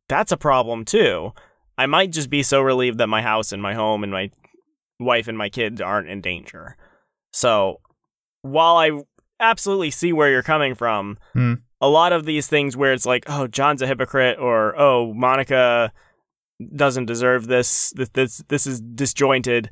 that's 0.09 0.33
a 0.33 0.37
problem 0.37 0.85
too. 0.85 1.33
I 1.79 1.87
might 1.87 2.13
just 2.13 2.31
be 2.31 2.43
so 2.43 2.61
relieved 2.61 2.99
that 2.99 3.09
my 3.09 3.23
house 3.23 3.53
and 3.53 3.63
my 3.63 3.75
home 3.75 4.03
and 4.03 4.13
my 4.13 4.31
wife 5.01 5.29
and 5.29 5.37
my 5.37 5.49
kids 5.49 5.81
aren't 5.81 6.09
in 6.09 6.21
danger. 6.21 6.77
So 7.33 7.81
while 8.43 8.77
I 8.77 9.03
absolutely 9.41 9.91
see 9.91 10.13
where 10.13 10.31
you're 10.31 10.43
coming 10.43 10.75
from, 10.75 11.19
Hmm. 11.33 11.55
a 11.81 11.89
lot 11.89 12.13
of 12.13 12.25
these 12.25 12.47
things 12.47 12.77
where 12.77 12.93
it's 12.93 13.05
like, 13.05 13.25
oh, 13.29 13.47
John's 13.47 13.83
a 13.83 13.87
hypocrite 13.87 14.39
or, 14.39 14.79
oh, 14.79 15.13
Monica 15.13 15.93
doesn't 16.75 17.07
deserve 17.07 17.47
this. 17.47 17.91
This 17.97 18.09
this, 18.11 18.45
this 18.49 18.67
is 18.67 18.81
disjointed. 18.81 19.71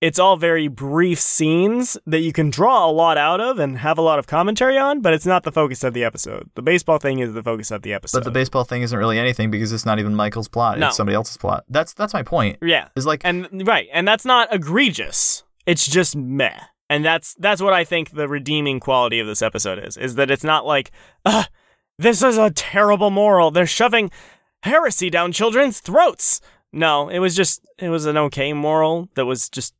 It's 0.00 0.18
all 0.18 0.36
very 0.36 0.66
brief 0.66 1.20
scenes 1.20 1.96
that 2.06 2.22
you 2.22 2.32
can 2.32 2.50
draw 2.50 2.84
a 2.84 2.90
lot 2.90 3.16
out 3.16 3.40
of 3.40 3.60
and 3.60 3.78
have 3.78 3.98
a 3.98 4.02
lot 4.02 4.18
of 4.18 4.26
commentary 4.26 4.76
on, 4.76 5.00
but 5.00 5.14
it's 5.14 5.26
not 5.26 5.44
the 5.44 5.52
focus 5.52 5.84
of 5.84 5.94
the 5.94 6.02
episode. 6.02 6.50
The 6.56 6.62
baseball 6.62 6.98
thing 6.98 7.20
is 7.20 7.34
the 7.34 7.42
focus 7.42 7.70
of 7.70 7.82
the 7.82 7.92
episode. 7.92 8.18
But 8.18 8.24
the 8.24 8.32
baseball 8.32 8.64
thing 8.64 8.82
isn't 8.82 8.98
really 8.98 9.16
anything 9.16 9.48
because 9.52 9.70
it's 9.72 9.86
not 9.86 10.00
even 10.00 10.16
Michael's 10.16 10.48
plot; 10.48 10.80
No. 10.80 10.88
it's 10.88 10.96
somebody 10.96 11.14
else's 11.14 11.36
plot. 11.36 11.62
That's 11.68 11.94
that's 11.94 12.12
my 12.14 12.24
point. 12.24 12.58
yeah, 12.60 12.88
Is 12.96 13.06
like 13.06 13.20
and 13.24 13.46
right, 13.66 13.86
and 13.92 14.08
that's 14.08 14.24
not 14.24 14.52
egregious. 14.52 15.44
It's 15.66 15.86
just 15.86 16.16
meh, 16.16 16.58
and 16.90 17.04
that's 17.04 17.34
that's 17.38 17.62
what 17.62 17.72
I 17.72 17.84
think 17.84 18.10
the 18.10 18.26
redeeming 18.26 18.80
quality 18.80 19.20
of 19.20 19.28
this 19.28 19.40
episode 19.40 19.78
is. 19.78 19.96
Is 19.96 20.16
that 20.16 20.32
it's 20.32 20.42
not 20.42 20.66
like, 20.66 20.90
this 21.98 22.24
is 22.24 22.38
a 22.38 22.50
terrible 22.50 23.10
moral. 23.10 23.52
They're 23.52 23.66
shoving 23.68 24.10
heresy 24.62 25.10
down 25.10 25.32
children's 25.32 25.80
throats. 25.80 26.40
No, 26.72 27.08
it 27.08 27.18
was 27.18 27.36
just 27.36 27.64
it 27.78 27.90
was 27.90 28.06
an 28.06 28.16
okay 28.16 28.52
moral 28.52 29.08
that 29.14 29.26
was 29.26 29.48
just 29.48 29.74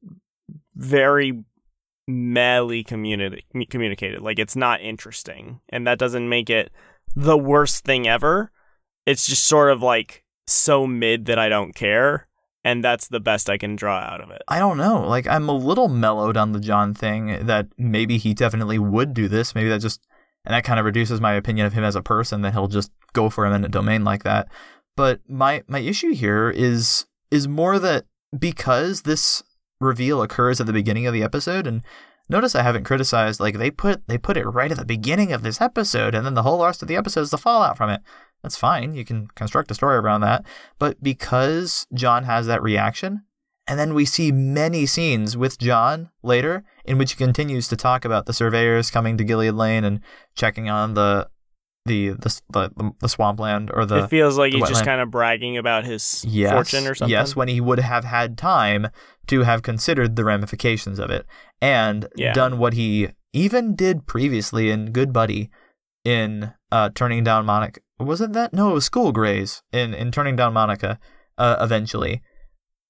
very 0.74 1.44
mehly 2.06 2.84
communi- 2.84 3.42
communicated. 3.70 4.20
Like 4.20 4.38
it's 4.38 4.56
not 4.56 4.80
interesting, 4.80 5.60
and 5.68 5.86
that 5.86 5.98
doesn't 5.98 6.28
make 6.28 6.50
it 6.50 6.70
the 7.16 7.38
worst 7.38 7.84
thing 7.84 8.06
ever. 8.06 8.50
It's 9.06 9.26
just 9.26 9.46
sort 9.46 9.70
of 9.70 9.82
like 9.82 10.24
so 10.46 10.86
mid 10.86 11.26
that 11.26 11.38
I 11.38 11.48
don't 11.48 11.74
care, 11.74 12.28
and 12.62 12.84
that's 12.84 13.08
the 13.08 13.20
best 13.20 13.48
I 13.48 13.56
can 13.56 13.74
draw 13.76 13.98
out 13.98 14.20
of 14.20 14.30
it. 14.30 14.42
I 14.48 14.58
don't 14.58 14.76
know. 14.76 15.06
Like 15.08 15.26
I'm 15.26 15.48
a 15.48 15.56
little 15.56 15.88
mellowed 15.88 16.36
on 16.36 16.52
the 16.52 16.60
John 16.60 16.92
thing 16.92 17.46
that 17.46 17.68
maybe 17.78 18.18
he 18.18 18.34
definitely 18.34 18.78
would 18.78 19.14
do 19.14 19.28
this. 19.28 19.54
Maybe 19.54 19.70
that 19.70 19.80
just 19.80 20.06
and 20.44 20.54
that 20.54 20.64
kind 20.64 20.78
of 20.78 20.86
reduces 20.86 21.20
my 21.20 21.32
opinion 21.34 21.66
of 21.66 21.72
him 21.72 21.84
as 21.84 21.94
a 21.94 22.02
person 22.02 22.42
that 22.42 22.52
he'll 22.52 22.68
just 22.68 22.90
go 23.12 23.30
for 23.30 23.46
eminent 23.46 23.72
domain 23.72 24.04
like 24.04 24.24
that. 24.24 24.48
But 24.96 25.20
my 25.28 25.62
my 25.68 25.78
issue 25.78 26.12
here 26.12 26.50
is 26.50 27.06
is 27.30 27.48
more 27.48 27.78
that 27.78 28.04
because 28.38 29.02
this 29.02 29.42
reveal 29.80 30.22
occurs 30.22 30.60
at 30.60 30.66
the 30.66 30.72
beginning 30.72 31.06
of 31.06 31.12
the 31.12 31.22
episode 31.22 31.66
and 31.66 31.82
notice 32.28 32.54
I 32.54 32.62
haven't 32.62 32.84
criticized 32.84 33.40
like 33.40 33.58
they 33.58 33.70
put 33.70 34.06
they 34.06 34.18
put 34.18 34.36
it 34.36 34.46
right 34.46 34.70
at 34.70 34.78
the 34.78 34.84
beginning 34.84 35.32
of 35.32 35.42
this 35.42 35.60
episode 35.60 36.14
and 36.14 36.24
then 36.24 36.34
the 36.34 36.42
whole 36.42 36.64
rest 36.64 36.82
of 36.82 36.88
the 36.88 36.96
episode 36.96 37.22
is 37.22 37.30
the 37.30 37.38
fallout 37.38 37.76
from 37.76 37.90
it. 37.90 38.00
That's 38.42 38.56
fine. 38.56 38.94
You 38.94 39.04
can 39.04 39.28
construct 39.34 39.70
a 39.70 39.74
story 39.74 39.96
around 39.96 40.22
that. 40.22 40.44
But 40.78 41.02
because 41.02 41.86
John 41.94 42.24
has 42.24 42.46
that 42.46 42.62
reaction, 42.62 43.22
and 43.66 43.78
then 43.78 43.94
we 43.94 44.04
see 44.04 44.32
many 44.32 44.86
scenes 44.86 45.36
with 45.36 45.58
John 45.58 46.10
later 46.22 46.64
in 46.84 46.98
which 46.98 47.12
he 47.12 47.16
continues 47.16 47.68
to 47.68 47.76
talk 47.76 48.04
about 48.04 48.26
the 48.26 48.32
surveyors 48.32 48.90
coming 48.90 49.16
to 49.16 49.24
Gilead 49.24 49.54
Lane 49.54 49.84
and 49.84 50.00
checking 50.34 50.68
on 50.68 50.94
the 50.94 51.28
the 51.84 52.10
the 52.10 52.42
the, 52.50 52.92
the 53.00 53.08
swampland 53.08 53.70
or 53.72 53.84
the 53.84 54.04
it 54.04 54.08
feels 54.10 54.38
like 54.38 54.52
he's 54.52 54.68
just 54.68 54.84
kind 54.84 55.00
of 55.00 55.10
bragging 55.10 55.56
about 55.56 55.84
his 55.84 56.24
yes, 56.26 56.52
fortune 56.52 56.86
or 56.86 56.94
something. 56.94 57.10
Yes, 57.10 57.34
when 57.34 57.48
he 57.48 57.60
would 57.60 57.80
have 57.80 58.04
had 58.04 58.38
time 58.38 58.88
to 59.26 59.42
have 59.42 59.62
considered 59.62 60.16
the 60.16 60.24
ramifications 60.24 60.98
of 60.98 61.10
it 61.10 61.26
and 61.60 62.08
Yeah. 62.16 62.32
done 62.32 62.58
what 62.58 62.74
he 62.74 63.08
even 63.32 63.74
did 63.74 64.06
previously 64.06 64.70
in 64.70 64.92
Good 64.92 65.12
Buddy 65.12 65.50
in 66.04 66.52
uh, 66.70 66.90
turning 66.94 67.24
down 67.24 67.46
Monica. 67.46 67.80
Was 67.98 68.20
it 68.20 68.32
that? 68.32 68.52
No, 68.52 68.70
it 68.70 68.74
was 68.74 68.84
School 68.84 69.12
Grays 69.12 69.62
in 69.72 69.94
in 69.94 70.10
turning 70.10 70.36
down 70.36 70.52
Monica. 70.52 70.98
Uh, 71.38 71.56
eventually, 71.60 72.22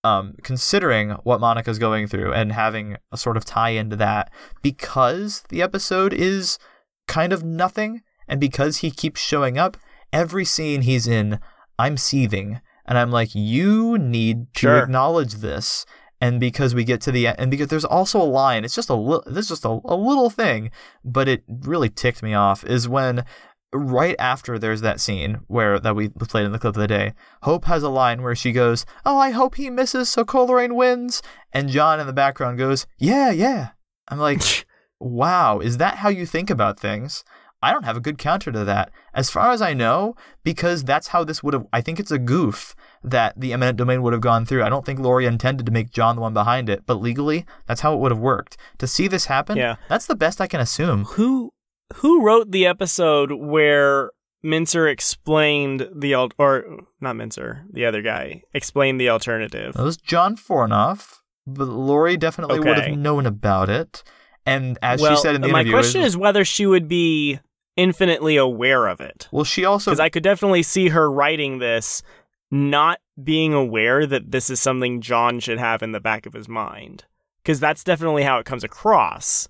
um, 0.05 0.35
considering 0.43 1.11
what 1.25 1.41
Monica's 1.41 1.79
going 1.79 2.07
through 2.07 2.33
and 2.33 2.53
having 2.53 2.97
a 3.11 3.17
sort 3.17 3.37
of 3.37 3.45
tie 3.45 3.71
into 3.71 3.97
that, 3.97 4.33
because 4.63 5.45
the 5.49 5.63
episode 5.63 6.13
is 6.13 6.59
kind 7.07 7.33
of 7.33 7.45
nothing, 7.45 8.03
and 8.29 8.41
because 8.41 8.79
he 8.79 8.91
keeps 8.91 9.21
showing 9.21 9.59
up 9.59 9.77
every 10.13 10.45
scene 10.45 10.83
he's 10.83 11.07
in, 11.07 11.39
I'm 11.79 11.97
seething, 11.97 12.61
and 12.87 12.99
I'm 12.99 13.11
like, 13.11 13.35
you 13.35 13.99
need 13.99 14.53
to 14.55 14.61
Sure. 14.61 14.79
acknowledge 14.83 15.35
this. 15.35 15.87
And 16.21 16.39
because 16.39 16.73
we 16.73 16.85
get 16.85 17.01
to 17.01 17.11
the 17.11 17.27
end, 17.27 17.37
and 17.41 17.51
because 17.51 17.67
there's 17.67 17.85
also 17.85 18.23
a 18.23 18.25
line, 18.25 18.65
it's 18.65 18.77
just 18.77 18.89
a 18.89 18.95
little, 18.95 19.25
this 19.27 19.47
is 19.47 19.49
just 19.49 19.65
a, 19.65 19.81
a 19.85 19.97
little 19.97 20.31
thing, 20.31 20.71
but 21.05 21.27
it 21.27 21.43
really 21.49 21.89
ticked 21.89 22.23
me 22.23 22.33
off. 22.33 22.63
Is 22.63 22.89
when 22.89 23.25
right 23.73 24.17
after 24.19 24.59
there's 24.59 24.81
that 24.83 25.01
scene 25.01 25.41
where 25.47 25.79
that 25.81 25.97
we 25.97 26.09
played 26.09 26.45
in 26.47 26.53
the 26.53 26.59
clip 26.59 26.77
of 26.77 26.81
the 26.81 26.87
day, 26.87 27.15
Hope 27.43 27.65
has 27.67 27.83
a 27.83 27.89
line 27.89 28.23
where 28.23 28.35
she 28.35 28.53
goes, 28.53 28.85
"Oh, 29.05 29.19
I 29.19 29.31
hope 29.31 29.55
he 29.55 29.71
misses 29.71 30.09
so 30.09 30.25
Coleraine 30.25 30.75
wins," 30.75 31.23
and 31.53 31.69
John 31.69 31.99
in 32.01 32.07
the 32.07 32.13
background 32.13 32.59
goes, 32.59 32.87
"Yeah, 32.99 33.31
yeah." 33.31 33.71
I'm 34.09 34.19
like, 34.19 34.67
wow, 35.01 35.59
is 35.61 35.79
that 35.79 35.97
how 35.97 36.09
you 36.09 36.27
think 36.27 36.51
about 36.51 36.79
things? 36.79 37.25
I 37.65 37.73
don't 37.73 37.85
have 37.85 37.97
a 37.97 38.01
good 38.01 38.19
counter 38.19 38.51
to 38.51 38.65
that. 38.65 38.91
As 39.15 39.31
far 39.31 39.53
as 39.53 39.63
I 39.63 39.73
know, 39.73 40.17
because 40.43 40.83
that's 40.83 41.09
how 41.09 41.23
this 41.23 41.45
would 41.45 41.55
have, 41.55 41.65
I 41.73 41.81
think 41.81 42.01
it's 42.01 42.11
a 42.11 42.19
goof 42.19 42.75
that 43.05 43.39
the 43.41 43.53
eminent 43.53 43.79
domain 43.79 44.03
would 44.03 44.13
have 44.13 44.21
gone 44.21 44.45
through. 44.45 44.65
I 44.65 44.69
don't 44.69 44.85
think 44.85 44.99
Laurie 44.99 45.27
intended 45.27 45.65
to 45.67 45.73
make 45.73 45.93
John 45.93 46.17
the 46.17 46.23
one 46.23 46.35
behind 46.35 46.69
it, 46.69 46.83
but 46.87 47.01
legally, 47.01 47.47
that's 47.69 47.83
how 47.83 47.95
it 47.95 48.01
would 48.01 48.11
have 48.11 48.19
worked. 48.19 48.57
To 48.79 48.89
see 48.89 49.07
this 49.07 49.27
happen, 49.27 49.57
Yeah. 49.57 49.77
that's 49.89 50.07
the 50.07 50.17
best 50.17 50.41
I 50.41 50.49
can 50.49 50.59
assume. 50.59 51.05
Who 51.05 51.52
who 51.97 52.25
wrote 52.25 52.51
the 52.51 52.67
episode 52.67 53.33
where 53.33 54.11
Mincer 54.43 54.89
explained 54.89 55.89
the 55.95 56.15
al- 56.15 56.33
or 56.39 56.65
not 57.01 57.17
Mincer, 57.17 57.65
the 57.73 57.85
other 57.87 58.03
guy 58.03 58.43
explained 58.53 59.01
the 59.01 59.09
alternative? 59.09 59.75
That 59.75 59.85
was 59.85 59.97
John 59.97 60.37
Fornoff, 60.37 61.19
but 61.47 61.69
Laurie 61.69 62.17
definitely 62.17 62.59
would 62.61 62.79
have 62.79 62.97
known 62.99 63.27
about 63.27 63.69
it. 63.69 64.03
And 64.45 64.79
as 64.83 65.01
well, 65.01 65.15
she 65.15 65.23
said 65.23 65.35
in 65.37 65.41
the 65.41 65.49
interview, 65.49 65.73
my 65.73 65.79
question 65.79 66.03
is 66.03 66.17
whether 66.17 66.45
she 66.45 66.67
would 66.67 66.89
be 66.89 67.39
infinitely 67.77 68.37
aware 68.37 68.87
of 68.87 69.01
it. 69.01 69.29
well, 69.31 69.45
she 69.45 69.65
also 69.65 69.91
Because 69.91 70.01
I 70.01 70.09
could 70.09 70.23
definitely 70.23 70.63
see 70.63 70.89
her 70.89 71.11
writing 71.11 71.59
this 71.59 72.03
not 72.51 72.99
being 73.23 73.55
aware 73.55 74.05
that 74.07 74.31
this 74.31 74.51
is 74.51 74.61
something 74.61 75.01
John 75.01 75.41
should 75.41 75.59
have 75.59 75.83
in 75.83 75.93
the 75.93 76.01
back 76.01 76.27
of 76.27 76.33
his 76.33 76.49
mind. 76.49 77.05
Because 77.43 77.61
that's 77.61 77.83
definitely 77.83 78.25
how 78.25 78.39
it 78.39 78.45
comes 78.47 78.63
across. 78.63 79.49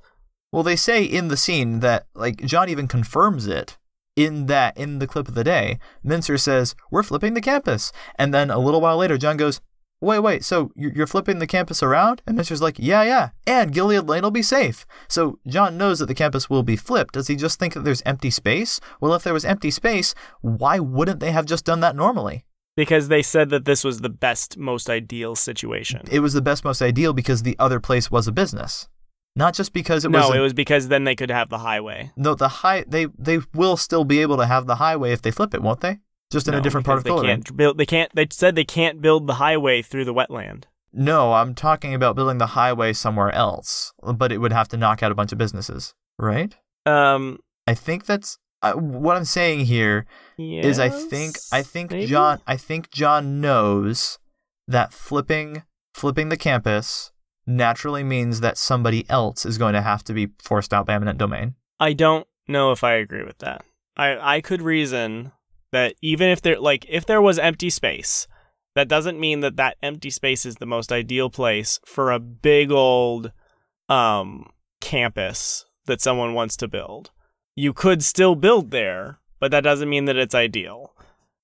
Well, 0.52 0.62
they 0.62 0.76
say 0.76 1.02
in 1.02 1.28
the 1.28 1.36
scene 1.36 1.80
that 1.80 2.06
like 2.14 2.44
John 2.44 2.68
even 2.68 2.86
confirms 2.86 3.46
it 3.46 3.78
in 4.14 4.46
that 4.46 4.76
in 4.76 4.98
the 4.98 5.06
clip 5.06 5.28
of 5.28 5.34
the 5.34 5.44
day. 5.44 5.78
Mincer 6.04 6.36
says, 6.36 6.74
"We're 6.90 7.02
flipping 7.02 7.34
the 7.34 7.40
campus," 7.40 7.90
and 8.16 8.34
then 8.34 8.50
a 8.50 8.58
little 8.58 8.80
while 8.80 8.98
later, 8.98 9.16
John 9.16 9.38
goes, 9.38 9.62
"Wait, 10.02 10.18
wait, 10.18 10.44
so 10.44 10.70
you're 10.76 10.92
you're 10.92 11.06
flipping 11.06 11.38
the 11.38 11.46
campus 11.46 11.82
around?" 11.82 12.20
And 12.26 12.36
Mincer's 12.36 12.60
like, 12.60 12.76
"Yeah, 12.78 13.02
yeah, 13.02 13.30
and 13.46 13.72
Gilead 13.72 14.06
Lane 14.06 14.22
will 14.22 14.30
be 14.30 14.42
safe." 14.42 14.84
So 15.08 15.38
John 15.46 15.78
knows 15.78 16.00
that 16.00 16.06
the 16.06 16.14
campus 16.14 16.50
will 16.50 16.62
be 16.62 16.76
flipped. 16.76 17.14
Does 17.14 17.28
he 17.28 17.36
just 17.36 17.58
think 17.58 17.72
that 17.72 17.84
there's 17.84 18.02
empty 18.04 18.30
space? 18.30 18.78
Well, 19.00 19.14
if 19.14 19.22
there 19.22 19.32
was 19.32 19.46
empty 19.46 19.70
space, 19.70 20.14
why 20.42 20.78
wouldn't 20.78 21.20
they 21.20 21.32
have 21.32 21.46
just 21.46 21.64
done 21.64 21.80
that 21.80 21.96
normally? 21.96 22.44
Because 22.76 23.08
they 23.08 23.22
said 23.22 23.50
that 23.50 23.66
this 23.66 23.84
was 23.84 24.00
the 24.00 24.08
best, 24.08 24.56
most 24.56 24.88
ideal 24.88 25.34
situation. 25.36 26.02
It 26.10 26.20
was 26.20 26.32
the 26.32 26.40
best, 26.40 26.64
most 26.64 26.80
ideal 26.80 27.12
because 27.12 27.42
the 27.42 27.56
other 27.58 27.80
place 27.80 28.10
was 28.10 28.26
a 28.26 28.32
business, 28.32 28.88
not 29.34 29.54
just 29.54 29.72
because 29.72 30.04
it 30.04 30.10
was. 30.10 30.28
no, 30.28 30.34
it 30.34 30.40
was 30.40 30.52
because 30.52 30.88
then 30.88 31.04
they 31.04 31.14
could 31.14 31.30
have 31.30 31.48
the 31.48 31.58
highway. 31.58 32.10
No, 32.16 32.34
the 32.34 32.48
high 32.48 32.84
they 32.86 33.06
they 33.18 33.40
will 33.54 33.76
still 33.76 34.04
be 34.04 34.20
able 34.20 34.36
to 34.36 34.46
have 34.46 34.66
the 34.66 34.76
highway 34.76 35.12
if 35.12 35.22
they 35.22 35.30
flip 35.30 35.54
it, 35.54 35.62
won't 35.62 35.80
they? 35.80 35.98
Just 36.30 36.48
in 36.48 36.54
a 36.54 36.60
different 36.60 36.86
part 36.86 36.98
of 36.98 37.04
they 37.04 37.10
can't 37.10 37.56
build. 37.56 37.78
They 37.78 37.86
can't. 37.86 38.10
They 38.14 38.26
said 38.30 38.54
they 38.54 38.64
can't 38.64 39.02
build 39.02 39.26
the 39.26 39.34
highway 39.34 39.82
through 39.82 40.06
the 40.06 40.14
wetland. 40.14 40.64
No, 40.92 41.34
I'm 41.34 41.54
talking 41.54 41.94
about 41.94 42.16
building 42.16 42.38
the 42.38 42.48
highway 42.48 42.92
somewhere 42.92 43.30
else, 43.32 43.92
but 44.02 44.32
it 44.32 44.38
would 44.38 44.52
have 44.52 44.68
to 44.68 44.76
knock 44.76 45.02
out 45.02 45.12
a 45.12 45.14
bunch 45.14 45.32
of 45.32 45.38
businesses, 45.38 45.94
right? 46.18 46.54
Um. 46.86 47.38
I 47.66 47.74
think 47.74 48.06
that's 48.06 48.38
uh, 48.62 48.72
what 48.74 49.16
I'm 49.16 49.24
saying 49.24 49.66
here. 49.66 50.06
here 50.36 50.62
is 50.62 50.78
I 50.78 50.88
think 50.88 51.38
I 51.52 51.62
think 51.62 51.90
maybe? 51.90 52.06
John 52.06 52.40
I 52.46 52.56
think 52.56 52.90
John 52.90 53.40
knows 53.40 54.18
that 54.66 54.92
flipping 54.92 55.62
flipping 55.94 56.28
the 56.28 56.36
campus 56.36 57.11
naturally 57.46 58.04
means 58.04 58.40
that 58.40 58.58
somebody 58.58 59.08
else 59.08 59.44
is 59.44 59.58
going 59.58 59.74
to 59.74 59.82
have 59.82 60.04
to 60.04 60.12
be 60.12 60.28
forced 60.38 60.72
out 60.72 60.86
by 60.86 60.94
eminent 60.94 61.18
domain. 61.18 61.54
I 61.80 61.92
don't 61.92 62.26
know 62.48 62.72
if 62.72 62.84
I 62.84 62.94
agree 62.94 63.24
with 63.24 63.38
that. 63.38 63.64
I 63.96 64.36
I 64.36 64.40
could 64.40 64.62
reason 64.62 65.32
that 65.72 65.94
even 66.00 66.28
if 66.28 66.40
there 66.40 66.58
like 66.60 66.86
if 66.88 67.04
there 67.06 67.20
was 67.20 67.38
empty 67.38 67.70
space, 67.70 68.26
that 68.74 68.88
doesn't 68.88 69.20
mean 69.20 69.40
that 69.40 69.56
that 69.56 69.76
empty 69.82 70.10
space 70.10 70.46
is 70.46 70.56
the 70.56 70.66
most 70.66 70.92
ideal 70.92 71.30
place 71.30 71.80
for 71.84 72.10
a 72.10 72.20
big 72.20 72.70
old 72.70 73.32
um 73.88 74.50
campus 74.80 75.64
that 75.86 76.00
someone 76.00 76.34
wants 76.34 76.56
to 76.58 76.68
build. 76.68 77.10
You 77.54 77.72
could 77.72 78.02
still 78.02 78.34
build 78.34 78.70
there, 78.70 79.18
but 79.40 79.50
that 79.50 79.64
doesn't 79.64 79.90
mean 79.90 80.06
that 80.06 80.16
it's 80.16 80.34
ideal. 80.34 80.94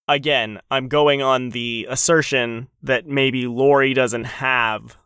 Again, 0.07 0.61
I'm 0.71 0.89
going 0.89 1.21
on 1.21 1.51
the 1.51 1.87
assertion 1.91 2.69
that 2.83 3.07
maybe 3.07 3.47
Lori 3.47 3.93
doesn't 3.93 4.25
have 4.25 4.97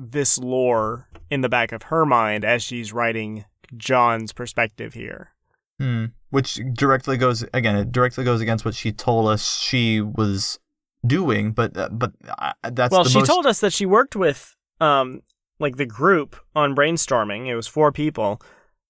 this 0.00 0.38
lore 0.38 1.08
in 1.30 1.42
the 1.42 1.48
back 1.48 1.72
of 1.72 1.84
her 1.84 2.06
mind 2.06 2.44
as 2.44 2.62
she's 2.62 2.92
writing 2.92 3.44
John's 3.76 4.32
perspective 4.32 4.94
here. 4.94 5.30
Hmm. 5.78 6.06
Which 6.30 6.60
directly 6.74 7.16
goes 7.16 7.44
again. 7.54 7.76
It 7.76 7.92
directly 7.92 8.24
goes 8.24 8.40
against 8.40 8.64
what 8.64 8.74
she 8.74 8.92
told 8.92 9.28
us 9.28 9.56
she 9.58 10.00
was 10.00 10.58
doing. 11.06 11.52
But 11.52 11.76
uh, 11.76 11.88
but 11.90 12.12
uh, 12.38 12.52
that's 12.70 12.92
well, 12.92 13.04
she 13.04 13.18
most, 13.18 13.28
told 13.28 13.46
us 13.46 13.60
that 13.60 13.72
she 13.72 13.86
worked 13.86 14.14
with 14.14 14.56
um 14.80 15.22
like 15.58 15.76
the 15.76 15.86
group 15.86 16.36
on 16.54 16.74
brainstorming. 16.74 17.46
It 17.46 17.56
was 17.56 17.66
four 17.66 17.92
people, 17.92 18.40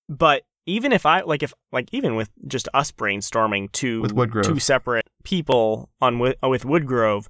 but 0.09 0.44
even 0.66 0.92
if 0.92 1.07
I 1.07 1.20
like 1.20 1.42
if 1.42 1.53
like 1.73 1.88
even 1.92 2.14
with 2.16 2.31
just 2.46 2.68
us 2.75 2.92
brainstorming 2.92 3.73
two 3.73 4.03
With 4.03 4.14
Woodgrove. 4.14 4.44
two 4.44 4.59
separate 4.59 5.09
people 5.25 5.90
on 6.01 6.18
with, 6.18 6.37
with 6.42 6.64
Woodgrove, 6.64 7.27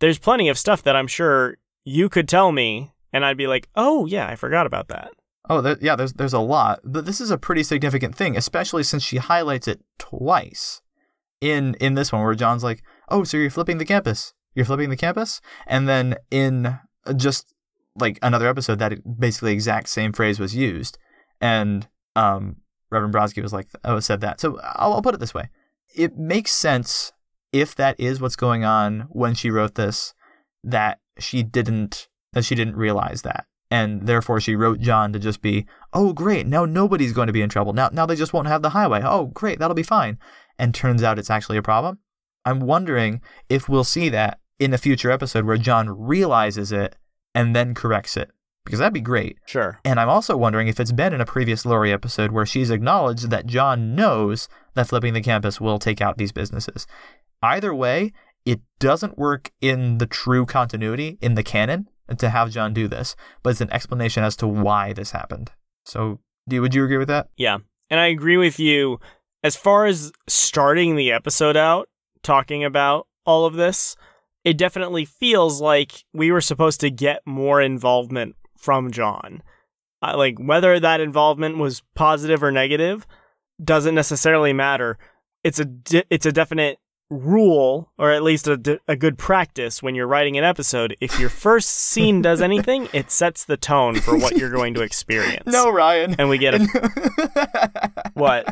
there's 0.00 0.18
plenty 0.18 0.48
of 0.48 0.58
stuff 0.58 0.82
that 0.84 0.96
I'm 0.96 1.06
sure 1.06 1.56
you 1.84 2.08
could 2.08 2.28
tell 2.28 2.52
me, 2.52 2.92
and 3.12 3.24
I'd 3.24 3.36
be 3.36 3.46
like, 3.46 3.68
oh 3.76 4.06
yeah, 4.06 4.26
I 4.28 4.36
forgot 4.36 4.66
about 4.66 4.88
that. 4.88 5.12
Oh, 5.48 5.76
yeah. 5.80 5.96
There's 5.96 6.12
there's 6.12 6.32
a 6.32 6.38
lot, 6.38 6.80
but 6.84 7.06
this 7.06 7.20
is 7.20 7.30
a 7.30 7.38
pretty 7.38 7.62
significant 7.64 8.14
thing, 8.14 8.36
especially 8.36 8.84
since 8.84 9.02
she 9.02 9.16
highlights 9.16 9.66
it 9.66 9.80
twice 9.98 10.80
in 11.40 11.74
in 11.80 11.94
this 11.94 12.12
one, 12.12 12.22
where 12.22 12.34
John's 12.34 12.62
like, 12.62 12.82
"Oh, 13.08 13.24
so 13.24 13.36
you're 13.36 13.50
flipping 13.50 13.78
the 13.78 13.84
campus? 13.84 14.32
You're 14.54 14.66
flipping 14.66 14.90
the 14.90 14.96
campus?" 14.96 15.40
And 15.66 15.88
then 15.88 16.16
in 16.30 16.78
just 17.16 17.52
like 17.98 18.18
another 18.22 18.46
episode, 18.48 18.78
that 18.78 19.18
basically 19.18 19.52
exact 19.52 19.88
same 19.88 20.12
phrase 20.12 20.38
was 20.38 20.54
used, 20.54 20.98
and 21.40 21.88
um, 22.14 22.58
Reverend 22.90 23.14
Brodsky 23.14 23.42
was 23.42 23.52
like, 23.52 23.68
"Oh, 23.84 23.98
said 23.98 24.20
that." 24.20 24.40
So 24.40 24.60
I'll, 24.62 24.92
I'll 24.92 25.02
put 25.02 25.14
it 25.14 25.20
this 25.20 25.34
way: 25.34 25.48
it 25.96 26.16
makes 26.16 26.52
sense 26.52 27.12
if 27.52 27.74
that 27.74 27.98
is 27.98 28.20
what's 28.20 28.36
going 28.36 28.64
on 28.64 29.08
when 29.10 29.34
she 29.34 29.50
wrote 29.50 29.74
this, 29.74 30.14
that 30.62 31.00
she 31.18 31.42
didn't 31.42 32.08
that 32.32 32.44
she 32.44 32.54
didn't 32.54 32.76
realize 32.76 33.22
that 33.22 33.46
and 33.70 34.06
therefore 34.06 34.40
she 34.40 34.56
wrote 34.56 34.80
John 34.80 35.12
to 35.12 35.18
just 35.18 35.40
be, 35.40 35.66
"Oh, 35.92 36.12
great! 36.12 36.46
Now 36.46 36.64
nobody's 36.64 37.12
going 37.12 37.28
to 37.28 37.32
be 37.32 37.42
in 37.42 37.48
trouble. 37.48 37.72
Now, 37.72 37.88
now 37.92 38.04
they 38.04 38.16
just 38.16 38.32
won't 38.32 38.48
have 38.48 38.62
the 38.62 38.70
highway. 38.70 39.00
Oh, 39.04 39.26
great! 39.26 39.58
That'll 39.58 39.74
be 39.74 39.82
fine." 39.82 40.18
And 40.58 40.74
turns 40.74 41.02
out 41.02 41.18
it's 41.18 41.30
actually 41.30 41.56
a 41.56 41.62
problem. 41.62 41.98
I'm 42.44 42.60
wondering 42.60 43.20
if 43.48 43.68
we'll 43.68 43.84
see 43.84 44.08
that 44.08 44.40
in 44.58 44.74
a 44.74 44.78
future 44.78 45.10
episode 45.10 45.44
where 45.44 45.56
John 45.56 45.88
realizes 45.88 46.72
it 46.72 46.96
and 47.34 47.54
then 47.54 47.74
corrects 47.74 48.16
it, 48.16 48.30
because 48.64 48.80
that'd 48.80 48.92
be 48.92 49.00
great. 49.00 49.38
Sure. 49.46 49.78
And 49.84 50.00
I'm 50.00 50.08
also 50.08 50.36
wondering 50.36 50.68
if 50.68 50.80
it's 50.80 50.92
been 50.92 51.14
in 51.14 51.20
a 51.20 51.26
previous 51.26 51.64
Lori 51.64 51.92
episode 51.92 52.32
where 52.32 52.46
she's 52.46 52.70
acknowledged 52.70 53.30
that 53.30 53.46
John 53.46 53.94
knows 53.94 54.48
that 54.74 54.88
flipping 54.88 55.14
the 55.14 55.22
campus 55.22 55.60
will 55.60 55.78
take 55.78 56.00
out 56.00 56.18
these 56.18 56.32
businesses. 56.32 56.86
Either 57.42 57.74
way, 57.74 58.12
it 58.44 58.60
doesn't 58.78 59.18
work 59.18 59.52
in 59.60 59.98
the 59.98 60.06
true 60.06 60.44
continuity, 60.44 61.18
in 61.20 61.34
the 61.34 61.42
canon, 61.42 61.88
to 62.18 62.30
have 62.30 62.50
John 62.50 62.74
do 62.74 62.88
this, 62.88 63.16
but 63.42 63.50
it's 63.50 63.60
an 63.60 63.72
explanation 63.72 64.24
as 64.24 64.36
to 64.36 64.46
why 64.46 64.92
this 64.92 65.10
happened. 65.12 65.52
So, 65.84 66.20
do 66.48 66.60
would 66.60 66.74
you 66.74 66.84
agree 66.84 66.98
with 66.98 67.08
that? 67.08 67.28
Yeah. 67.36 67.58
And 67.90 68.00
I 68.00 68.06
agree 68.06 68.36
with 68.36 68.58
you 68.58 69.00
as 69.42 69.56
far 69.56 69.86
as 69.86 70.12
starting 70.28 70.96
the 70.96 71.12
episode 71.12 71.56
out 71.56 71.88
talking 72.22 72.64
about 72.64 73.06
all 73.24 73.46
of 73.46 73.54
this. 73.54 73.96
It 74.44 74.56
definitely 74.56 75.04
feels 75.04 75.60
like 75.60 76.04
we 76.12 76.30
were 76.30 76.40
supposed 76.40 76.80
to 76.80 76.90
get 76.90 77.22
more 77.26 77.60
involvement 77.60 78.36
from 78.56 78.90
John. 78.90 79.42
Uh, 80.02 80.16
like 80.16 80.38
whether 80.38 80.80
that 80.80 81.00
involvement 81.00 81.58
was 81.58 81.82
positive 81.94 82.42
or 82.42 82.50
negative 82.50 83.06
doesn't 83.62 83.94
necessarily 83.94 84.52
matter. 84.52 84.98
It's 85.44 85.58
a 85.58 85.66
de- 85.66 86.04
it's 86.08 86.24
a 86.24 86.32
definite 86.32 86.78
rule, 87.10 87.90
or 87.98 88.10
at 88.10 88.22
least 88.22 88.46
a, 88.46 88.80
a 88.88 88.96
good 88.96 89.18
practice 89.18 89.82
when 89.82 89.94
you're 89.94 90.06
writing 90.06 90.38
an 90.38 90.44
episode, 90.44 90.96
if 91.00 91.18
your 91.18 91.28
first 91.28 91.68
scene 91.68 92.22
does 92.22 92.40
anything, 92.50 92.88
it 92.92 93.10
sets 93.10 93.44
the 93.44 93.56
tone 93.56 93.96
for 93.96 94.16
what 94.16 94.36
you're 94.36 94.50
going 94.50 94.74
to 94.74 94.82
experience. 94.82 95.44
No, 95.46 95.70
Ryan. 95.70 96.14
And 96.18 96.28
we 96.28 96.38
get 96.38 96.54
a. 96.54 98.02
what? 98.14 98.46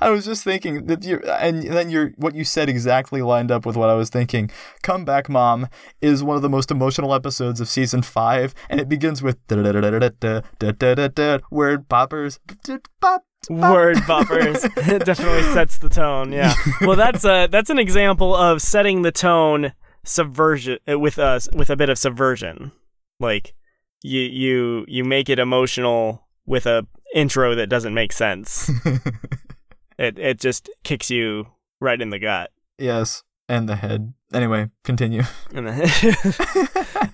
I 0.00 0.10
was 0.10 0.24
just 0.24 0.44
thinking 0.44 0.86
that 0.86 1.04
you 1.04 1.18
and 1.18 1.62
then 1.64 1.90
you're 1.90 2.12
what 2.16 2.34
you 2.34 2.44
said 2.44 2.68
exactly 2.68 3.22
lined 3.22 3.50
up 3.50 3.66
with 3.66 3.76
what 3.76 3.90
I 3.90 3.94
was 3.94 4.10
thinking. 4.10 4.50
Come 4.82 5.04
back, 5.04 5.28
mom 5.28 5.68
is 6.00 6.22
one 6.22 6.36
of 6.36 6.42
the 6.42 6.48
most 6.48 6.70
emotional 6.70 7.14
episodes 7.14 7.60
of 7.60 7.68
season 7.68 8.02
five, 8.02 8.54
and 8.70 8.80
it 8.80 8.88
begins 8.88 9.22
with 9.22 9.38
word 11.50 11.88
poppers, 11.88 12.38
pop 13.00 13.24
word 13.50 13.98
buffers 14.06 14.64
it 14.76 15.04
definitely 15.04 15.42
sets 15.52 15.78
the 15.78 15.88
tone 15.88 16.32
yeah. 16.32 16.54
Well 16.80 16.96
that's 16.96 17.24
a 17.24 17.48
that's 17.48 17.70
an 17.70 17.78
example 17.78 18.34
of 18.34 18.62
setting 18.62 19.02
the 19.02 19.12
tone 19.12 19.72
subversion 20.04 20.78
uh, 20.90 20.98
with 20.98 21.18
us 21.18 21.48
with 21.54 21.70
a 21.70 21.76
bit 21.76 21.90
of 21.90 21.98
subversion. 21.98 22.72
Like 23.20 23.54
you 24.02 24.20
you 24.20 24.84
you 24.88 25.04
make 25.04 25.28
it 25.28 25.38
emotional 25.38 26.26
with 26.46 26.66
a 26.66 26.86
intro 27.14 27.54
that 27.54 27.68
doesn't 27.68 27.94
make 27.94 28.12
sense. 28.12 28.70
It 29.98 30.18
it 30.18 30.40
just 30.40 30.70
kicks 30.82 31.10
you 31.10 31.46
right 31.78 32.00
in 32.00 32.10
the 32.10 32.18
gut. 32.18 32.50
Yes, 32.78 33.22
and 33.48 33.68
the 33.68 33.76
head. 33.76 34.14
Anyway, 34.32 34.70
continue. 34.82 35.22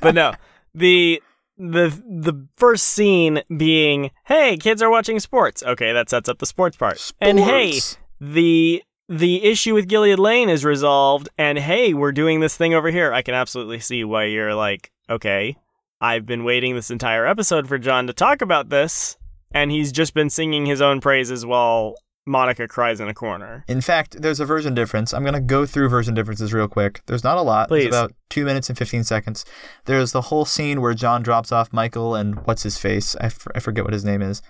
but 0.00 0.14
no 0.14 0.32
the 0.74 1.22
the 1.58 1.88
the 2.06 2.46
first 2.56 2.84
scene 2.84 3.42
being, 3.56 4.10
"Hey, 4.24 4.56
kids 4.56 4.80
are 4.82 4.90
watching 4.90 5.20
sports." 5.20 5.62
Okay, 5.62 5.92
that 5.92 6.08
sets 6.08 6.28
up 6.28 6.38
the 6.38 6.46
sports 6.46 6.76
part. 6.76 7.12
And 7.20 7.38
hey, 7.40 7.80
the 8.20 8.82
the 9.08 9.44
issue 9.44 9.74
with 9.74 9.88
Gilead 9.88 10.18
Lane 10.18 10.48
is 10.48 10.64
resolved, 10.64 11.28
and 11.36 11.58
hey, 11.58 11.94
we're 11.94 12.12
doing 12.12 12.40
this 12.40 12.56
thing 12.56 12.74
over 12.74 12.90
here. 12.90 13.12
I 13.12 13.22
can 13.22 13.34
absolutely 13.34 13.80
see 13.80 14.04
why 14.04 14.24
you're 14.24 14.54
like, 14.54 14.92
okay, 15.10 15.56
I've 16.00 16.26
been 16.26 16.44
waiting 16.44 16.74
this 16.74 16.90
entire 16.90 17.26
episode 17.26 17.66
for 17.68 17.78
John 17.78 18.06
to 18.06 18.12
talk 18.12 18.42
about 18.42 18.68
this, 18.68 19.16
and 19.50 19.70
he's 19.70 19.92
just 19.92 20.14
been 20.14 20.30
singing 20.30 20.66
his 20.66 20.80
own 20.80 21.00
praises 21.00 21.44
while 21.44 21.94
Monica 22.28 22.68
cries 22.68 23.00
in 23.00 23.08
a 23.08 23.14
corner. 23.14 23.64
In 23.66 23.80
fact, 23.80 24.20
there's 24.20 24.38
a 24.38 24.44
version 24.44 24.74
difference. 24.74 25.12
I'm 25.14 25.22
going 25.22 25.34
to 25.34 25.40
go 25.40 25.64
through 25.66 25.88
version 25.88 26.14
differences 26.14 26.52
real 26.52 26.68
quick. 26.68 27.00
There's 27.06 27.24
not 27.24 27.38
a 27.38 27.42
lot. 27.42 27.68
Please. 27.68 27.86
It's 27.86 27.96
about 27.96 28.12
two 28.28 28.44
minutes 28.44 28.68
and 28.68 28.76
15 28.76 29.02
seconds. 29.04 29.44
There's 29.86 30.12
the 30.12 30.20
whole 30.22 30.44
scene 30.44 30.80
where 30.80 30.94
John 30.94 31.22
drops 31.22 31.50
off 31.50 31.72
Michael 31.72 32.14
and 32.14 32.46
what's 32.46 32.62
his 32.62 32.76
face? 32.78 33.16
I, 33.20 33.26
f- 33.26 33.48
I 33.54 33.60
forget 33.60 33.84
what 33.84 33.94
his 33.94 34.04
name 34.04 34.20
is. 34.22 34.42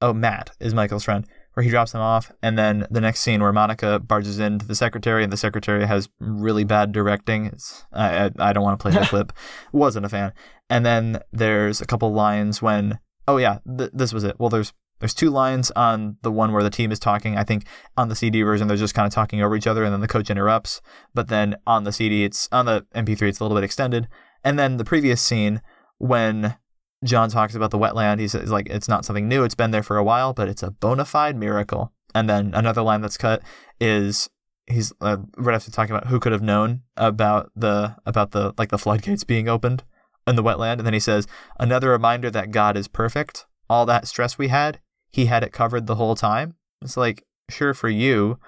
Oh, 0.00 0.12
Matt 0.12 0.50
is 0.58 0.74
Michael's 0.74 1.04
friend, 1.04 1.26
where 1.54 1.64
he 1.64 1.70
drops 1.70 1.92
him 1.92 2.00
off. 2.00 2.32
And 2.42 2.56
then 2.58 2.86
the 2.90 3.00
next 3.00 3.20
scene 3.20 3.42
where 3.42 3.52
Monica 3.52 3.98
barges 3.98 4.38
into 4.38 4.64
the 4.66 4.74
secretary 4.74 5.22
and 5.22 5.32
the 5.32 5.36
secretary 5.36 5.86
has 5.86 6.08
really 6.18 6.64
bad 6.64 6.92
directing. 6.92 7.46
It's, 7.46 7.84
I, 7.92 8.26
I, 8.26 8.30
I 8.38 8.52
don't 8.52 8.64
want 8.64 8.78
to 8.78 8.82
play 8.82 8.92
the 8.98 9.06
clip. 9.10 9.32
Wasn't 9.72 10.06
a 10.06 10.08
fan. 10.08 10.32
And 10.70 10.86
then 10.86 11.20
there's 11.32 11.80
a 11.80 11.86
couple 11.86 12.12
lines 12.12 12.62
when, 12.62 13.00
oh 13.26 13.36
yeah, 13.36 13.58
th- 13.76 13.90
this 13.92 14.12
was 14.14 14.24
it. 14.24 14.36
Well, 14.38 14.48
there's 14.50 14.72
there's 15.00 15.14
two 15.14 15.30
lines 15.30 15.70
on 15.72 16.16
the 16.22 16.32
one 16.32 16.52
where 16.52 16.62
the 16.62 16.70
team 16.70 16.90
is 16.90 16.98
talking. 16.98 17.36
I 17.36 17.44
think 17.44 17.66
on 17.96 18.08
the 18.08 18.16
CD 18.16 18.42
version 18.42 18.68
they're 18.68 18.76
just 18.76 18.94
kind 18.94 19.06
of 19.06 19.12
talking 19.12 19.42
over 19.42 19.56
each 19.56 19.66
other, 19.66 19.84
and 19.84 19.92
then 19.92 20.00
the 20.00 20.08
coach 20.08 20.30
interrupts. 20.30 20.80
But 21.14 21.28
then 21.28 21.56
on 21.66 21.84
the 21.84 21.92
CD, 21.92 22.24
it's 22.24 22.48
on 22.52 22.66
the 22.66 22.86
MP3, 22.94 23.22
it's 23.22 23.40
a 23.40 23.44
little 23.44 23.56
bit 23.56 23.64
extended. 23.64 24.08
And 24.44 24.58
then 24.58 24.76
the 24.76 24.84
previous 24.84 25.20
scene 25.20 25.62
when 25.98 26.56
John 27.04 27.30
talks 27.30 27.54
about 27.54 27.70
the 27.70 27.78
wetland, 27.78 28.20
he's 28.20 28.34
like 28.34 28.68
it's 28.68 28.88
not 28.88 29.04
something 29.04 29.28
new; 29.28 29.44
it's 29.44 29.54
been 29.54 29.70
there 29.70 29.82
for 29.82 29.96
a 29.96 30.04
while, 30.04 30.32
but 30.32 30.48
it's 30.48 30.62
a 30.62 30.70
bona 30.70 31.04
fide 31.04 31.36
miracle. 31.36 31.92
And 32.14 32.28
then 32.28 32.52
another 32.54 32.82
line 32.82 33.00
that's 33.00 33.18
cut 33.18 33.42
is 33.80 34.28
he's 34.66 34.92
uh, 35.00 35.18
right 35.36 35.54
after 35.54 35.70
talking 35.70 35.94
about 35.94 36.08
who 36.08 36.20
could 36.20 36.32
have 36.32 36.42
known 36.42 36.82
about 36.96 37.50
the 37.54 37.96
about 38.04 38.32
the 38.32 38.52
like 38.58 38.70
the 38.70 38.78
floodgates 38.78 39.24
being 39.24 39.48
opened 39.48 39.84
in 40.26 40.36
the 40.36 40.42
wetland, 40.42 40.74
and 40.78 40.86
then 40.86 40.94
he 40.94 41.00
says 41.00 41.26
another 41.58 41.90
reminder 41.90 42.30
that 42.30 42.50
God 42.50 42.76
is 42.76 42.88
perfect. 42.88 43.46
All 43.70 43.86
that 43.86 44.08
stress 44.08 44.38
we 44.38 44.48
had, 44.48 44.80
he 45.10 45.26
had 45.26 45.42
it 45.42 45.52
covered 45.52 45.86
the 45.86 45.94
whole 45.96 46.14
time. 46.14 46.54
It's 46.82 46.96
like 46.96 47.24
sure 47.50 47.74
for 47.74 47.88
you, 47.88 48.38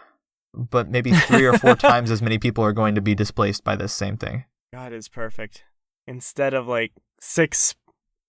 but 0.54 0.88
maybe 0.90 1.12
three 1.12 1.46
or 1.46 1.56
four 1.58 1.74
times 1.76 2.10
as 2.10 2.22
many 2.22 2.38
people 2.38 2.64
are 2.64 2.72
going 2.72 2.94
to 2.94 3.00
be 3.00 3.14
displaced 3.14 3.64
by 3.64 3.76
this 3.76 3.92
same 3.92 4.16
thing. 4.16 4.44
God 4.72 4.92
is 4.92 5.08
perfect. 5.08 5.64
Instead 6.06 6.54
of 6.54 6.66
like 6.68 6.92
six, 7.20 7.74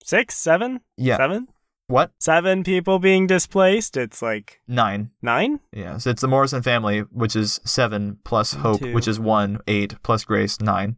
six, 0.03 0.35
seven, 0.35 0.81
Yeah. 0.97 1.17
seven, 1.17 1.47
What? 1.87 2.11
seven 2.19 2.63
people 2.63 2.99
being 2.99 3.27
displaced, 3.27 3.97
it's 3.97 4.21
like 4.21 4.61
Nine. 4.67 5.11
nine. 5.21 5.59
Yeah. 5.73 5.97
So 5.97 6.09
it's 6.09 6.21
the 6.21 6.27
Morrison 6.27 6.61
family, 6.63 6.99
which 7.01 7.35
is 7.35 7.59
seven 7.65 8.19
plus 8.23 8.53
Hope, 8.53 8.81
two. 8.81 8.93
which 8.93 9.07
is 9.07 9.19
one, 9.19 9.59
eight 9.67 9.95
plus 10.03 10.23
Grace, 10.23 10.59
nine. 10.61 10.95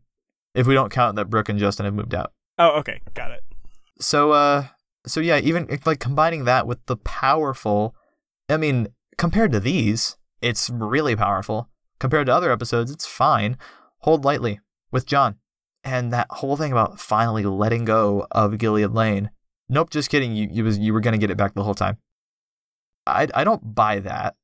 If 0.56 0.68
we 0.68 0.74
don't 0.76 0.92
count 0.92 1.16
that 1.16 1.30
Brooke 1.30 1.50
and 1.50 1.58
Justin 1.60 1.86
have 1.86 1.96
moved 1.96 2.14
out. 2.14 2.32
Oh, 2.60 2.78
okay, 2.80 3.02
got 3.16 3.32
it. 3.32 3.42
So 4.00 4.32
uh 4.32 4.68
so 5.06 5.20
yeah, 5.20 5.38
even 5.40 5.68
like 5.86 6.00
combining 6.00 6.46
that 6.46 6.68
with 6.68 6.86
the 6.86 6.98
powerful 6.98 7.96
I 8.50 8.58
mean, 8.58 8.88
compared 9.18 9.52
to 9.54 9.60
these, 9.60 10.18
it's 10.42 10.70
really 10.70 11.16
powerful. 11.16 11.70
Compared 12.00 12.28
to 12.28 12.36
other 12.36 12.52
episodes, 12.52 12.92
it's 12.92 13.06
fine. 13.06 13.58
Hold 14.00 14.26
lightly 14.26 14.60
with 14.92 15.06
John. 15.06 15.36
And 15.84 16.12
that 16.14 16.28
whole 16.30 16.58
thing 16.58 16.72
about 16.72 17.00
finally 17.00 17.44
letting 17.44 17.86
go 17.86 18.28
of 18.32 18.58
Gilead 18.58 18.92
Lane. 18.92 19.32
Nope, 19.70 19.90
just 19.90 20.10
kidding. 20.10 20.36
You 20.36 20.48
you 20.52 20.64
was 20.64 20.78
you 20.78 20.94
were 20.94 21.00
gonna 21.00 21.18
get 21.18 21.32
it 21.32 21.38
back 21.38 21.54
the 21.54 21.64
whole 21.64 21.74
time. 21.74 21.98
I 23.08 23.28
I 23.34 23.44
don't 23.44 23.76
buy 23.76 24.00
that. 24.00 24.36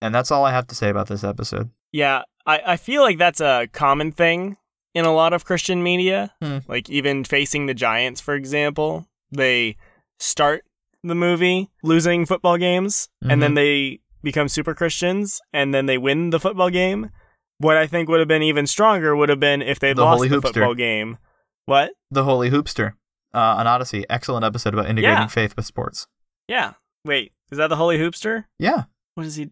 And 0.00 0.14
that's 0.14 0.30
all 0.30 0.44
I 0.44 0.52
have 0.52 0.66
to 0.68 0.74
say 0.74 0.88
about 0.88 1.08
this 1.08 1.24
episode. 1.24 1.70
Yeah, 1.90 2.22
I, 2.46 2.62
I 2.66 2.76
feel 2.76 3.02
like 3.02 3.18
that's 3.18 3.40
a 3.40 3.68
common 3.72 4.12
thing 4.12 4.56
in 4.94 5.04
a 5.04 5.12
lot 5.12 5.32
of 5.32 5.44
Christian 5.44 5.82
media. 5.82 6.32
Hmm. 6.40 6.58
Like 6.68 6.88
even 6.88 7.24
facing 7.24 7.66
the 7.66 7.74
Giants, 7.74 8.20
for 8.20 8.34
example, 8.34 9.08
they 9.32 9.76
start 10.18 10.64
the 11.04 11.14
movie 11.14 11.70
losing 11.82 12.26
football 12.26 12.56
games, 12.58 13.08
and 13.22 13.30
Mm-hmm. 13.32 13.40
then 13.40 13.54
they 13.54 14.00
become 14.22 14.48
super 14.48 14.74
Christians, 14.74 15.40
and 15.52 15.72
then 15.72 15.86
they 15.86 15.96
win 15.98 16.30
the 16.30 16.40
football 16.40 16.70
game. 16.70 17.10
What 17.58 17.76
I 17.76 17.86
think 17.86 18.08
would 18.08 18.18
have 18.20 18.28
been 18.28 18.42
even 18.42 18.66
stronger 18.66 19.14
would 19.16 19.28
have 19.28 19.40
been 19.40 19.62
if 19.62 19.78
they 19.80 19.92
The 19.92 20.02
lost 20.02 20.22
the 20.22 20.28
Hoopster. 20.28 20.42
football 20.42 20.74
game. 20.74 21.18
What? 21.66 21.92
The 22.10 22.24
Holy 22.24 22.50
Hoopster 22.50 22.92
uh, 23.34 23.38
on 23.58 23.66
Odyssey. 23.66 24.04
Excellent 24.08 24.44
episode 24.44 24.74
about 24.74 24.86
integrating 24.88 25.18
Yeah. 25.22 25.26
faith 25.26 25.54
with 25.56 25.66
sports. 25.66 26.06
Yeah. 26.48 26.74
Wait, 27.04 27.32
is 27.50 27.58
that 27.58 27.68
the 27.68 27.76
Holy 27.76 27.98
Hoopster? 27.98 28.44
Yeah. 28.58 28.84
What 29.14 29.26
is 29.26 29.36
he? 29.36 29.50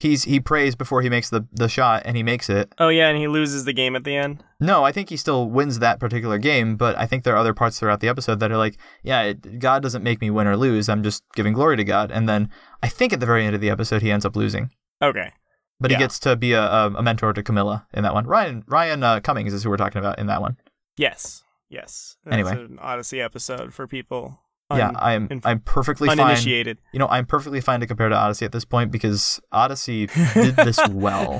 He's 0.00 0.22
he 0.24 0.38
prays 0.38 0.76
before 0.76 1.02
he 1.02 1.10
makes 1.10 1.28
the, 1.28 1.46
the 1.52 1.68
shot 1.68 2.02
and 2.04 2.16
he 2.16 2.22
makes 2.22 2.48
it. 2.48 2.72
Oh 2.78 2.88
yeah, 2.88 3.08
and 3.08 3.18
he 3.18 3.26
loses 3.26 3.64
the 3.64 3.72
game 3.72 3.96
at 3.96 4.04
the 4.04 4.14
end. 4.14 4.44
No, 4.60 4.84
I 4.84 4.92
think 4.92 5.08
he 5.08 5.16
still 5.16 5.50
wins 5.50 5.80
that 5.80 5.98
particular 5.98 6.38
game, 6.38 6.76
but 6.76 6.96
I 6.96 7.04
think 7.06 7.24
there 7.24 7.34
are 7.34 7.38
other 7.38 7.52
parts 7.54 7.78
throughout 7.80 7.98
the 8.00 8.08
episode 8.08 8.38
that 8.38 8.52
are 8.52 8.56
like, 8.56 8.76
yeah, 9.02 9.22
it, 9.22 9.58
God 9.58 9.82
doesn't 9.82 10.04
make 10.04 10.20
me 10.20 10.30
win 10.30 10.46
or 10.46 10.56
lose. 10.56 10.88
I'm 10.88 11.02
just 11.02 11.24
giving 11.34 11.52
glory 11.52 11.76
to 11.76 11.84
God. 11.84 12.12
And 12.12 12.28
then 12.28 12.48
I 12.80 12.88
think 12.88 13.12
at 13.12 13.18
the 13.18 13.26
very 13.26 13.44
end 13.44 13.56
of 13.56 13.60
the 13.60 13.70
episode 13.70 14.02
he 14.02 14.12
ends 14.12 14.24
up 14.24 14.36
losing, 14.36 14.70
Okay. 15.02 15.32
but 15.80 15.90
Yeah. 15.90 15.96
he 15.96 16.04
gets 16.04 16.20
to 16.20 16.36
be 16.36 16.52
a, 16.52 16.62
a, 16.62 16.86
a 16.94 17.02
mentor 17.02 17.32
to 17.32 17.42
Camilla 17.42 17.86
in 17.92 18.04
that 18.04 18.14
one. 18.14 18.24
Ryan 18.26 18.62
Ryan 18.68 19.02
uh, 19.02 19.18
Cummings 19.20 19.52
is 19.52 19.64
who 19.64 19.70
we're 19.70 19.76
talking 19.76 19.98
about 19.98 20.20
in 20.20 20.28
that 20.28 20.40
one. 20.40 20.58
Yes. 20.96 21.42
Yes. 21.68 22.16
That's 22.24 22.34
Anyway. 22.34 22.52
an 22.52 22.78
Odyssey 22.80 23.20
episode 23.20 23.74
for 23.74 23.86
people. 23.88 24.38
Yeah, 24.76 24.92
I'm 24.96 25.28
inf- 25.30 25.46
I'm 25.46 25.60
perfectly 25.60 26.08
fine. 26.08 26.20
uninitiated. 26.20 26.78
You 26.92 26.98
know, 26.98 27.08
I'm 27.08 27.24
perfectly 27.24 27.60
fine 27.60 27.80
to 27.80 27.86
compare 27.86 28.08
to 28.08 28.14
Odyssey 28.14 28.44
at 28.44 28.52
this 28.52 28.64
point 28.64 28.90
because 28.90 29.40
Odyssey 29.50 30.06
did 30.34 30.56
this 30.56 30.78
well. 30.90 31.38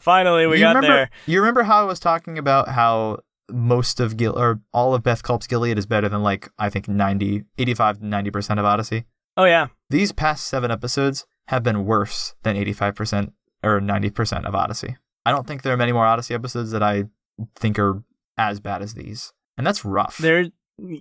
Finally, 0.00 0.46
we 0.48 0.56
you 0.56 0.62
got 0.62 0.74
remember, 0.74 0.96
there. 0.96 1.10
You 1.26 1.40
remember 1.40 1.62
how 1.62 1.82
I 1.82 1.84
was 1.84 2.00
talking 2.00 2.38
about 2.38 2.68
how 2.68 3.18
most 3.50 4.00
of 4.00 4.16
Gil 4.16 4.36
or 4.36 4.60
all 4.72 4.94
of 4.94 5.02
Beth 5.02 5.22
Culp's 5.22 5.46
Gilead 5.46 5.78
is 5.78 5.86
better 5.86 6.08
than 6.08 6.22
like 6.22 6.50
I 6.58 6.68
think 6.68 6.88
90, 6.88 7.44
85 7.58 7.98
to 8.00 8.04
90% 8.04 8.58
of 8.58 8.64
Odyssey. 8.64 9.04
Oh 9.36 9.44
yeah. 9.44 9.68
These 9.90 10.12
past 10.12 10.46
7 10.46 10.70
episodes 10.70 11.26
have 11.48 11.62
been 11.62 11.84
worse 11.84 12.34
than 12.42 12.56
85% 12.56 13.32
or 13.62 13.80
90% 13.80 14.44
of 14.44 14.54
Odyssey. 14.54 14.96
I 15.24 15.30
don't 15.30 15.46
think 15.46 15.62
there 15.62 15.72
are 15.72 15.76
many 15.76 15.92
more 15.92 16.06
Odyssey 16.06 16.34
episodes 16.34 16.70
that 16.72 16.82
I 16.82 17.04
think 17.56 17.78
are 17.78 18.02
as 18.36 18.58
bad 18.60 18.82
as 18.82 18.94
these. 18.94 19.32
And 19.56 19.66
that's 19.66 19.84
rough. 19.84 20.18
There 20.18 20.46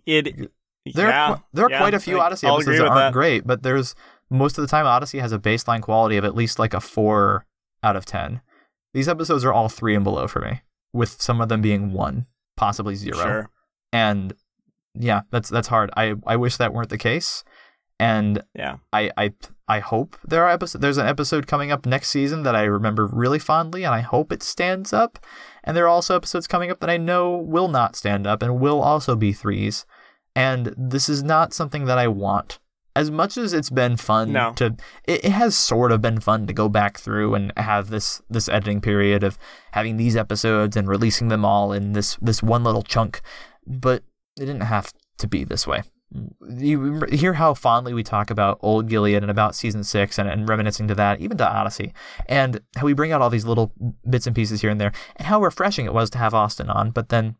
it 0.06 0.52
There 0.86 1.10
yeah, 1.10 1.32
are, 1.32 1.44
there 1.54 1.66
are 1.66 1.70
yeah, 1.70 1.78
quite 1.78 1.94
a 1.94 2.00
few 2.00 2.20
Odyssey 2.20 2.48
episodes 2.48 2.78
that 2.78 2.88
aren't 2.88 2.96
that. 2.96 3.14
great, 3.14 3.46
but 3.46 3.62
there's 3.64 3.94
most 4.30 4.58
of 4.58 4.64
the 4.64 4.68
time 4.68 4.86
Odyssey 4.86 5.20
has 5.20 5.32
a 5.32 5.40
baseline 5.40 5.82
quality 5.82 6.18
of 6.18 6.26
at 6.26 6.36
least 6.36 6.58
like 6.58 6.74
a 6.74 6.82
four 6.82 7.46
out 7.84 7.96
of 7.96 8.06
ten. 8.06 8.42
These 8.94 9.08
episodes 9.08 9.46
are 9.46 9.54
all 9.54 9.70
three 9.70 9.96
and 9.96 10.04
below 10.04 10.28
for 10.28 10.42
me, 10.42 10.62
with 10.92 11.22
some 11.22 11.40
of 11.40 11.50
them 11.50 11.62
being 11.62 11.94
one, 11.94 12.26
possibly 12.58 12.96
zero. 12.96 13.18
Sure. 13.18 13.50
And 13.94 14.34
yeah, 14.96 15.22
that's 15.32 15.50
that's 15.50 15.68
hard. 15.68 15.92
I 15.96 16.16
I 16.26 16.36
wish 16.36 16.58
that 16.58 16.74
weren't 16.74 16.90
the 16.90 16.98
case. 16.98 17.44
And 18.00 18.42
Yeah. 18.56 18.78
I 18.92 19.12
I 19.16 19.32
I 19.68 19.80
hope 19.80 20.18
there 20.26 20.44
are 20.44 20.50
episodes. 20.50 20.82
There's 20.82 20.98
an 20.98 21.06
episode 21.08 21.46
coming 21.46 21.72
up 21.72 21.86
next 21.86 22.10
season 22.10 22.42
that 22.44 22.56
I 22.56 22.64
remember 22.64 23.06
really 23.06 23.38
fondly, 23.40 23.84
and 23.84 23.94
I 23.94 24.02
hope 24.02 24.32
it 24.32 24.42
stands 24.42 24.92
up. 24.92 25.20
And 25.64 25.78
there 25.78 25.86
are 25.86 25.90
also 25.90 26.16
episodes 26.16 26.48
coming 26.48 26.72
up 26.72 26.80
that 26.80 26.90
I 26.90 26.98
know 26.98 27.38
will 27.38 27.68
not 27.68 27.96
stand 27.96 28.26
up 28.26 28.42
and 28.42 28.60
will 28.60 28.82
also 28.82 29.16
be 29.16 29.32
threes. 29.34 29.86
And 30.36 30.74
this 30.78 31.10
is 31.10 31.24
not 31.24 31.54
something 31.54 31.86
that 31.86 31.98
I 31.98 32.08
want. 32.08 32.60
As 32.94 33.10
much 33.10 33.38
as 33.38 33.54
it's 33.54 33.70
been 33.70 33.96
fun 33.96 34.34
No. 34.34 34.52
to, 34.58 34.76
it, 35.06 35.26
it 35.26 35.32
has 35.32 35.56
sort 35.56 35.94
of 35.94 36.02
been 36.02 36.20
fun 36.20 36.46
to 36.48 36.54
go 36.54 36.68
back 36.68 36.98
through 36.98 37.36
and 37.36 37.54
have 37.56 37.90
this 37.90 38.22
this 38.30 38.50
editing 38.50 38.82
period 38.82 39.24
of 39.24 39.38
having 39.72 39.96
these 39.96 40.18
episodes 40.18 40.76
and 40.76 40.90
releasing 40.90 41.30
them 41.30 41.46
all 41.46 41.72
in 41.72 41.94
this 41.94 42.18
this 42.22 42.44
one 42.44 42.64
little 42.66 42.84
chunk. 42.84 43.22
But 43.66 44.04
it 44.38 44.46
didn't 44.46 44.62
have 44.62 44.94
to 45.20 45.28
be 45.28 45.46
this 45.46 45.66
way 45.66 45.84
you 46.58 47.02
hear 47.12 47.34
how 47.34 47.54
fondly 47.54 47.94
we 47.94 48.04
talk 48.04 48.30
about 48.30 48.60
old 48.62 48.90
Gilead 48.90 49.22
and 49.22 49.32
about 49.32 49.56
season 49.56 49.84
six 49.84 50.18
and, 50.20 50.28
and 50.28 50.48
reminiscing 50.48 50.88
to 50.90 50.96
that, 50.96 51.22
even 51.22 51.38
to 51.38 51.50
Odyssey, 51.50 51.94
and 52.28 52.62
how 52.76 52.86
we 52.86 52.94
bring 52.94 53.12
out 53.12 53.22
all 53.22 53.30
these 53.30 53.46
little 53.46 53.72
bits 54.10 54.28
and 54.28 54.36
pieces 54.36 54.62
here 54.62 54.70
and 54.70 54.82
there, 54.82 54.92
and 55.16 55.28
how 55.28 55.42
refreshing 55.42 55.86
it 55.86 55.94
was 55.94 56.10
to 56.12 56.18
have 56.18 56.34
Austin 56.34 56.70
on. 56.70 56.92
But 56.92 57.10
then 57.10 57.36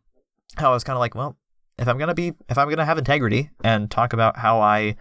how 0.56 0.70
I 0.70 0.74
was 0.74 0.84
kind 0.84 0.96
of 0.96 1.00
like, 1.00 1.14
well, 1.14 1.36
if 1.78 1.88
I'm 1.88 1.98
gonna 1.98 2.14
be, 2.14 2.32
if 2.48 2.58
I'm 2.58 2.68
gonna 2.68 2.84
have 2.84 2.98
integrity 2.98 3.50
and 3.64 3.90
talk 3.90 4.12
about 4.12 4.36
how 4.38 4.60
I, 4.60 4.96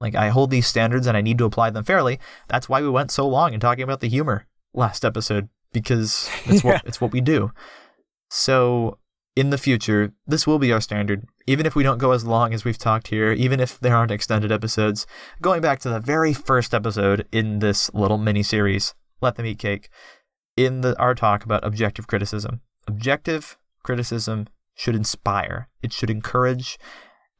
like, 0.00 0.14
I 0.14 0.28
hold 0.28 0.50
these 0.50 0.66
standards 0.66 1.06
and 1.06 1.16
I 1.16 1.20
need 1.20 1.38
to 1.38 1.44
apply 1.44 1.70
them 1.70 1.84
fairly, 1.84 2.18
that's 2.48 2.68
why 2.68 2.82
we 2.82 2.88
went 2.90 3.10
so 3.10 3.26
long 3.28 3.52
in 3.54 3.60
talking 3.60 3.84
about 3.84 4.00
the 4.00 4.08
humor 4.08 4.46
last 4.74 5.04
episode 5.04 5.48
because 5.72 6.28
it's 6.46 6.62
Yeah. 6.64 6.72
what 6.72 6.82
it's 6.86 7.00
what 7.00 7.12
we 7.12 7.20
do. 7.20 7.50
So 8.30 8.98
in 9.34 9.50
the 9.50 9.58
future, 9.58 10.12
this 10.26 10.46
will 10.46 10.58
be 10.58 10.72
our 10.72 10.80
standard. 10.80 11.26
Even 11.46 11.66
if 11.66 11.74
we 11.76 11.82
don't 11.82 11.98
go 11.98 12.12
as 12.12 12.24
long 12.24 12.54
as 12.54 12.64
we've 12.64 12.78
talked 12.78 13.08
here, 13.08 13.32
even 13.32 13.60
if 13.60 13.78
there 13.78 13.94
aren't 13.94 14.10
extended 14.10 14.50
episodes, 14.50 15.06
going 15.42 15.60
back 15.60 15.78
to 15.80 15.90
the 15.90 16.00
very 16.00 16.32
first 16.32 16.72
episode 16.74 17.26
in 17.30 17.58
this 17.60 17.92
little 17.94 18.18
mini 18.18 18.42
series, 18.42 18.94
Let 19.20 19.36
Them 19.36 19.46
Eat 19.46 19.58
Cake, 19.58 19.90
in 20.56 20.80
the 20.80 20.98
our 20.98 21.14
talk 21.14 21.44
about 21.44 21.64
objective 21.64 22.06
criticism. 22.06 22.62
Objective 22.88 23.58
criticism 23.82 24.48
should 24.76 24.94
inspire, 24.94 25.68
it 25.82 25.92
should 25.92 26.10
encourage, 26.10 26.78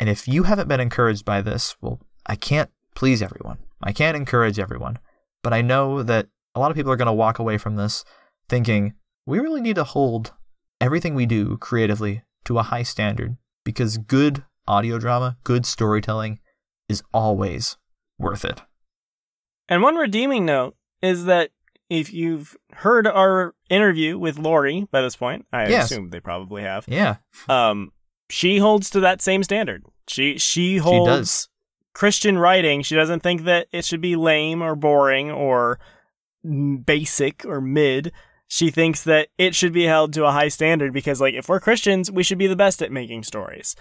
And 0.00 0.10
if 0.10 0.26
you 0.26 0.42
haven't 0.42 0.68
been 0.68 0.80
encouraged 0.80 1.24
by 1.24 1.40
this, 1.40 1.76
well, 1.80 2.00
I 2.26 2.34
can't 2.36 2.70
please 2.94 3.22
everyone. 3.22 3.58
I 3.82 3.92
can't 3.92 4.16
encourage 4.16 4.58
everyone. 4.58 4.98
But 5.42 5.52
I 5.52 5.62
know 5.62 6.02
that 6.02 6.26
a 6.54 6.60
lot 6.60 6.70
of 6.70 6.76
people 6.76 6.90
are 6.90 6.96
going 6.96 7.06
to 7.06 7.12
walk 7.12 7.38
away 7.38 7.56
from 7.58 7.76
this 7.76 8.04
thinking 8.48 8.94
we 9.26 9.38
really 9.38 9.60
need 9.60 9.76
to 9.76 9.84
hold 9.84 10.32
everything 10.80 11.14
we 11.14 11.26
do 11.26 11.56
creatively 11.58 12.22
to 12.44 12.58
a 12.58 12.62
high 12.64 12.82
standard 12.82 13.36
because 13.64 13.98
good 13.98 14.44
audio 14.68 14.98
drama, 14.98 15.36
good 15.44 15.66
storytelling 15.66 16.38
is 16.88 17.02
always 17.12 17.76
worth 18.18 18.44
it. 18.44 18.62
And 19.68 19.82
one 19.82 19.96
redeeming 19.96 20.44
note 20.44 20.76
is 21.02 21.24
that 21.24 21.50
if 21.88 22.12
you've 22.12 22.56
heard 22.72 23.06
our 23.06 23.54
interview 23.70 24.18
with 24.18 24.38
Lori 24.38 24.86
by 24.90 25.00
this 25.02 25.16
point, 25.16 25.46
I 25.52 25.68
Yes. 25.68 25.84
assume 25.90 26.10
they 26.10 26.20
probably 26.20 26.62
have. 26.62 26.84
Yeah. 26.88 27.16
Um, 27.48 27.92
she 28.28 28.58
holds 28.58 28.90
to 28.90 29.00
that 29.00 29.22
same 29.22 29.42
standard. 29.44 29.84
She 30.08 30.38
she 30.38 30.78
holds 30.78 31.08
does. 31.08 31.48
Christian 31.94 32.38
writing. 32.38 32.82
She 32.82 32.94
doesn't 32.94 33.20
think 33.22 33.44
that 33.44 33.68
it 33.72 33.84
should 33.84 34.00
be 34.00 34.16
lame 34.16 34.62
or 34.62 34.74
boring 34.74 35.30
or 35.30 35.78
basic 36.84 37.44
or 37.44 37.60
mid. 37.60 38.12
She 38.48 38.70
thinks 38.70 39.02
that 39.04 39.28
it 39.38 39.54
should 39.54 39.72
be 39.72 39.84
held 39.84 40.12
to 40.14 40.24
a 40.24 40.30
high 40.32 40.48
standard 40.48 40.92
because, 40.92 41.20
like, 41.20 41.34
if 41.34 41.48
we're 41.48 41.58
Christians, 41.60 42.10
we 42.10 42.22
should 42.22 42.38
be 42.38 42.46
the 42.46 42.54
best 42.56 42.80
at 42.82 42.92
making 42.92 43.24
stories. 43.24 43.74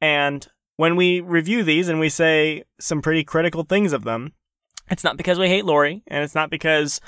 And 0.00 0.46
when 0.76 0.96
we 0.96 1.20
review 1.20 1.62
these 1.62 1.88
and 1.88 1.98
we 2.00 2.08
say 2.10 2.64
some 2.78 3.00
pretty 3.00 3.24
critical 3.24 3.62
things 3.64 3.92
of 3.94 4.04
them, 4.04 4.32
it's 4.90 5.04
not 5.04 5.16
because 5.16 5.38
we 5.38 5.48
hate 5.48 5.64
Lori, 5.64 6.02
and 6.06 6.22
it's 6.22 6.34
not 6.34 6.50
because 6.50 7.00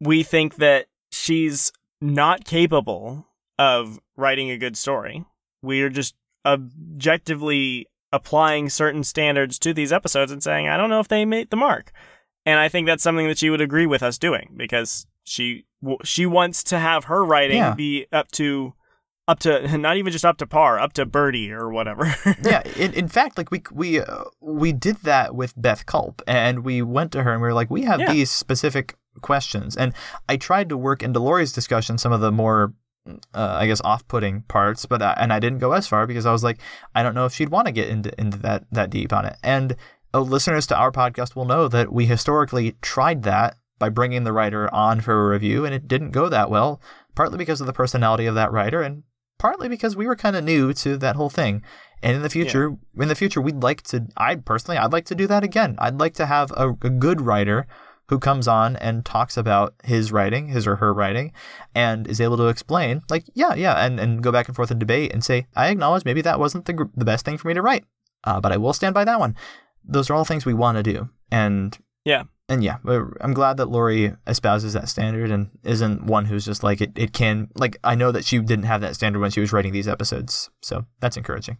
we 0.00 0.22
think 0.22 0.56
that 0.56 0.86
she's 1.10 1.72
not 2.00 2.44
capable 2.44 3.26
of 3.58 4.00
writing 4.16 4.50
a 4.50 4.58
good 4.58 4.76
story. 4.76 5.24
We 5.62 5.80
are 5.82 5.88
just 5.90 6.14
objectively 6.46 7.86
applying 8.12 8.68
certain 8.68 9.02
standards 9.04 9.58
to 9.58 9.74
these 9.74 9.92
episodes 9.92 10.30
and 10.30 10.42
saying, 10.42 10.68
I 10.68 10.76
don't 10.76 10.90
know 10.90 11.00
if 11.00 11.08
they 11.08 11.24
made 11.24 11.50
the 11.50 11.56
mark. 11.56 11.92
And 12.46 12.60
I 12.60 12.68
think 12.68 12.86
that's 12.86 13.02
something 13.02 13.26
that 13.28 13.38
she 13.38 13.50
would 13.50 13.60
agree 13.60 13.86
with 13.86 14.02
us 14.02 14.18
doing 14.18 14.52
because 14.56 15.06
she 15.24 15.64
she 16.04 16.26
wants 16.26 16.62
to 16.64 16.78
have 16.78 17.04
her 17.04 17.24
writing 17.24 17.56
Yeah. 17.58 17.74
be 17.74 18.06
up 18.12 18.30
to 18.32 18.74
up 19.26 19.38
to 19.40 19.78
not 19.78 19.96
even 19.96 20.12
just 20.12 20.24
up 20.24 20.36
to 20.38 20.46
par, 20.46 20.78
up 20.78 20.92
to 20.94 21.06
Birdie 21.06 21.50
or 21.50 21.70
whatever. 21.70 22.14
yeah, 22.42 22.62
in, 22.76 22.92
in 22.92 23.08
fact, 23.08 23.38
like 23.38 23.50
we 23.50 23.62
we 23.72 24.00
uh, 24.00 24.24
we 24.40 24.72
did 24.72 24.96
that 24.98 25.34
with 25.34 25.54
Beth 25.56 25.86
Culp, 25.86 26.20
and 26.26 26.64
we 26.64 26.82
went 26.82 27.12
to 27.12 27.22
her 27.22 27.32
and 27.32 27.40
we 27.40 27.48
were 27.48 27.54
like, 27.54 27.70
we 27.70 27.82
have 27.82 28.00
Yeah. 28.00 28.12
these 28.12 28.30
specific 28.30 28.96
questions, 29.22 29.76
and 29.76 29.92
I 30.28 30.36
tried 30.36 30.68
to 30.68 30.76
work 30.76 31.02
into 31.02 31.20
Lori's 31.20 31.52
discussion 31.52 31.98
some 31.98 32.12
of 32.12 32.20
the 32.20 32.32
more, 32.32 32.74
uh, 33.06 33.56
I 33.60 33.66
guess, 33.66 33.80
off-putting 33.82 34.42
parts, 34.42 34.86
but 34.86 35.02
I, 35.02 35.14
and 35.18 35.32
I 35.32 35.38
didn't 35.38 35.58
go 35.58 35.72
as 35.72 35.86
far 35.86 36.06
because 36.06 36.26
I 36.26 36.32
was 36.32 36.44
like, 36.44 36.58
I 36.94 37.02
don't 37.02 37.14
know 37.14 37.26
if 37.26 37.34
she'd 37.34 37.48
want 37.48 37.66
to 37.66 37.72
get 37.72 37.88
into 37.88 38.12
into 38.20 38.38
that 38.38 38.64
that 38.72 38.90
deep 38.90 39.12
on 39.12 39.24
it, 39.24 39.36
and 39.42 39.76
uh, 40.12 40.20
listeners 40.20 40.66
to 40.68 40.76
our 40.76 40.92
podcast 40.92 41.34
will 41.34 41.44
know 41.44 41.68
that 41.68 41.92
we 41.92 42.06
historically 42.06 42.76
tried 42.80 43.22
that 43.24 43.56
by 43.78 43.88
bringing 43.88 44.24
the 44.24 44.32
writer 44.32 44.72
on 44.72 45.00
for 45.00 45.26
a 45.26 45.28
review, 45.32 45.64
and 45.64 45.74
it 45.74 45.88
didn't 45.88 46.12
go 46.12 46.28
that 46.28 46.50
well, 46.50 46.80
partly 47.14 47.36
because 47.36 47.60
of 47.60 47.66
the 47.66 47.72
personality 47.72 48.26
of 48.26 48.34
that 48.34 48.52
writer, 48.52 48.80
and 48.80 49.02
partly 49.38 49.68
because 49.68 49.96
we 49.96 50.06
were 50.06 50.16
kind 50.16 50.36
of 50.36 50.44
new 50.44 50.72
to 50.72 50.96
that 50.96 51.16
whole 51.16 51.30
thing. 51.30 51.62
And 52.02 52.16
in 52.16 52.22
the 52.22 52.30
future, 52.30 52.76
in 52.98 53.08
the 53.08 53.14
future, 53.14 53.40
we'd 53.40 53.62
like 53.62 53.82
to. 53.84 54.06
I 54.16 54.36
personally, 54.36 54.78
I'd 54.78 54.92
like 54.92 55.06
to 55.06 55.14
do 55.14 55.26
that 55.26 55.42
again. 55.42 55.74
I'd 55.78 55.98
like 55.98 56.14
to 56.14 56.26
have 56.26 56.52
a, 56.52 56.68
a 56.82 56.90
good 56.90 57.22
writer 57.22 57.66
who 58.08 58.18
comes 58.18 58.46
on 58.46 58.76
and 58.76 59.04
talks 59.04 59.36
about 59.36 59.74
his 59.84 60.12
writing, 60.12 60.48
his 60.48 60.66
or 60.66 60.76
her 60.76 60.92
writing, 60.92 61.32
and 61.74 62.06
is 62.06 62.20
able 62.20 62.36
to 62.36 62.48
explain, 62.48 63.02
like, 63.08 63.24
yeah, 63.34 63.54
yeah, 63.54 63.84
and, 63.84 63.98
and 63.98 64.22
go 64.22 64.30
back 64.30 64.46
and 64.46 64.54
forth 64.54 64.70
and 64.70 64.80
debate 64.80 65.12
and 65.12 65.24
say, 65.24 65.46
I 65.56 65.68
acknowledge 65.68 66.04
maybe 66.04 66.20
that 66.22 66.38
wasn't 66.38 66.66
the 66.66 66.74
gr- 66.74 66.84
the 66.94 67.04
best 67.04 67.24
thing 67.24 67.38
for 67.38 67.48
me 67.48 67.54
to 67.54 67.62
write, 67.62 67.84
uh, 68.24 68.40
but 68.40 68.52
I 68.52 68.56
will 68.56 68.72
stand 68.72 68.94
by 68.94 69.04
that 69.04 69.20
one. 69.20 69.34
Those 69.84 70.10
are 70.10 70.14
all 70.14 70.24
things 70.24 70.44
we 70.44 70.54
want 70.54 70.76
to 70.76 70.82
do, 70.82 71.08
and 71.30 71.76
yeah. 72.04 72.24
and 72.48 72.62
yeah, 72.62 72.76
I'm 73.20 73.34
glad 73.34 73.56
that 73.56 73.70
Lori 73.70 74.14
espouses 74.26 74.74
that 74.74 74.88
standard 74.88 75.30
and 75.30 75.50
isn't 75.62 76.04
one 76.04 76.26
who's 76.26 76.44
just 76.44 76.62
like 76.62 76.80
it. 76.80 76.92
It 76.96 77.12
can 77.12 77.48
like 77.54 77.78
I 77.84 77.94
know 77.94 78.12
that 78.12 78.24
she 78.24 78.38
didn't 78.38 78.64
have 78.64 78.80
that 78.82 78.94
standard 78.94 79.20
when 79.20 79.30
she 79.30 79.40
was 79.40 79.52
writing 79.52 79.72
these 79.72 79.88
episodes, 79.88 80.50
so 80.62 80.86
that's 81.00 81.16
encouraging. 81.16 81.58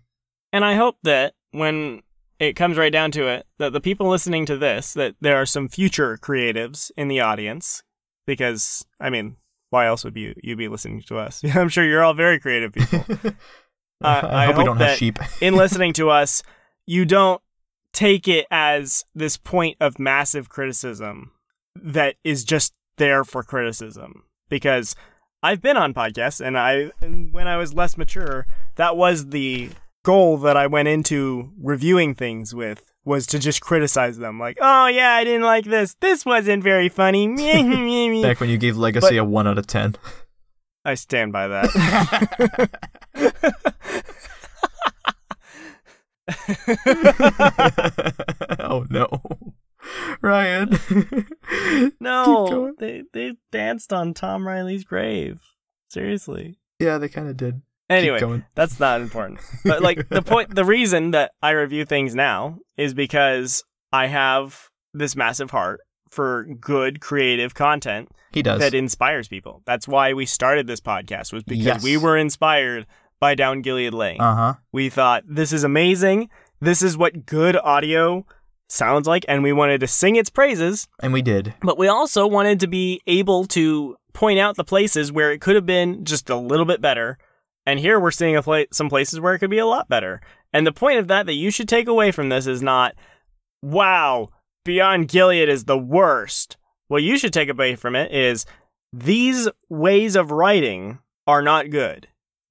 And 0.52 0.64
I 0.64 0.74
hope 0.74 0.96
that 1.02 1.34
when 1.52 2.02
it 2.38 2.54
comes 2.54 2.76
right 2.76 2.92
down 2.92 3.10
to 3.12 3.28
it, 3.28 3.46
that 3.58 3.72
the 3.72 3.80
people 3.80 4.08
listening 4.08 4.46
to 4.46 4.56
this, 4.56 4.92
that 4.94 5.14
there 5.20 5.36
are 5.36 5.46
some 5.46 5.68
future 5.68 6.18
creatives 6.20 6.90
in 6.96 7.08
the 7.08 7.20
audience, 7.20 7.82
because 8.26 8.86
I 9.00 9.10
mean, 9.10 9.36
why 9.70 9.86
else 9.86 10.04
would 10.04 10.16
you 10.16 10.34
you 10.42 10.56
be 10.56 10.68
listening 10.68 11.02
to 11.02 11.18
us? 11.18 11.42
I'm 11.54 11.68
sure 11.68 11.84
you're 11.84 12.04
all 12.04 12.14
very 12.14 12.38
creative 12.38 12.72
people. 12.72 13.04
Uh, 14.02 14.28
I, 14.30 14.46
hope, 14.46 14.58
we 14.58 14.64
don't 14.64 14.76
that 14.78 14.90
have 14.90 14.98
sheep. 14.98 15.18
in 15.40 15.54
listening 15.56 15.94
to 15.94 16.10
us, 16.10 16.42
you 16.84 17.06
don't 17.06 17.40
take 17.92 18.28
it 18.28 18.44
as 18.50 19.04
this 19.14 19.38
point 19.38 19.78
of 19.80 19.98
massive 19.98 20.50
criticism 20.50 21.30
that 21.74 22.16
is 22.22 22.44
just 22.44 22.74
there 22.98 23.24
for 23.24 23.42
criticism. 23.42 24.24
Because 24.50 24.94
I've 25.42 25.62
been 25.62 25.78
on 25.78 25.94
podcasts, 25.94 26.44
and 26.44 26.58
I 26.58 26.90
when 27.00 27.46
I 27.46 27.56
was 27.56 27.72
less 27.72 27.96
mature, 27.96 28.46
that 28.74 28.96
was 28.96 29.28
the 29.28 29.70
goal 30.04 30.36
that 30.38 30.56
I 30.56 30.68
went 30.68 30.86
into 30.86 31.50
reviewing 31.60 32.14
things 32.14 32.54
with 32.54 32.84
was 33.04 33.26
to 33.28 33.40
just 33.40 33.60
criticize 33.60 34.18
them. 34.18 34.38
Like, 34.38 34.58
oh 34.60 34.86
yeah, 34.86 35.14
I 35.14 35.24
didn't 35.24 35.42
like 35.42 35.64
this. 35.64 35.94
This 36.00 36.24
wasn't 36.24 36.62
very 36.62 36.88
funny. 36.88 37.26
Back 38.22 38.38
when 38.40 38.50
you 38.50 38.58
gave 38.58 38.76
Legacy 38.76 39.16
a 39.16 39.24
one 39.24 39.48
out 39.48 39.58
of 39.58 39.66
ten. 39.66 39.96
I 40.84 40.94
stand 40.94 41.32
by 41.32 41.48
that. 41.48 42.70
oh 48.60 48.86
no, 48.90 49.08
Ryan. 50.22 50.78
No, 52.00 52.72
they 52.78 53.02
they 53.12 53.34
danced 53.50 53.92
on 53.92 54.14
Tom 54.14 54.46
Riley's 54.46 54.84
grave. 54.84 55.40
Seriously. 55.88 56.58
Yeah, 56.78 56.98
they 56.98 57.08
kind 57.08 57.28
of 57.28 57.36
did. 57.36 57.62
Anyway, 57.90 58.42
that's 58.54 58.80
not 58.80 59.00
important. 59.00 59.40
But 59.64 59.82
like 59.82 60.08
the 60.08 60.22
point, 60.22 60.54
the 60.54 60.64
reason 60.64 61.10
that 61.12 61.32
I 61.42 61.50
review 61.50 61.84
things 61.84 62.14
now 62.14 62.58
is 62.76 62.94
because 62.94 63.62
I 63.92 64.06
have 64.06 64.70
this 64.94 65.14
massive 65.16 65.50
heart 65.50 65.80
for 66.10 66.44
good 66.60 67.00
creative 67.00 67.54
content 67.54 68.08
He 68.32 68.42
does. 68.42 68.60
that 68.60 68.72
inspires 68.74 69.28
people. 69.28 69.62
That's 69.66 69.86
why 69.88 70.12
we 70.14 70.24
started 70.26 70.66
this 70.66 70.80
podcast 70.80 71.32
was 71.32 71.42
because 71.44 71.64
Yes. 71.64 71.82
we 71.82 71.96
were 71.96 72.16
inspired 72.16 72.86
by 73.20 73.34
Down 73.34 73.60
Gilead 73.62 73.92
Lane. 73.94 74.20
Uh 74.20 74.34
huh. 74.34 74.54
we 74.72 74.88
thought 74.88 75.24
this 75.28 75.52
is 75.52 75.64
amazing. 75.64 76.30
This 76.60 76.82
is 76.82 76.96
what 76.96 77.26
good 77.26 77.56
audio 77.56 78.24
sounds 78.68 79.06
like, 79.06 79.24
and 79.28 79.42
we 79.42 79.52
wanted 79.52 79.80
to 79.80 79.86
sing 79.86 80.16
its 80.16 80.30
praises. 80.30 80.88
And 81.02 81.12
we 81.12 81.20
did. 81.22 81.52
But 81.60 81.76
we 81.78 81.88
also 81.88 82.26
wanted 82.26 82.60
to 82.60 82.66
be 82.66 83.00
able 83.06 83.44
to 83.48 83.96
point 84.14 84.38
out 84.38 84.56
the 84.56 84.64
places 84.64 85.12
where 85.12 85.32
it 85.32 85.40
could 85.40 85.54
have 85.56 85.66
been 85.66 86.04
just 86.04 86.30
a 86.30 86.36
little 86.36 86.64
bit 86.64 86.80
better. 86.80 87.18
And 87.66 87.80
here 87.80 87.98
we're 87.98 88.10
seeing 88.10 88.40
pla- 88.42 88.64
some 88.72 88.88
places 88.88 89.20
where 89.20 89.34
it 89.34 89.38
could 89.38 89.50
be 89.50 89.58
a 89.58 89.66
lot 89.66 89.88
better. 89.88 90.20
And 90.52 90.66
the 90.66 90.72
point 90.72 90.98
of 90.98 91.08
that 91.08 91.26
that 91.26 91.34
you 91.34 91.50
should 91.50 91.68
take 91.68 91.88
away 91.88 92.10
from 92.10 92.28
this 92.28 92.46
is 92.46 92.62
not, 92.62 92.94
wow, 93.62 94.28
Beyond 94.64 95.08
Gilead 95.08 95.48
is 95.48 95.64
the 95.64 95.78
worst. 95.78 96.56
What 96.88 97.02
you 97.02 97.18
should 97.18 97.32
take 97.32 97.48
away 97.48 97.76
from 97.76 97.94
it 97.94 98.12
is 98.12 98.46
these 98.92 99.48
ways 99.68 100.16
of 100.16 100.30
writing 100.30 101.00
are 101.26 101.42
not 101.42 101.70
good. 101.70 102.08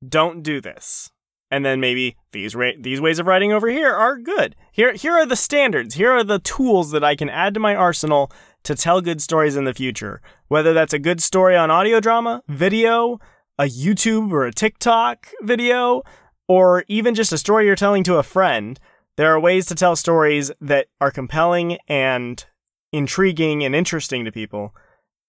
Don't 0.08 0.44
do 0.44 0.60
this. 0.62 1.12
And 1.50 1.64
then 1.64 1.80
maybe 1.80 2.18
these 2.32 2.56
ra- 2.56 2.72
these 2.80 3.00
ways 3.00 3.20
of 3.20 3.28
writing 3.28 3.54
over 3.54 3.70
here 3.70 3.94
are 3.94 4.18
good. 4.18 4.56
Here 4.72 4.94
here 4.94 5.14
are 5.14 5.26
the 5.26 5.36
standards. 5.36 5.96
Here 5.96 6.12
are 6.12 6.24
the 6.24 6.40
tools 6.40 6.92
that 6.92 7.04
I 7.04 7.16
can 7.16 7.30
add 7.30 7.54
to 7.54 7.60
my 7.60 7.76
arsenal 7.76 8.32
to 8.64 8.76
tell 8.76 9.02
good 9.02 9.22
stories 9.22 9.56
in 9.56 9.66
the 9.66 9.74
future. 9.74 10.20
Whether 10.48 10.74
that's 10.74 10.94
a 10.94 11.00
good 11.00 11.22
story 11.22 11.56
on 11.56 11.70
audio 11.70 12.00
drama, 12.00 12.42
video, 12.48 13.20
a 13.58 13.66
YouTube 13.66 14.32
or 14.32 14.46
a 14.46 14.54
TikTok 14.54 15.28
video, 15.42 16.04
or 16.48 16.84
even 16.88 17.16
just 17.16 17.34
a 17.34 17.38
story 17.38 17.66
you're 17.66 17.76
telling 17.76 18.04
to 18.04 18.18
a 18.18 18.24
friend, 18.24 18.80
there 19.16 19.34
are 19.34 19.40
ways 19.40 19.66
to 19.68 19.76
tell 19.76 19.96
stories 19.96 20.52
that 20.60 20.88
are 21.00 21.12
compelling 21.12 21.78
and 21.88 22.46
intriguing 22.92 23.64
and 23.64 23.76
interesting 23.76 24.26
to 24.26 24.32
people, 24.32 24.74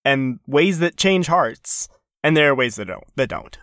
and 0.05 0.41
ways 0.47 0.79
that 0.79 0.97
change 0.97 1.27
hearts. 1.27 1.89
And 2.23 2.37
there 2.37 2.51
are 2.51 2.55
ways 2.55 2.77
that 2.77 2.87
don't. 2.87 3.05
That 3.17 3.29
don't. 3.29 3.59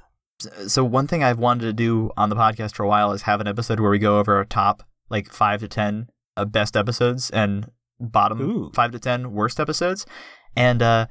So 0.67 0.83
one 0.83 1.07
thing 1.07 1.23
I've 1.23 1.39
wanted 1.39 1.65
to 1.65 1.73
do 1.73 2.11
on 2.15 2.29
the 2.29 2.35
podcast 2.35 2.75
for 2.75 2.83
a 2.83 2.87
while 2.87 3.11
is 3.11 3.23
have 3.23 3.41
an 3.41 3.47
episode 3.47 3.79
where 3.79 3.91
we 3.91 3.99
go 3.99 4.19
over 4.19 4.35
our 4.35 4.45
top 4.45 4.83
like 5.09 5.31
five 5.31 5.59
to 5.61 5.67
ten 5.67 6.09
uh, 6.37 6.45
best 6.45 6.77
episodes 6.77 7.29
and 7.31 7.71
bottom 7.99 8.41
Ooh. 8.41 8.71
five 8.73 8.91
to 8.91 8.99
ten 8.99 9.33
worst 9.33 9.59
episodes. 9.59 10.05
And 10.55 10.81
uh, 10.81 11.07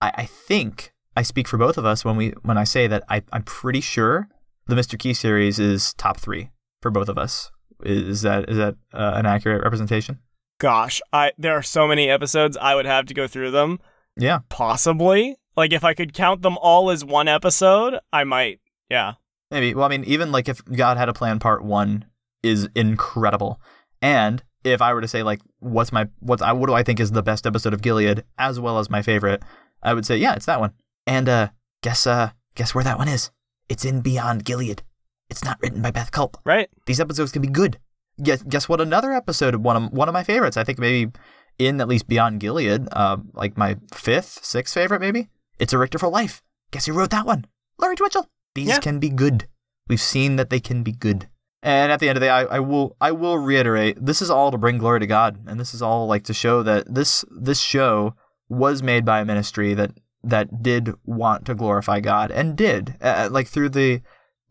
I, 0.00 0.12
I 0.16 0.24
think 0.26 0.93
I 1.16 1.22
speak 1.22 1.48
for 1.48 1.58
both 1.58 1.78
of 1.78 1.84
us 1.84 2.04
when 2.04 2.16
we 2.16 2.30
when 2.42 2.58
I 2.58 2.64
say 2.64 2.86
that 2.86 3.04
I, 3.08 3.22
I'm 3.32 3.42
pretty 3.42 3.80
sure 3.80 4.28
the 4.66 4.74
Mr. 4.74 4.98
Key 4.98 5.14
series 5.14 5.58
is 5.58 5.94
top 5.94 6.18
three 6.18 6.50
for 6.82 6.90
both 6.90 7.08
of 7.08 7.18
us. 7.18 7.50
Is 7.82 8.22
that 8.22 8.48
is 8.48 8.56
that 8.56 8.76
uh, 8.92 9.12
an 9.14 9.26
accurate 9.26 9.62
representation? 9.62 10.18
Gosh, 10.58 11.00
I 11.12 11.32
there 11.38 11.54
are 11.54 11.62
so 11.62 11.86
many 11.86 12.08
episodes 12.08 12.56
I 12.56 12.74
would 12.74 12.86
have 12.86 13.06
to 13.06 13.14
go 13.14 13.26
through 13.26 13.50
them. 13.50 13.80
Yeah. 14.16 14.40
Possibly, 14.48 15.36
like 15.56 15.72
if 15.72 15.84
I 15.84 15.94
could 15.94 16.12
count 16.14 16.42
them 16.42 16.56
all 16.58 16.90
as 16.90 17.04
one 17.04 17.28
episode, 17.28 17.98
I 18.12 18.24
might. 18.24 18.60
Yeah. 18.88 19.14
Maybe. 19.50 19.74
Well, 19.74 19.84
I 19.84 19.88
mean, 19.88 20.04
even 20.04 20.32
like 20.32 20.48
if 20.48 20.64
God 20.64 20.96
had 20.96 21.08
a 21.08 21.12
plan 21.12 21.38
part 21.38 21.64
one 21.64 22.06
is 22.42 22.68
incredible. 22.74 23.60
And 24.00 24.42
if 24.64 24.80
I 24.80 24.94
were 24.94 25.00
to 25.00 25.08
say 25.08 25.22
like 25.22 25.40
what's 25.58 25.92
my 25.92 26.08
what's 26.20 26.42
I 26.42 26.52
what 26.52 26.66
do 26.66 26.74
I 26.74 26.82
think 26.82 27.00
is 27.00 27.12
the 27.12 27.22
best 27.22 27.46
episode 27.46 27.74
of 27.74 27.82
Gilead 27.82 28.24
as 28.38 28.58
well 28.58 28.78
as 28.78 28.88
my 28.90 29.02
favorite, 29.02 29.42
I 29.82 29.94
would 29.94 30.06
say 30.06 30.16
yeah, 30.16 30.34
it's 30.34 30.46
that 30.46 30.60
one. 30.60 30.72
And 31.06 31.28
uh 31.28 31.48
guess 31.82 32.06
uh 32.06 32.30
guess 32.54 32.74
where 32.74 32.84
that 32.84 32.98
one 32.98 33.08
is? 33.08 33.30
It's 33.68 33.84
in 33.84 34.00
Beyond 34.00 34.44
Gilead. 34.44 34.82
It's 35.30 35.44
not 35.44 35.58
written 35.62 35.82
by 35.82 35.90
Beth 35.90 36.10
Culp. 36.10 36.36
Right? 36.44 36.68
These 36.86 37.00
episodes 37.00 37.32
can 37.32 37.42
be 37.42 37.48
good. 37.48 37.78
Guess 38.22 38.42
guess 38.44 38.68
what 38.68 38.80
another 38.80 39.12
episode 39.12 39.54
of 39.54 39.60
one 39.62 39.76
of 39.76 39.92
one 39.92 40.08
of 40.08 40.12
my 40.12 40.22
favorites. 40.24 40.56
I 40.56 40.64
think 40.64 40.78
maybe 40.78 41.12
in 41.58 41.80
at 41.80 41.88
least 41.88 42.08
Beyond 42.08 42.40
Gilead, 42.40 42.88
uh, 42.92 43.18
like 43.32 43.56
my 43.56 43.76
fifth, 43.92 44.44
sixth 44.44 44.74
favorite 44.74 45.00
maybe. 45.00 45.28
It's 45.58 45.72
a 45.72 45.78
Richter 45.78 45.98
for 45.98 46.08
Life. 46.08 46.42
Guess 46.72 46.86
who 46.86 46.92
wrote 46.92 47.10
that 47.10 47.26
one? 47.26 47.46
Laurie 47.78 47.96
Twitchell. 47.96 48.28
These 48.54 48.68
Yeah. 48.68 48.78
can 48.78 48.98
be 48.98 49.08
good. 49.08 49.46
We've 49.88 50.00
seen 50.00 50.36
that 50.36 50.50
they 50.50 50.60
can 50.60 50.82
be 50.82 50.92
good. 50.92 51.28
And 51.62 51.90
at 51.92 52.00
the 52.00 52.08
end 52.08 52.16
of 52.18 52.20
the 52.20 52.26
day, 52.26 52.30
I, 52.30 52.44
I 52.44 52.58
will 52.60 52.96
I 53.00 53.10
will 53.12 53.38
reiterate 53.38 54.04
this 54.04 54.20
is 54.20 54.30
all 54.30 54.50
to 54.50 54.58
bring 54.58 54.78
glory 54.78 55.00
to 55.00 55.06
God, 55.06 55.38
and 55.46 55.58
this 55.58 55.72
is 55.74 55.80
all 55.82 56.06
like 56.06 56.24
to 56.24 56.34
show 56.34 56.62
that 56.62 56.92
this 56.94 57.24
this 57.30 57.60
show 57.60 58.14
was 58.48 58.82
made 58.82 59.04
by 59.04 59.20
a 59.20 59.24
ministry 59.24 59.72
that 59.74 59.92
that 60.24 60.62
did 60.62 60.90
want 61.04 61.44
to 61.46 61.54
glorify 61.54 62.00
God 62.00 62.30
and 62.30 62.56
did 62.56 62.96
uh, 63.00 63.28
like 63.30 63.46
through 63.46 63.70
the 63.70 64.02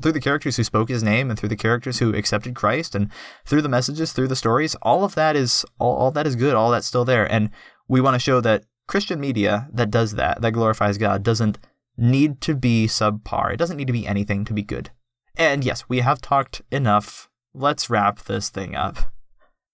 through 0.01 0.11
the 0.11 0.19
characters 0.19 0.57
who 0.57 0.63
spoke 0.63 0.89
His 0.89 1.03
name 1.03 1.29
and 1.29 1.39
through 1.39 1.49
the 1.49 1.55
characters 1.55 1.99
who 1.99 2.13
accepted 2.13 2.55
Christ 2.55 2.95
and 2.95 3.09
through 3.45 3.61
the 3.61 3.69
messages, 3.69 4.11
through 4.11 4.27
the 4.27 4.35
stories, 4.35 4.75
all 4.81 5.03
of 5.03 5.15
that 5.15 5.35
is 5.35 5.65
all, 5.79 5.95
all 5.95 6.11
that 6.11 6.27
is 6.27 6.35
good, 6.35 6.55
all 6.55 6.71
that's 6.71 6.87
still 6.87 7.05
there, 7.05 7.31
and 7.31 7.49
we 7.87 8.01
want 8.01 8.15
to 8.15 8.19
show 8.19 8.41
that 8.41 8.65
Christian 8.87 9.19
media 9.19 9.69
that 9.71 9.91
does 9.91 10.13
that 10.13 10.41
that 10.41 10.51
glorifies 10.51 10.97
God 10.97 11.23
doesn't 11.23 11.57
need 11.97 12.41
to 12.41 12.55
be 12.55 12.87
subpar. 12.87 13.53
It 13.53 13.57
doesn't 13.57 13.77
need 13.77 13.87
to 13.87 13.93
be 13.93 14.07
anything 14.07 14.45
to 14.45 14.53
be 14.53 14.63
good. 14.63 14.89
And 15.35 15.63
yes, 15.63 15.87
we 15.87 15.99
have 15.99 16.21
talked 16.21 16.61
enough. 16.71 17.29
Let's 17.53 17.89
wrap 17.89 18.23
this 18.23 18.49
thing 18.49 18.75
up. 18.75 19.13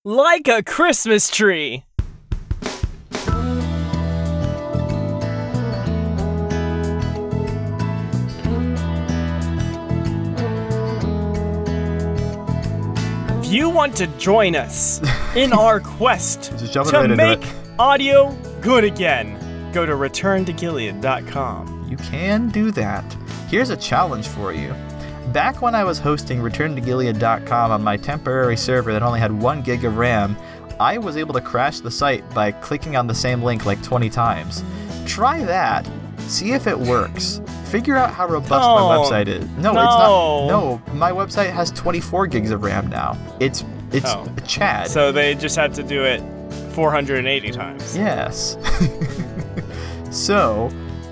Like 0.06 0.48
a 0.48 0.64
Christmas 0.64 1.30
tree. 1.30 1.86
You 13.50 13.70
want 13.70 13.96
to 13.98 14.08
join 14.18 14.56
us 14.56 15.02
in 15.36 15.52
our 15.54 15.80
quest 15.80 16.58
to 16.58 16.82
right 16.98 17.10
make 17.10 17.44
audio 17.80 18.32
good 18.62 18.84
again, 18.84 19.72
go 19.72 19.86
to 19.86 19.94
returntogilead.com. 19.94 21.88
You 21.90 21.98
can 21.98 22.50
do 22.50 22.72
that. 22.72 23.04
Here's 23.48 23.72
a 23.72 23.78
challenge 23.78 24.28
for 24.28 24.54
you. 24.54 24.76
Back 25.34 25.62
when 25.62 25.76
I 25.76 25.84
was 25.84 26.00
hosting 26.00 26.40
ReturnToGilead.com 26.40 27.72
on 27.72 27.84
my 27.84 27.98
temporary 27.98 28.58
server 28.58 28.92
that 28.94 29.04
only 29.04 29.20
had 29.20 29.32
1 29.32 29.62
gig 29.62 29.86
of 29.86 29.98
RAM, 29.98 30.38
I 30.80 30.98
was 30.98 31.18
able 31.18 31.34
to 31.34 31.42
crash 31.42 31.80
the 31.80 31.92
site 31.92 32.28
by 32.34 32.52
clicking 32.52 32.96
on 32.96 33.08
the 33.08 33.16
same 33.16 33.44
link 33.44 33.66
like 33.66 33.82
20 33.84 34.10
times. 34.10 34.64
Try 35.06 35.44
that. 35.44 35.90
See 36.20 36.52
if 36.52 36.68
it 36.68 36.78
works. 36.78 37.42
Figure 37.70 37.96
out 37.96 38.12
how 38.14 38.28
robust 38.28 38.50
my 38.52 38.98
website 38.98 39.28
is. 39.28 39.44
No, 39.58 39.72
No. 39.74 39.82
it's 39.84 39.96
not. 39.96 40.48
No, 40.48 40.82
my 40.94 41.12
website 41.12 41.52
has 41.52 41.72
24 41.72 42.28
gigs 42.28 42.52
of 42.52 42.64
RAM 42.64 42.90
now. 42.90 43.18
It's 43.40 43.64
it's 43.92 44.06
Oh. 44.14 44.28
Chad. 44.48 44.88
So 44.88 45.12
they 45.12 45.34
just 45.36 45.56
had 45.56 45.74
to 45.76 45.84
do 45.84 46.04
it 46.04 46.22
480 46.74 47.52
times. 47.52 47.96
Yes. 47.98 48.56
so, 50.12 50.70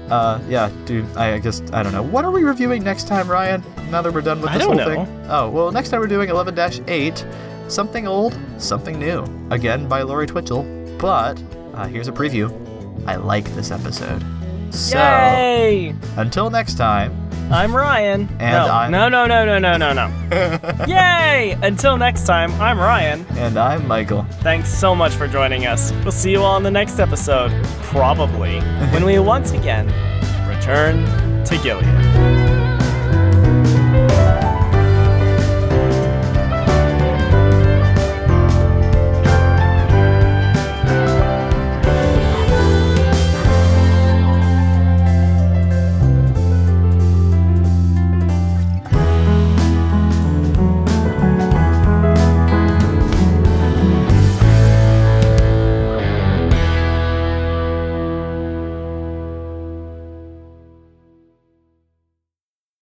uh, 0.09 0.39
yeah, 0.47 0.69
dude, 0.85 1.05
I 1.17 1.39
guess, 1.39 1.61
I 1.73 1.83
don't 1.83 1.93
know. 1.93 2.03
What 2.03 2.25
are 2.25 2.31
we 2.31 2.43
reviewing 2.43 2.83
next 2.83 3.07
time, 3.07 3.27
Ryan? 3.29 3.63
Now 3.89 4.01
that 4.01 4.13
we're 4.13 4.21
done 4.21 4.41
with 4.41 4.49
I 4.49 4.57
this 4.57 4.67
don't 4.67 4.77
whole 4.77 4.89
know. 4.95 5.05
thing? 5.05 5.25
Oh, 5.29 5.49
well, 5.49 5.71
next 5.71 5.89
time 5.89 5.99
we're 5.99 6.07
doing 6.07 6.29
11 6.29 6.83
8, 6.87 7.25
something 7.67 8.07
old, 8.07 8.37
something 8.57 8.99
new. 8.99 9.25
Again 9.51 9.87
by 9.87 10.01
Laurie 10.01 10.27
Twitchell. 10.27 10.63
But, 10.99 11.41
uh, 11.73 11.87
here's 11.87 12.07
a 12.07 12.11
preview. 12.11 12.51
I 13.07 13.15
like 13.15 13.45
this 13.55 13.71
episode. 13.71 14.23
So, 14.71 14.97
Yay! 14.97 15.95
until 16.17 16.49
next 16.49 16.75
time, 16.75 17.11
I'm 17.51 17.75
Ryan. 17.75 18.27
And 18.39 18.51
no, 18.51 18.65
I'm- 18.73 18.91
no, 18.91 19.07
no, 19.09 19.25
no, 19.25 19.45
no, 19.45 19.57
no, 19.57 19.77
no, 19.77 19.93
no. 19.93 20.85
Yay! 20.87 21.57
Until 21.63 21.97
next 21.97 22.25
time, 22.25 22.51
I'm 22.61 22.77
Ryan. 22.77 23.25
and 23.37 23.57
I'm 23.57 23.87
Michael. 23.87 24.23
Thanks 24.41 24.69
so 24.69 24.93
much 24.93 25.13
for 25.13 25.27
joining 25.27 25.65
us. 25.65 25.91
We'll 26.03 26.11
see 26.11 26.31
you 26.31 26.41
all 26.43 26.57
in 26.57 26.63
the 26.63 26.71
next 26.71 26.99
episode, 26.99 27.51
probably, 27.83 28.59
when 28.91 29.05
we 29.05 29.17
once 29.19 29.51
again 29.51 29.87
return 30.47 31.05
to 31.45 31.57
Gilead. 31.63 32.36